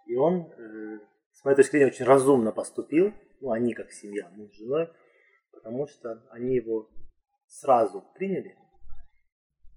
и 0.07 0.15
он, 0.15 0.51
э, 0.51 0.99
с 1.33 1.45
моей 1.45 1.57
точки 1.57 1.73
зрения, 1.73 1.87
очень 1.89 2.07
разумно 2.07 2.53
поступил, 2.53 3.13
ну, 3.41 3.51
они 3.51 3.75
как 3.75 3.93
семья, 3.93 4.31
муж 4.31 4.53
с 4.53 4.59
женой, 4.59 4.89
потому 5.53 5.87
что 5.87 6.23
они 6.31 6.57
его 6.57 6.91
сразу 7.47 8.05
приняли. 8.15 8.57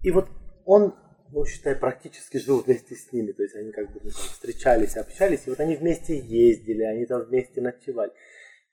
И 0.01 0.11
вот 0.11 0.29
он 0.65 0.95
ну, 1.31 1.45
считай, 1.45 1.75
практически 1.75 2.37
жил 2.37 2.61
вместе 2.61 2.95
с 2.95 3.11
ними. 3.11 3.31
То 3.31 3.43
есть 3.43 3.55
они 3.55 3.71
как 3.71 3.91
бы 3.91 3.99
ну, 4.03 4.09
там, 4.09 4.11
встречались, 4.11 4.97
общались, 4.97 5.45
и 5.45 5.49
вот 5.49 5.59
они 5.59 5.75
вместе 5.75 6.17
ездили, 6.17 6.83
они 6.83 7.05
там 7.05 7.23
вместе 7.23 7.61
ночевали. 7.61 8.11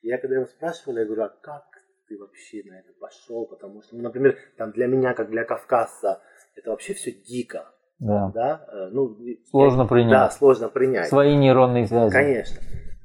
И 0.03 0.09
я 0.09 0.19
когда 0.19 0.37
его 0.37 0.47
спрашивал, 0.47 0.99
я 0.99 1.05
говорю, 1.05 1.23
а 1.25 1.29
как 1.29 1.65
ты 2.07 2.19
вообще 2.19 2.63
на 2.65 2.79
это 2.79 2.93
пошел? 3.01 3.47
Потому 3.47 3.83
что, 3.83 3.97
ну, 3.97 4.03
например, 4.03 4.39
там 4.57 4.73
для 4.73 4.87
меня, 4.87 5.15
как 5.15 5.31
для 5.31 5.45
кавказца, 5.45 6.23
это 6.55 6.71
вообще 6.71 6.95
все 6.95 7.13
дико. 7.13 7.73
Да. 7.99 8.31
Да? 8.35 8.67
Э, 8.73 8.89
Ну, 8.93 9.17
Сложно 9.51 9.87
принять. 9.87 10.11
Да, 10.11 10.31
сложно 10.31 10.69
принять. 10.69 11.09
Свои 11.09 11.37
нейронные 11.37 11.87
связи. 11.87 12.13
Конечно. 12.13 12.57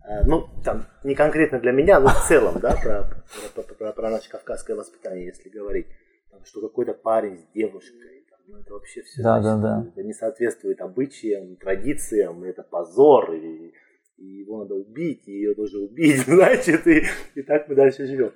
Э, 0.07 0.23
Ну, 0.25 0.47
там, 0.63 0.85
не 1.03 1.15
конкретно 1.15 1.59
для 1.59 1.71
меня, 1.71 1.99
но 1.99 2.07
в 2.09 2.27
целом, 2.27 2.59
да, 2.59 2.75
про, 2.81 3.07
про, 3.55 3.75
про- 3.75 3.91
про- 3.93 4.09
наше 4.09 4.29
кавказское 4.29 4.75
воспитание, 4.75 5.25
если 5.25 5.49
говорить. 5.49 5.87
Там, 6.31 6.43
что 6.45 6.61
какой-то 6.61 6.93
парень 6.93 7.37
с 7.37 7.45
девушкой, 7.53 8.25
там, 8.29 8.39
ну, 8.47 8.57
это 8.57 8.73
вообще 8.73 9.01
все 9.03 9.21
Да, 9.21 9.39
да, 9.39 9.57
да. 9.57 9.85
это 9.87 10.03
не 10.03 10.13
соответствует 10.13 10.81
обычаям, 10.81 11.55
традициям, 11.57 12.43
это 12.43 12.63
позор, 12.63 13.33
и, 13.33 13.73
и 14.17 14.25
его 14.25 14.59
надо 14.59 14.75
убить, 14.75 15.27
и 15.27 15.31
ее 15.31 15.53
тоже 15.55 15.77
убить, 15.79 16.17
значит, 16.25 16.87
и, 16.87 17.03
и 17.35 17.41
так 17.43 17.67
мы 17.69 17.75
дальше 17.75 18.05
живем. 18.07 18.31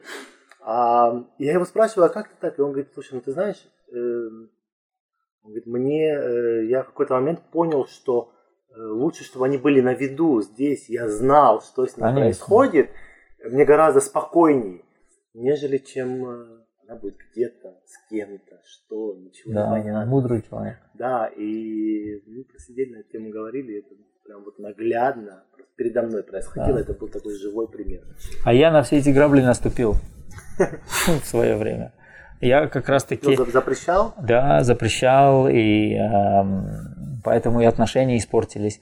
А, 0.63 1.25
я 1.39 1.53
его 1.53 1.65
спрашиваю, 1.65 2.05
а 2.05 2.09
как 2.09 2.27
ты 2.29 2.35
так? 2.39 2.59
И 2.59 2.61
он 2.61 2.71
говорит, 2.71 2.91
слушай, 2.93 3.13
ну 3.15 3.21
ты 3.21 3.31
знаешь, 3.31 3.67
эм, 3.91 4.49
он 5.43 5.51
говорит, 5.51 5.65
мне, 5.65 6.09
э, 6.13 6.65
я 6.67 6.83
в 6.83 6.87
какой-то 6.87 7.15
момент 7.15 7.41
понял, 7.51 7.85
что 7.87 8.31
э, 8.69 8.79
лучше, 8.81 9.23
чтобы 9.23 9.45
они 9.45 9.57
были 9.57 9.81
на 9.81 9.93
виду 9.93 10.41
здесь, 10.41 10.89
я 10.89 11.07
знал, 11.07 11.61
что 11.61 11.85
с 11.85 11.97
ним 11.97 12.05
Конечно. 12.05 12.21
происходит, 12.21 12.89
мне 13.43 13.65
гораздо 13.65 14.01
спокойнее, 14.01 14.83
нежели 15.33 15.77
чем 15.77 16.25
э, 16.25 16.45
она 16.87 16.99
будет 16.99 17.15
где-то, 17.31 17.79
с 17.85 18.09
кем-то, 18.09 18.61
что, 18.65 19.15
ничего 19.15 19.53
Да, 19.53 19.77
не 19.77 19.83
понятно. 19.83 20.05
мудрый 20.09 20.43
человек. 20.47 20.77
Да, 20.93 21.27
и 21.27 22.21
мы 22.27 22.43
посидели 22.43 22.93
на 22.93 22.97
эту 22.99 23.09
тему, 23.11 23.29
говорили, 23.29 23.79
это 23.79 23.95
прям 24.25 24.43
вот 24.43 24.59
наглядно 24.59 25.43
передо 25.75 26.03
мной 26.03 26.21
происходило, 26.23 26.75
Да. 26.77 26.81
это 26.81 26.93
был 26.93 27.07
такой 27.07 27.33
живой 27.35 27.67
пример. 27.67 28.03
А 28.45 28.53
я 28.53 28.71
на 28.71 28.83
все 28.83 28.97
эти 28.97 29.09
грабли 29.09 29.41
наступил 29.41 29.95
в 31.07 31.25
свое 31.25 31.55
время. 31.57 31.93
Я 32.41 32.67
как 32.67 32.89
раз 32.89 33.03
таки... 33.03 33.27
Ну, 33.37 33.45
за- 33.45 33.51
запрещал? 33.51 34.13
Да, 34.21 34.63
запрещал, 34.63 35.47
и 35.47 35.93
эм, 35.93 37.21
поэтому 37.23 37.61
и 37.61 37.65
отношения 37.65 38.17
испортились. 38.17 38.81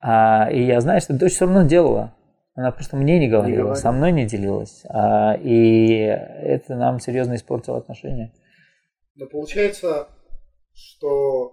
А, 0.00 0.50
и 0.50 0.62
я 0.64 0.80
знаю, 0.80 1.00
что 1.00 1.14
дочь 1.14 1.32
все 1.34 1.44
равно 1.46 1.62
делала. 1.62 2.14
Она 2.54 2.72
просто 2.72 2.96
мне 2.96 3.18
не 3.18 3.28
говорила, 3.28 3.58
говорила. 3.58 3.74
со 3.74 3.92
мной 3.92 4.12
не 4.12 4.24
делилась. 4.26 4.82
А, 4.88 5.34
и 5.34 5.94
это 5.98 6.74
нам 6.74 6.98
серьезно 7.00 7.34
испортило 7.36 7.78
отношения. 7.78 8.32
Но 9.14 9.26
получается, 9.26 10.08
что 10.74 11.52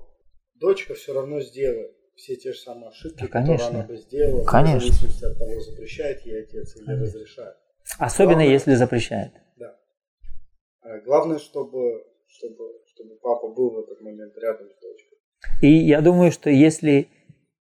дочка 0.60 0.94
все 0.96 1.14
равно 1.14 1.40
сделает 1.42 1.92
все 2.16 2.36
те 2.36 2.52
же 2.54 2.60
самые 2.60 2.90
ошибки, 2.90 3.20
Да, 3.22 3.28
которые 3.28 3.46
конечно. 3.58 3.70
она 3.80 3.84
бы 3.88 3.98
сделала, 3.98 4.44
Конечно. 4.46 4.80
в 4.80 4.84
зависимости 4.84 5.26
от 5.26 5.38
того, 5.40 5.60
запрещает 5.62 6.26
ей 6.26 6.44
отец 6.44 6.76
или 6.78 6.86
Конечно. 6.86 7.06
разрешает. 7.06 7.56
Особенно 8.00 8.34
Главное- 8.36 8.54
если 8.54 8.74
запрещает. 8.76 9.32
А 10.84 11.00
главное, 11.00 11.40
чтобы, 11.40 12.04
чтобы, 12.28 12.82
чтобы 12.88 13.16
папа 13.22 13.48
был 13.54 13.72
в 13.72 13.80
этот 13.80 14.02
момент 14.02 14.34
рядом 14.38 14.68
с 14.68 14.82
дочкой. 14.82 15.18
И 15.62 15.72
я 15.72 16.02
думаю, 16.02 16.32
что 16.32 16.50
если 16.50 17.08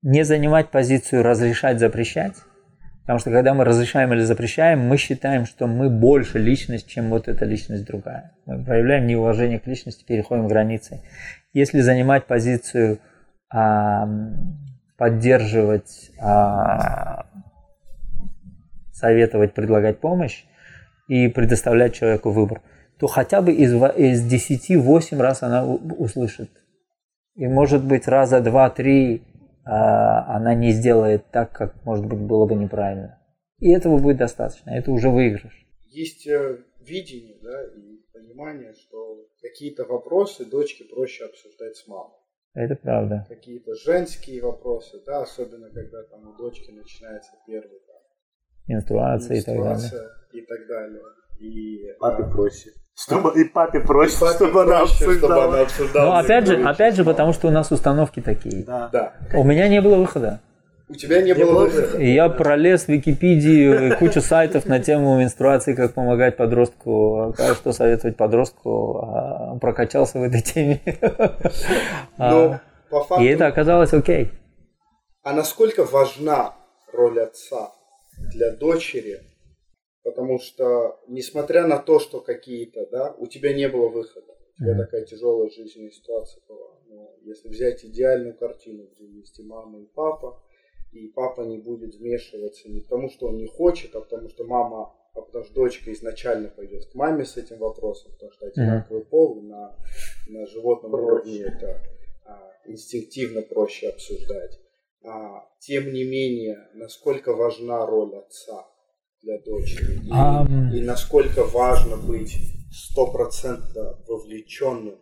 не 0.02 0.24
занимать 0.24 0.72
позицию 0.72 1.24
разрешать, 1.24 1.80
запрещать, 1.80 2.36
потому 3.02 3.20
что 3.20 3.32
когда 3.32 3.54
мы 3.54 3.66
разрешаем 3.66 4.14
или 4.14 4.22
запрещаем, 4.22 4.80
мы 4.80 4.98
считаем, 4.98 5.46
что 5.46 5.68
мы 5.68 5.90
больше 5.90 6.40
личность, 6.40 6.88
чем 6.88 7.10
вот 7.10 7.28
эта 7.28 7.46
личность 7.46 7.86
другая. 7.86 8.36
Мы 8.46 8.64
проявляем 8.64 9.08
неуважение 9.08 9.60
к 9.60 9.68
личности, 9.68 10.06
переходим 10.06 10.48
границы. 10.48 11.02
Если 11.54 11.82
занимать 11.82 12.26
позицию 12.26 13.00
а, 13.54 14.08
поддерживать, 14.98 16.12
а, 16.20 17.26
советовать, 18.94 19.54
предлагать 19.54 20.00
помощь 20.00 20.46
и 21.08 21.28
предоставлять 21.28 21.94
человеку 21.94 22.32
выбор, 22.32 22.62
то 23.02 23.08
хотя 23.08 23.42
бы 23.42 23.52
из, 23.52 23.74
из 23.74 24.24
10 24.24 24.78
8 24.78 25.20
раз 25.20 25.42
она 25.42 25.66
у- 25.66 25.80
услышит 25.98 26.52
И 27.34 27.48
может 27.48 27.84
быть 27.84 28.08
раза 28.08 28.42
два-три 28.42 29.24
а, 29.66 30.36
она 30.36 30.54
не 30.54 30.72
сделает 30.72 31.26
так, 31.32 31.52
как 31.52 31.84
может 31.84 32.06
быть 32.06 32.20
было 32.20 32.46
бы 32.46 32.54
неправильно. 32.54 33.20
И 33.58 33.72
этого 33.72 33.98
будет 33.98 34.18
достаточно, 34.18 34.70
это 34.70 34.92
уже 34.92 35.10
выигрыш. 35.10 35.52
Есть 35.90 36.28
э, 36.28 36.60
видение, 36.80 37.38
да, 37.42 37.64
и 37.64 38.02
понимание, 38.14 38.74
что 38.74 39.26
какие-то 39.42 39.86
вопросы 39.86 40.46
дочке 40.46 40.84
проще 40.84 41.26
обсуждать 41.26 41.78
с 41.78 41.88
мамой. 41.88 42.18
Это 42.54 42.76
правда. 42.76 43.26
Какие-то 43.28 43.74
женские 43.84 44.44
вопросы, 44.44 45.02
да, 45.08 45.24
особенно 45.24 45.72
когда 45.72 46.04
там 46.04 46.28
у 46.28 46.38
дочки 46.38 46.70
начинается 46.70 47.32
первый 47.48 47.80
там, 47.88 48.02
менструация, 48.68 49.36
менструация 49.38 50.10
и 50.34 50.42
так 50.42 50.68
далее. 50.68 51.00
И 51.00 51.00
далее. 51.00 51.02
И 51.40 51.94
папе 52.00 52.24
а, 52.24 52.30
проще. 52.30 52.72
Чтобы, 53.04 53.40
и 53.40 53.46
папе 53.46 53.80
проще, 53.80 54.16
и 54.16 54.20
папе 54.20 54.36
чтобы, 54.36 54.62
она 54.62 54.82
обсуждала. 54.82 55.18
чтобы 55.18 55.44
она 55.44 55.62
обсуждала. 55.62 56.06
Ну, 56.06 56.20
опять 56.20 56.48
же, 56.48 56.64
опять 56.64 56.96
же, 56.96 57.04
потому 57.04 57.34
что 57.34 57.48
у 57.48 57.52
нас 57.52 57.72
установки 57.72 58.20
такие. 58.22 58.64
Да. 58.64 58.90
да. 58.92 59.14
У 59.34 59.44
меня 59.44 59.68
не 59.68 59.82
было 59.82 59.96
выхода. 59.96 60.40
У 60.88 60.94
тебя 60.94 61.22
не, 61.22 61.32
не 61.32 61.46
было 61.46 61.66
выхода. 61.66 61.98
И 61.98 62.14
я 62.14 62.30
пролез 62.30 62.84
в 62.84 62.90
Википедию, 62.90 63.98
кучу 63.98 64.22
сайтов 64.22 64.66
на 64.66 64.80
тему 64.80 65.18
менструации, 65.18 65.74
как 65.74 65.94
помогать 65.94 66.36
подростку, 66.36 67.34
что 67.56 67.72
советовать 67.72 68.18
подростку, 68.18 69.00
а, 69.00 69.58
прокачался 69.60 70.20
в 70.20 70.24
этой 70.24 70.42
теме. 70.42 70.82
Но, 72.18 72.60
по 72.90 73.04
факту, 73.04 73.24
и 73.24 73.28
это 73.28 73.48
оказалось 73.48 73.94
окей. 73.94 74.32
А 75.24 75.34
насколько 75.34 75.86
важна 75.86 76.56
роль 76.92 77.22
отца 77.22 77.72
для 78.18 78.52
дочери? 78.52 79.22
Потому 80.04 80.40
что, 80.40 81.00
несмотря 81.08 81.68
на 81.68 81.78
то, 81.78 82.00
что 82.00 82.22
какие-то, 82.22 82.88
да, 82.88 83.16
у 83.20 83.28
тебя 83.28 83.54
не 83.54 83.70
было 83.70 83.88
выхода, 83.90 84.36
у 84.58 84.64
тебя 84.64 84.74
mm-hmm. 84.74 84.78
такая 84.78 85.06
тяжелая 85.06 85.50
жизненная 85.50 85.92
ситуация 85.92 86.42
была. 86.48 86.80
Но 86.88 87.16
если 87.22 87.50
взять 87.50 87.86
идеальную 87.86 88.36
картину, 88.36 88.90
где 88.96 89.06
есть 89.06 89.40
и 89.40 89.44
мама, 89.44 89.80
и 89.80 89.86
папа, 89.86 90.42
и 90.92 91.08
папа 91.08 91.42
не 91.42 91.60
будет 91.60 91.96
вмешиваться 91.96 92.70
не 92.70 92.82
потому, 92.82 93.10
что 93.10 93.28
он 93.28 93.38
не 93.38 93.46
хочет, 93.46 93.96
а 93.96 94.02
потому 94.02 94.28
что 94.30 94.44
мама, 94.44 94.94
а 95.14 95.22
потому 95.22 95.46
что 95.46 95.54
дочка 95.54 95.94
изначально 95.94 96.50
пойдет 96.50 96.86
к 96.88 96.96
маме 96.96 97.24
с 97.24 97.38
этим 97.38 97.60
вопросом, 97.60 98.12
потому 98.14 98.32
что 98.32 98.48
одинаковый 98.48 99.04
mm-hmm. 99.04 99.10
пол 99.10 99.42
на, 99.44 99.78
на 100.28 100.48
животном 100.48 100.96
уровне 100.96 101.44
это 101.44 101.80
а, 102.26 102.52
инстинктивно 102.66 103.44
проще 103.44 103.90
обсуждать. 103.90 104.60
А, 105.04 105.48
тем 105.60 105.94
не 105.94 106.04
менее, 106.04 106.70
насколько 106.74 107.34
важна 107.34 107.86
роль 107.86 108.16
отца 108.16 108.68
для 109.22 109.40
дочери 109.40 110.02
и, 110.06 110.10
um... 110.10 110.76
и 110.76 110.82
насколько 110.82 111.44
важно 111.44 111.98
быть 111.98 112.38
стопроцентно 112.72 113.98
вовлеченным 114.08 114.98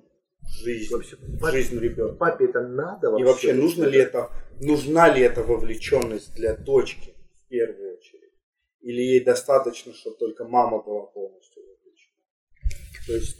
жизнь, 0.64 0.94
вообще, 0.94 1.16
в 1.18 1.52
жизнь 1.52 1.80
ребенка. 1.80 2.16
Папе 2.16 2.46
это 2.46 2.62
надо 2.62 3.12
вообще? 3.12 3.24
И 3.24 3.28
вообще 3.28 3.54
нужно 3.54 3.86
ли 3.86 4.00
это, 4.00 4.30
нужна 4.60 5.10
ли 5.10 5.22
эта 5.22 5.44
вовлеченность 5.44 6.34
для 6.36 6.56
дочки 6.56 7.14
в 7.46 7.50
первую 7.50 7.98
очередь? 7.98 8.34
Или 8.82 9.02
ей 9.02 9.24
достаточно, 9.24 9.94
чтобы 9.94 10.18
только 10.18 10.46
мама 10.46 10.82
была 10.82 11.06
полностью 11.06 11.64
вовлечена? 11.64 13.06
То 13.08 13.14
есть... 13.14 13.38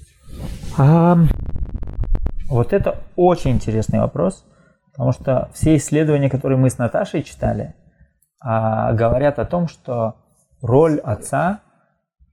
А, 0.78 1.18
вот 2.48 2.74
это 2.74 3.04
очень 3.16 3.52
интересный 3.52 4.00
вопрос, 4.00 4.46
потому 4.92 5.12
что 5.12 5.50
все 5.54 5.76
исследования, 5.78 6.30
которые 6.30 6.58
мы 6.58 6.70
с 6.70 6.78
Наташей 6.78 7.24
читали, 7.24 7.74
а, 8.40 8.94
говорят 8.94 9.40
о 9.40 9.46
том, 9.46 9.68
что 9.68 10.16
роль 10.62 11.00
отца 11.00 11.62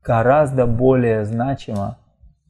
гораздо 0.03 0.67
более 0.67 1.25
значима, 1.25 1.99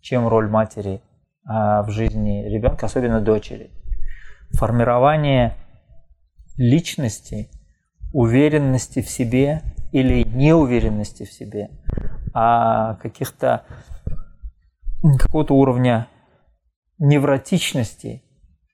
чем 0.01 0.29
роль 0.29 0.49
матери 0.49 1.03
а, 1.45 1.83
в 1.83 1.91
жизни 1.91 2.45
ребенка, 2.49 2.87
особенно 2.87 3.20
дочери. 3.20 3.70
Формирование 4.53 5.55
личности, 6.57 7.51
уверенности 8.12 9.03
в 9.03 9.09
себе 9.09 9.62
или 9.93 10.22
неуверенности 10.22 11.24
в 11.24 11.33
себе, 11.33 11.70
а 12.33 12.95
каких-то 12.97 13.64
какого-то 15.18 15.55
уровня 15.55 16.09
невротичности 16.99 18.22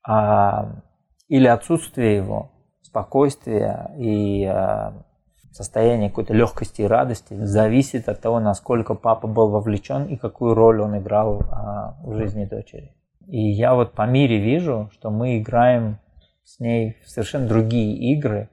а, 0.06 0.82
или 1.28 1.46
отсутствия 1.46 2.16
его, 2.16 2.52
спокойствия 2.82 3.90
и 3.98 4.44
а, 4.44 5.04
состояние 5.52 6.08
какой-то 6.08 6.32
легкости 6.32 6.82
и 6.82 6.86
радости 6.86 7.34
зависит 7.34 8.08
от 8.08 8.20
того, 8.20 8.40
насколько 8.40 8.94
папа 8.94 9.26
был 9.26 9.50
вовлечен 9.50 10.06
и 10.06 10.16
какую 10.16 10.54
роль 10.54 10.80
он 10.80 10.98
играл 10.98 11.42
а, 11.50 11.96
в 12.02 12.14
жизни 12.16 12.44
дочери. 12.44 12.94
И 13.26 13.50
я 13.50 13.74
вот 13.74 13.92
по 13.92 14.06
мире 14.06 14.38
вижу, 14.38 14.90
что 14.94 15.10
мы 15.10 15.38
играем 15.38 15.98
с 16.44 16.58
ней 16.58 16.96
в 17.04 17.10
совершенно 17.10 17.46
другие 17.46 17.94
игры, 18.14 18.48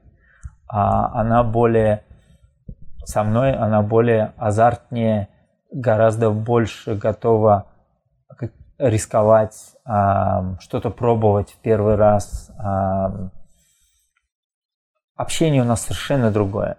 а 0.67 1.19
она 1.19 1.43
более 1.43 2.03
со 3.05 3.23
мной, 3.23 3.53
она 3.53 3.81
более 3.81 4.33
азартнее, 4.37 5.29
гораздо 5.71 6.29
больше 6.29 6.95
готова 6.95 7.65
рисковать, 8.77 9.75
а, 9.85 10.57
что-то 10.59 10.89
пробовать 10.89 11.51
в 11.51 11.57
первый 11.59 11.95
раз. 11.95 12.51
А, 12.57 13.29
общение 15.15 15.61
у 15.61 15.65
нас 15.65 15.81
совершенно 15.81 16.29
другое 16.29 16.77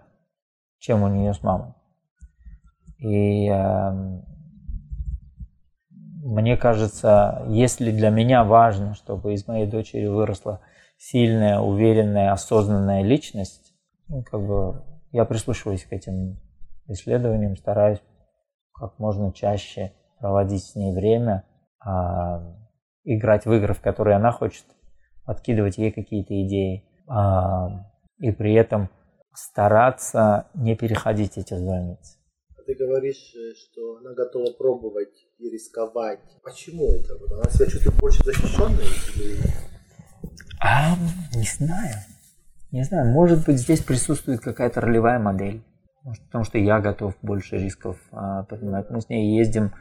чем 0.80 1.04
у 1.04 1.08
нее 1.08 1.32
с 1.32 1.42
мамой. 1.42 1.74
И 2.98 3.48
э, 3.48 3.90
мне 6.24 6.56
кажется, 6.56 7.44
если 7.48 7.92
для 7.92 8.10
меня 8.10 8.44
важно, 8.44 8.94
чтобы 8.94 9.34
из 9.34 9.46
моей 9.46 9.66
дочери 9.66 10.06
выросла 10.06 10.60
сильная, 10.98 11.60
уверенная, 11.60 12.32
осознанная 12.32 13.02
личность, 13.02 13.72
ну, 14.08 14.22
как 14.22 14.40
бы 14.40 14.84
я 15.12 15.24
прислушиваюсь 15.24 15.84
к 15.84 15.92
этим 15.92 16.38
исследованиям, 16.88 17.56
стараюсь 17.56 18.00
как 18.74 18.98
можно 18.98 19.32
чаще 19.32 19.92
проводить 20.18 20.64
с 20.64 20.74
ней 20.74 20.94
время, 20.94 21.44
а, 21.84 22.54
играть 23.04 23.46
в 23.46 23.52
игры, 23.52 23.74
в 23.74 23.80
которые 23.80 24.16
она 24.16 24.32
хочет, 24.32 24.64
откидывать 25.24 25.78
ей 25.78 25.92
какие-то 25.92 26.34
идеи, 26.46 26.84
а, 27.08 27.86
и 28.18 28.30
при 28.32 28.54
этом 28.54 28.90
стараться 29.34 30.48
не 30.54 30.76
переходить 30.76 31.38
эти 31.38 31.54
границы. 31.54 32.18
А 32.58 32.62
ты 32.62 32.74
говоришь, 32.74 33.34
что 33.56 33.96
она 33.98 34.12
готова 34.14 34.52
пробовать 34.52 35.26
и 35.38 35.50
рисковать. 35.50 36.20
Почему 36.42 36.92
это? 36.92 37.14
Она 37.34 37.50
себя 37.50 37.66
чувствует 37.66 37.98
больше 37.98 38.22
защищенной? 38.24 38.84
Или... 39.16 39.38
А, 40.60 40.94
не 41.34 41.44
знаю. 41.44 41.96
Не 42.70 42.84
знаю, 42.84 43.10
может 43.10 43.46
быть, 43.46 43.58
здесь 43.58 43.82
присутствует 43.82 44.40
какая-то 44.40 44.80
ролевая 44.80 45.18
модель. 45.18 45.62
Может, 46.04 46.24
потому 46.26 46.44
что 46.44 46.58
я 46.58 46.80
готов 46.80 47.14
больше 47.20 47.56
рисков 47.56 47.98
а, 48.12 48.44
принимать. 48.44 48.90
Мы 48.90 49.00
с 49.00 49.08
ней 49.08 49.36
ездим 49.36 49.72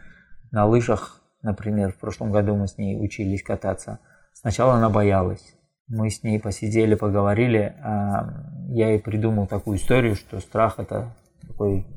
на 0.52 0.66
лыжах, 0.66 1.22
например, 1.42 1.92
в 1.94 1.98
прошлом 1.98 2.32
году 2.32 2.56
мы 2.56 2.68
с 2.68 2.78
ней 2.78 3.00
учились 3.00 3.44
кататься. 3.44 4.00
Сначала 4.34 4.74
она 4.74 4.90
боялась. 4.90 5.56
Мы 5.90 6.10
с 6.10 6.24
ней 6.24 6.40
посидели, 6.40 6.96
поговорили. 6.96 7.76
А 7.84 8.46
я 8.70 8.92
ей 8.92 9.00
придумал 9.00 9.48
такую 9.48 9.78
историю, 9.78 10.16
что 10.16 10.40
страх 10.40 10.76
это 10.78 11.16
такой 11.48 11.88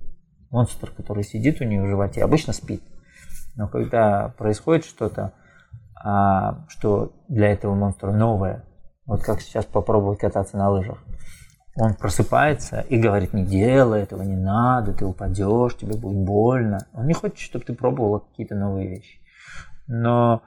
монстр, 0.50 0.90
который 0.90 1.24
сидит 1.24 1.60
у 1.60 1.64
нее 1.64 1.82
в 1.82 1.86
животе, 1.86 2.24
обычно 2.24 2.52
спит. 2.52 2.82
Но 3.54 3.68
когда 3.68 4.34
происходит 4.38 4.84
что-то, 4.84 5.32
а, 6.02 6.64
что 6.68 7.12
для 7.28 7.52
этого 7.52 7.74
монстра 7.74 8.12
новое, 8.12 8.64
вот 9.06 9.22
как 9.22 9.40
сейчас 9.40 9.66
попробовать 9.66 10.20
кататься 10.20 10.56
на 10.56 10.70
лыжах, 10.70 10.98
он 11.74 11.94
просыпается 11.94 12.80
и 12.80 12.98
говорит, 12.98 13.32
не 13.32 13.44
делай 13.44 14.02
этого, 14.02 14.22
не 14.22 14.36
надо, 14.36 14.92
ты 14.92 15.06
упадешь, 15.06 15.76
тебе 15.76 15.96
будет 15.96 16.18
больно. 16.18 16.86
Он 16.92 17.06
не 17.06 17.14
хочет, 17.14 17.38
чтобы 17.38 17.64
ты 17.64 17.74
пробовала 17.74 18.18
какие-то 18.18 18.54
новые 18.54 18.88
вещи. 18.88 19.20
Но 19.86 20.42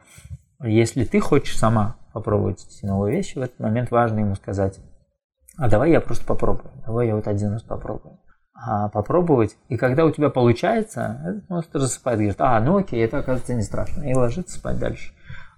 если 0.61 1.03
ты 1.03 1.19
хочешь 1.19 1.57
сама 1.57 1.95
попробовать 2.15 2.65
эти 2.65 2.85
новые 2.85 3.13
вещи, 3.13 3.37
в 3.37 3.41
этот 3.41 3.59
момент 3.59 3.91
важно 3.91 4.19
ему 4.19 4.35
сказать, 4.35 4.79
а 5.57 5.69
давай 5.69 5.91
я 5.91 5.99
просто 5.99 6.25
попробую, 6.25 6.71
давай 6.85 7.07
я 7.07 7.15
вот 7.15 7.27
один 7.27 7.51
раз 7.51 7.61
попробую. 7.61 8.19
А 8.53 8.87
попробовать, 8.87 9.57
и 9.67 9.75
когда 9.75 10.05
у 10.05 10.11
тебя 10.11 10.29
получается, 10.29 11.21
этот 11.25 11.49
монстр 11.49 11.79
засыпает, 11.79 12.19
говорит, 12.19 12.39
а, 12.39 12.57
ну 12.61 12.77
окей, 12.77 13.03
это 13.03 13.17
оказывается 13.17 13.53
не 13.53 13.63
страшно, 13.63 14.03
и 14.03 14.13
ложится 14.13 14.57
спать 14.57 14.79
дальше. 14.79 15.11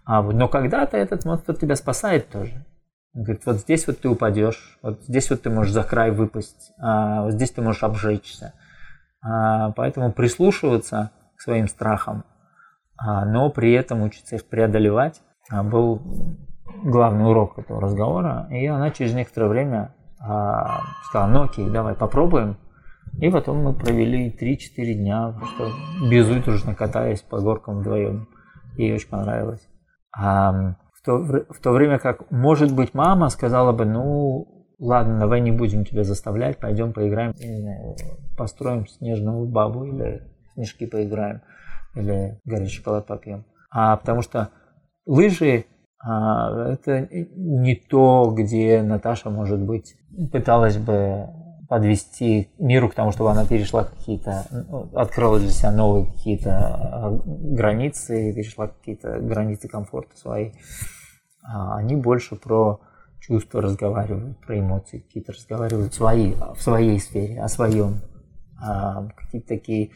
А, 0.04 0.24
но 0.24 0.48
когда-то 0.48 0.98
этот 0.98 1.26
монстр 1.26 1.56
тебя 1.56 1.76
спасает 1.76 2.30
тоже. 2.30 2.66
Он 3.14 3.22
говорит, 3.22 3.46
вот 3.46 3.58
здесь 3.58 3.86
вот 3.86 4.00
ты 4.00 4.10
упадешь, 4.10 4.80
вот 4.82 5.04
здесь 5.04 5.30
вот 5.30 5.44
ты 5.44 5.52
можешь 5.52 5.74
за 5.74 5.84
край 5.84 6.10
выпасть, 6.10 6.74
а, 6.80 7.26
вот 7.26 7.34
здесь 7.34 7.52
ты 7.52 7.62
можешь 7.62 7.84
обжечься. 7.84 8.54
А, 9.22 9.74
поэтому 9.74 10.12
прислушиваться 10.12 11.12
к 11.36 11.42
своим 11.42 11.68
страхам, 11.68 12.26
а, 12.98 13.26
но 13.26 13.52
при 13.52 13.74
этом 13.74 14.02
учиться 14.02 14.38
их 14.38 14.46
преодолевать, 14.46 15.22
а, 15.52 15.62
был 15.62 16.02
главный 16.84 17.30
урок 17.30 17.58
этого 17.58 17.82
разговора. 17.82 18.48
И 18.52 18.66
она 18.68 18.92
через 18.92 19.14
некоторое 19.14 19.48
время 19.48 19.96
а, 20.20 20.82
сказала, 21.06 21.30
ну 21.30 21.44
окей, 21.44 21.70
давай 21.70 21.96
попробуем. 21.96 22.58
И 23.20 23.30
потом 23.30 23.64
мы 23.64 23.74
провели 23.74 24.30
3-4 24.30 24.94
дня, 24.94 25.34
просто 25.38 25.72
безудержно 26.10 26.76
катаясь 26.76 27.22
по 27.22 27.40
горкам 27.40 27.80
вдвоем. 27.80 28.28
Ей 28.76 28.94
очень 28.94 29.10
понравилось. 29.10 29.68
А, 30.16 30.76
в 30.94 31.06
то, 31.06 31.18
в 31.18 31.60
то 31.62 31.72
время 31.72 32.00
как, 32.00 32.30
может 32.32 32.76
быть, 32.76 32.94
мама 32.94 33.30
сказала 33.30 33.72
бы, 33.72 33.86
ну, 33.86 34.66
ладно, 34.80 35.20
давай 35.20 35.42
не 35.42 35.52
будем 35.52 35.86
тебя 35.86 36.04
заставлять, 36.04 36.60
пойдем 36.60 36.94
поиграем, 36.94 37.34
построим 38.38 38.88
снежную 38.88 39.48
бабу 39.48 39.86
или 39.86 40.22
снежки 40.54 40.86
поиграем, 40.86 41.42
или 41.96 42.40
горячий 42.46 42.78
шоколад 42.78 43.08
попьем. 43.08 43.46
А 43.72 43.98
потому 43.98 44.22
что 44.22 44.50
лыжи 45.06 45.66
это 46.02 47.08
не 47.12 47.76
то, 47.76 48.34
где 48.36 48.82
Наташа, 48.82 49.30
может 49.30 49.60
быть, 49.60 49.96
пыталась 50.32 50.78
бы 50.78 51.28
подвести 51.68 52.50
миру 52.58 52.90
к 52.90 52.94
тому, 52.94 53.12
чтобы 53.12 53.32
она 53.32 53.46
перешла 53.46 53.84
какие-то, 53.84 54.46
ну, 54.52 54.90
открыла 54.96 55.40
для 55.40 55.50
себя 55.50 55.72
новые 55.72 56.06
какие-то 56.06 56.52
а, 56.52 57.22
границы, 57.26 58.34
перешла 58.34 58.68
какие-то 58.68 59.20
границы 59.20 59.68
комфорта 59.68 60.18
свои. 60.18 60.52
А 61.44 61.78
они 61.78 61.96
больше 61.96 62.36
про 62.36 62.80
чувства 63.20 63.62
разговаривают, 63.62 64.40
про 64.40 64.60
эмоции 64.60 65.00
какие-то 65.00 65.34
разговаривают 65.34 65.94
свои, 65.94 66.34
в 66.56 66.62
своей 66.62 67.00
сфере, 67.00 67.42
о 67.42 67.48
своем. 67.48 68.02
А 68.62 69.08
какие-то 69.16 69.50
такие 69.50 69.92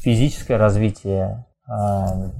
физическое 0.00 0.58
развитие, 0.58 1.46
а, 1.66 2.30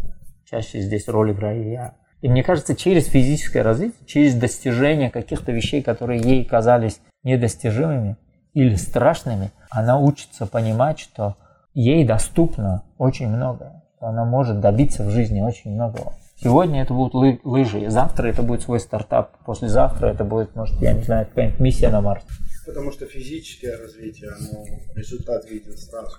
чаще 0.44 0.80
здесь 0.80 1.09
роль 1.09 1.32
играю 1.32 1.70
я. 1.70 1.94
И 2.27 2.29
мне 2.29 2.43
кажется, 2.43 2.74
через 2.74 3.07
физическое 3.07 3.62
развитие, 3.62 4.05
через 4.05 4.35
достижение 4.35 5.12
каких-то 5.12 5.53
вещей, 5.53 5.81
которые 5.81 6.20
ей 6.20 6.45
казались 6.45 6.99
недостижимыми 7.22 8.16
или 8.53 8.74
страшными, 8.74 9.53
она 9.70 10.01
учится 10.01 10.45
понимать, 10.47 10.99
что 10.99 11.37
ей 11.72 12.05
доступно 12.05 12.83
очень 12.99 13.29
многое, 13.29 13.85
что 13.97 14.07
она 14.07 14.24
может 14.24 14.59
добиться 14.59 15.05
в 15.05 15.11
жизни 15.11 15.41
очень 15.41 15.70
многого. 15.70 16.14
Сегодня 16.43 16.83
это 16.83 16.95
будут 16.95 17.14
лы- 17.14 17.39
лыжи, 17.45 17.89
завтра 17.91 18.27
это 18.27 18.43
будет 18.43 18.62
свой 18.62 18.81
стартап, 18.81 19.37
послезавтра 19.45 20.09
это 20.09 20.24
будет, 20.24 20.57
может, 20.57 20.83
я 20.83 20.95
не 20.95 21.05
знаю, 21.05 21.27
какая-нибудь 21.27 21.61
миссия 21.61 21.91
на 21.91 22.01
Марс. 22.01 22.24
Потому 22.66 22.91
что 22.91 23.07
физическое 23.07 23.79
развитие, 23.79 24.31
оно 24.31 24.64
результат 24.97 25.49
виден 25.49 25.77
сразу. 25.77 26.16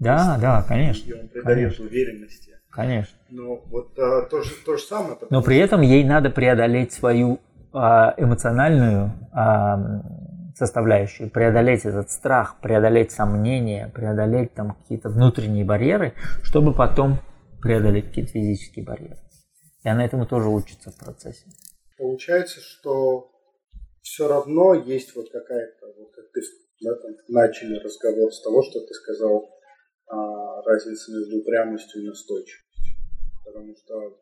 Да, 0.00 0.36
да, 0.38 0.62
конечно. 0.68 1.08
И 1.08 1.14
он 1.14 1.28
придает 1.28 1.80
уверенности. 1.80 2.50
Конечно. 2.74 3.16
Но 3.30 3.62
вот 3.66 3.96
а, 3.98 4.22
то, 4.22 4.42
же, 4.42 4.52
то 4.64 4.76
же 4.76 4.82
самое. 4.82 5.16
Но 5.30 5.42
при 5.42 5.58
этом 5.58 5.80
ей 5.80 6.02
надо 6.04 6.30
преодолеть 6.30 6.92
свою 6.92 7.38
а, 7.72 8.14
эмоциональную 8.16 9.12
а, 9.32 10.02
составляющую, 10.56 11.30
преодолеть 11.30 11.84
этот 11.84 12.10
страх, 12.10 12.60
преодолеть 12.60 13.12
сомнения, 13.12 13.90
преодолеть 13.94 14.54
там 14.54 14.74
какие-то 14.74 15.08
внутренние 15.08 15.64
барьеры, 15.64 16.14
чтобы 16.42 16.74
потом 16.74 17.18
преодолеть 17.62 18.08
какие-то 18.08 18.32
физические 18.32 18.84
барьеры. 18.84 19.18
И 19.84 19.88
она 19.88 20.04
этому 20.04 20.26
тоже 20.26 20.48
учится 20.48 20.90
в 20.90 20.98
процессе. 20.98 21.46
Получается, 21.96 22.60
что 22.60 23.30
все 24.02 24.26
равно 24.26 24.74
есть 24.74 25.14
вот 25.14 25.30
какая-то, 25.30 25.86
вот 25.98 26.12
как 26.12 26.24
ты 26.32 26.40
да, 26.80 26.94
там, 26.96 27.12
начали 27.28 27.78
разговор 27.78 28.32
с 28.32 28.42
того, 28.42 28.62
что 28.62 28.80
ты 28.80 28.92
сказал, 28.94 29.48
а, 30.08 30.43
разница 30.66 31.12
между 31.12 31.38
упрямостью 31.38 32.02
и 32.02 32.06
настойчивостью. 32.06 32.64
Потому 33.44 33.74
что 33.76 34.18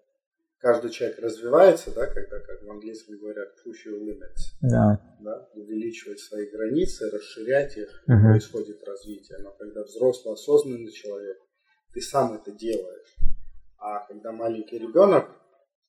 каждый 0.59 0.91
человек 0.91 1.19
развивается, 1.19 1.91
да, 1.95 2.07
когда, 2.07 2.39
как 2.41 2.63
в 2.63 2.71
английском 2.71 3.19
говорят, 3.19 3.49
push 3.67 3.89
your 3.91 4.01
limits. 4.01 4.43
Да. 4.63 5.01
Да, 5.21 5.49
увеличивать 5.55 6.21
свои 6.21 6.47
границы, 6.51 7.11
расширять 7.11 7.77
их, 7.77 8.03
Мгм. 8.07 8.31
происходит 8.31 8.83
развитие. 8.85 9.39
Но 9.39 9.53
когда 9.53 9.83
взрослый, 9.85 10.35
осознанный 10.35 10.91
человек, 10.93 11.39
ты 11.93 12.01
сам 12.01 12.35
это 12.35 12.51
делаешь. 12.53 13.17
А 13.79 14.07
когда 14.07 14.33
маленький 14.33 14.79
ребенок, 14.79 15.27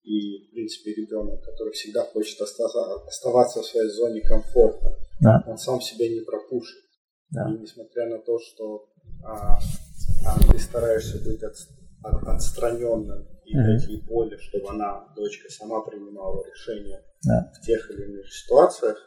и, 0.04 0.47
в 0.47 0.51
принципе, 0.51 0.93
ребенок, 0.93 1.43
который 1.45 1.72
всегда 1.72 2.04
хочет 2.04 2.39
оста- 2.41 2.66
оставаться 3.08 3.62
в 3.62 3.66
своей 3.66 3.89
зоне 3.89 4.22
комфорта, 4.22 4.97
Да. 5.22 5.43
он 5.47 5.58
сам 5.58 5.80
себя 5.80 6.10
не 6.10 6.20
пропушит. 6.22 6.84
Да. 7.30 7.49
И 7.49 7.58
несмотря 7.60 8.10
на 8.10 8.20
то, 8.20 8.38
что 8.39 8.89
а, 9.26 9.58
а, 10.26 10.39
ты 10.51 10.59
стараешься 10.59 11.17
быть 11.24 11.41
от, 11.43 11.55
от- 12.03 12.28
отстраненным 12.28 13.28
и 13.45 13.55
Мгм. 13.57 13.65
дать 13.78 13.88
ей 13.88 14.01
поле, 14.07 14.38
чтобы 14.38 14.69
она, 14.69 15.07
дочка, 15.15 15.49
сама 15.51 15.82
принимала 15.82 16.43
решения 16.47 17.03
Да. 17.24 17.51
в 17.55 17.65
тех 17.65 17.89
или 17.91 18.03
иных 18.05 18.34
ситуациях, 18.34 18.97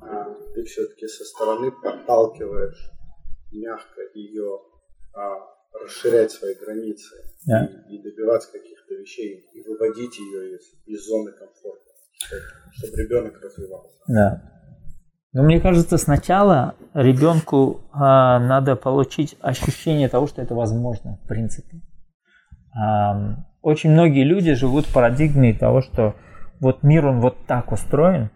а, 0.00 0.24
ты 0.54 0.64
все-таки 0.64 1.06
со 1.08 1.24
стороны 1.24 1.72
подталкиваешь 1.72 2.90
мягко 3.52 4.00
ее 4.14 4.60
а, 5.14 5.38
расширять 5.72 6.30
свои 6.30 6.54
границы 6.54 7.16
Да. 7.46 7.64
и, 7.88 7.96
и 7.96 8.02
добиваться 8.02 8.52
каких-то 8.52 8.94
вещей 8.94 9.48
и 9.52 9.62
выводить 9.62 10.18
ее 10.18 10.54
из, 10.56 10.62
из 10.86 11.04
зоны 11.06 11.32
комфорта, 11.32 11.90
чтобы 12.72 12.96
ребенок 12.96 13.40
развивался. 13.40 13.98
Да. 14.08 14.59
Но 15.32 15.44
мне 15.44 15.60
кажется, 15.60 15.96
сначала 15.96 16.74
ребенку 16.92 17.82
а, 17.92 18.40
надо 18.40 18.74
получить 18.74 19.36
ощущение 19.40 20.08
того, 20.08 20.26
что 20.26 20.42
это 20.42 20.54
возможно, 20.54 21.18
в 21.22 21.28
принципе. 21.28 21.82
Ам, 22.74 23.46
очень 23.62 23.92
многие 23.92 24.24
люди 24.24 24.54
живут 24.54 24.86
в 24.86 24.92
парадигме 24.94 25.54
того, 25.54 25.82
что 25.82 26.14
вот 26.60 26.82
мир, 26.82 27.06
он 27.06 27.20
вот 27.20 27.46
так 27.46 27.70
устроен, 27.70 28.30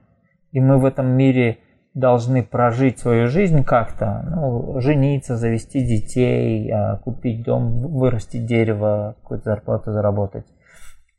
и 0.53 0.61
мы 0.61 0.79
в 0.79 0.85
этом 0.85 1.07
мире 1.07 1.59
должны 1.95 2.45
прожить 2.45 2.99
свою 2.99 3.29
жизнь 3.29 3.65
как-то, 3.65 4.25
ну, 4.31 4.81
жениться, 4.81 5.37
завести 5.37 5.85
детей, 5.85 6.71
а, 6.71 6.99
купить 6.99 7.43
дом, 7.45 7.89
вырастить 7.89 8.47
дерево, 8.47 9.17
какую-то 9.23 9.51
зарплату 9.51 9.93
заработать. 9.93 10.47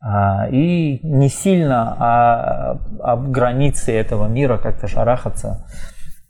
А, 0.00 0.48
и 0.48 1.00
не 1.02 1.28
сильно 1.28 1.96
а, 1.98 2.70
об 3.00 3.30
границе 3.30 3.92
этого 3.92 4.28
мира 4.28 4.58
как-то 4.58 4.88
шарахаться, 4.88 5.66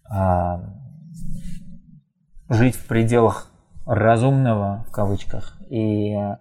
а, 0.08 0.60
жить 2.48 2.76
в 2.76 2.86
пределах 2.86 3.50
разумного, 3.86 4.84
в 4.88 4.92
кавычках, 4.92 5.60
и 5.68 6.14
а, 6.14 6.38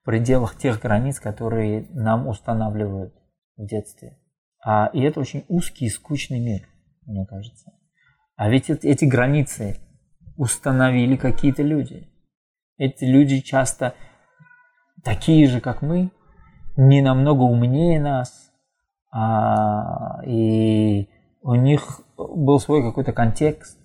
в 0.00 0.04
пределах 0.04 0.56
тех 0.56 0.80
границ, 0.80 1.20
которые 1.20 1.88
нам 1.90 2.28
устанавливают 2.28 3.12
в 3.56 3.66
детстве. 3.66 4.18
А, 4.64 4.90
и 4.92 5.00
это 5.02 5.20
очень 5.20 5.44
узкий 5.48 5.86
и 5.86 5.90
скучный 5.90 6.40
мир, 6.40 6.62
мне 7.06 7.26
кажется. 7.26 7.72
А 8.36 8.48
ведь 8.48 8.70
эт- 8.70 8.84
эти 8.84 9.04
границы 9.04 9.78
установили 10.36 11.16
какие-то 11.16 11.62
люди. 11.62 12.08
Эти 12.76 13.04
люди 13.04 13.40
часто 13.40 13.94
такие 15.02 15.48
же, 15.48 15.60
как 15.60 15.82
мы, 15.82 16.12
не 16.78 17.02
намного 17.02 17.42
умнее 17.42 18.00
нас, 18.00 18.52
а, 19.10 20.20
и 20.24 21.08
у 21.42 21.54
них 21.54 22.00
был 22.16 22.60
свой 22.60 22.84
какой-то 22.84 23.12
контекст, 23.12 23.78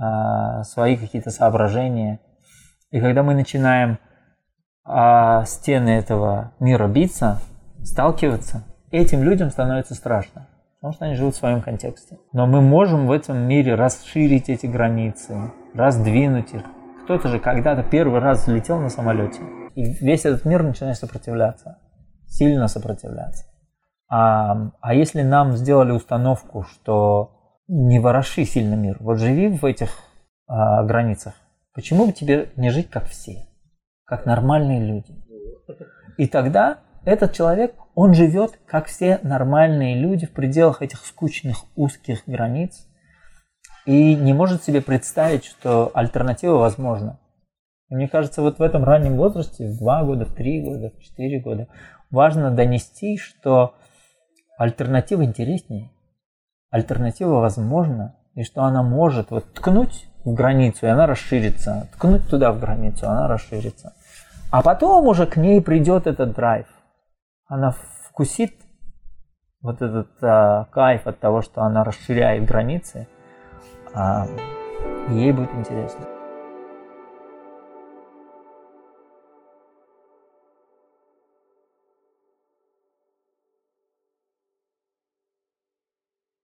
а, 0.00 0.64
свои 0.64 0.96
какие-то 0.96 1.30
соображения. 1.30 2.20
И 2.90 3.00
когда 3.00 3.22
мы 3.22 3.34
начинаем 3.34 3.98
а, 4.84 5.44
стены 5.44 5.90
этого 5.90 6.52
мира 6.58 6.88
биться, 6.88 7.38
сталкиваться, 7.84 8.64
этим 8.90 9.22
людям 9.22 9.50
становится 9.50 9.94
страшно, 9.94 10.48
потому 10.76 10.94
что 10.94 11.04
они 11.04 11.16
живут 11.16 11.34
в 11.34 11.38
своем 11.38 11.60
контексте. 11.60 12.16
Но 12.32 12.46
мы 12.46 12.62
можем 12.62 13.08
в 13.08 13.12
этом 13.12 13.38
мире 13.40 13.74
расширить 13.74 14.48
эти 14.48 14.64
границы, 14.64 15.52
раздвинуть 15.74 16.54
их. 16.54 16.62
Кто-то 17.04 17.28
же 17.28 17.38
когда-то 17.38 17.82
первый 17.82 18.20
раз 18.20 18.46
взлетел 18.46 18.80
на 18.80 18.88
самолете, 18.88 19.42
и 19.74 19.84
весь 19.84 20.24
этот 20.24 20.46
мир 20.46 20.62
начинает 20.62 20.96
сопротивляться, 20.96 21.76
сильно 22.32 22.68
сопротивляться. 22.68 23.44
А, 24.08 24.72
а 24.80 24.94
если 24.94 25.22
нам 25.22 25.56
сделали 25.56 25.92
установку, 25.92 26.64
что 26.64 27.60
не 27.68 27.98
вороши 27.98 28.44
сильно 28.44 28.74
мир, 28.74 28.96
вот 29.00 29.18
живи 29.18 29.48
в 29.48 29.64
этих 29.64 29.90
а, 30.46 30.82
границах, 30.84 31.34
почему 31.74 32.06
бы 32.06 32.12
тебе 32.12 32.50
не 32.56 32.70
жить 32.70 32.90
как 32.90 33.04
все, 33.04 33.46
как 34.04 34.26
нормальные 34.26 34.80
люди? 34.80 35.14
И 36.18 36.26
тогда 36.26 36.78
этот 37.04 37.32
человек, 37.32 37.74
он 37.94 38.14
живет, 38.14 38.58
как 38.66 38.86
все 38.86 39.18
нормальные 39.22 39.96
люди, 39.96 40.26
в 40.26 40.32
пределах 40.32 40.82
этих 40.82 41.04
скучных 41.04 41.58
узких 41.76 42.22
границ, 42.26 42.86
и 43.84 44.14
не 44.14 44.32
может 44.32 44.62
себе 44.62 44.80
представить, 44.80 45.44
что 45.44 45.90
альтернатива 45.94 46.56
возможна. 46.56 47.18
Мне 47.88 48.08
кажется, 48.08 48.40
вот 48.40 48.58
в 48.58 48.62
этом 48.62 48.84
раннем 48.84 49.16
возрасте, 49.16 49.66
в 49.66 49.78
2 49.78 50.04
года, 50.04 50.24
в 50.24 50.34
3 50.34 50.60
года, 50.62 50.92
в 50.96 51.02
4 51.02 51.40
года, 51.40 51.68
важно 52.12 52.52
донести, 52.52 53.16
что 53.16 53.74
альтернатива 54.56 55.24
интереснее, 55.24 55.90
альтернатива 56.70 57.40
возможна, 57.40 58.14
и 58.34 58.44
что 58.44 58.62
она 58.62 58.82
может 58.82 59.30
вот 59.30 59.52
ткнуть 59.52 60.06
в 60.24 60.32
границу, 60.32 60.86
и 60.86 60.88
она 60.88 61.06
расширится, 61.06 61.88
ткнуть 61.94 62.28
туда 62.28 62.52
в 62.52 62.60
границу, 62.60 63.08
она 63.08 63.26
расширится. 63.26 63.94
А 64.52 64.62
потом 64.62 65.08
уже 65.08 65.26
к 65.26 65.36
ней 65.36 65.60
придет 65.60 66.06
этот 66.06 66.34
драйв. 66.34 66.66
Она 67.46 67.74
вкусит 68.08 68.54
вот 69.60 69.80
этот 69.80 70.10
а, 70.22 70.66
кайф 70.66 71.06
от 71.06 71.18
того, 71.18 71.42
что 71.42 71.62
она 71.62 71.84
расширяет 71.84 72.44
границы, 72.44 73.08
а, 73.94 74.26
и 75.08 75.14
ей 75.14 75.32
будет 75.32 75.52
интересно. 75.54 76.11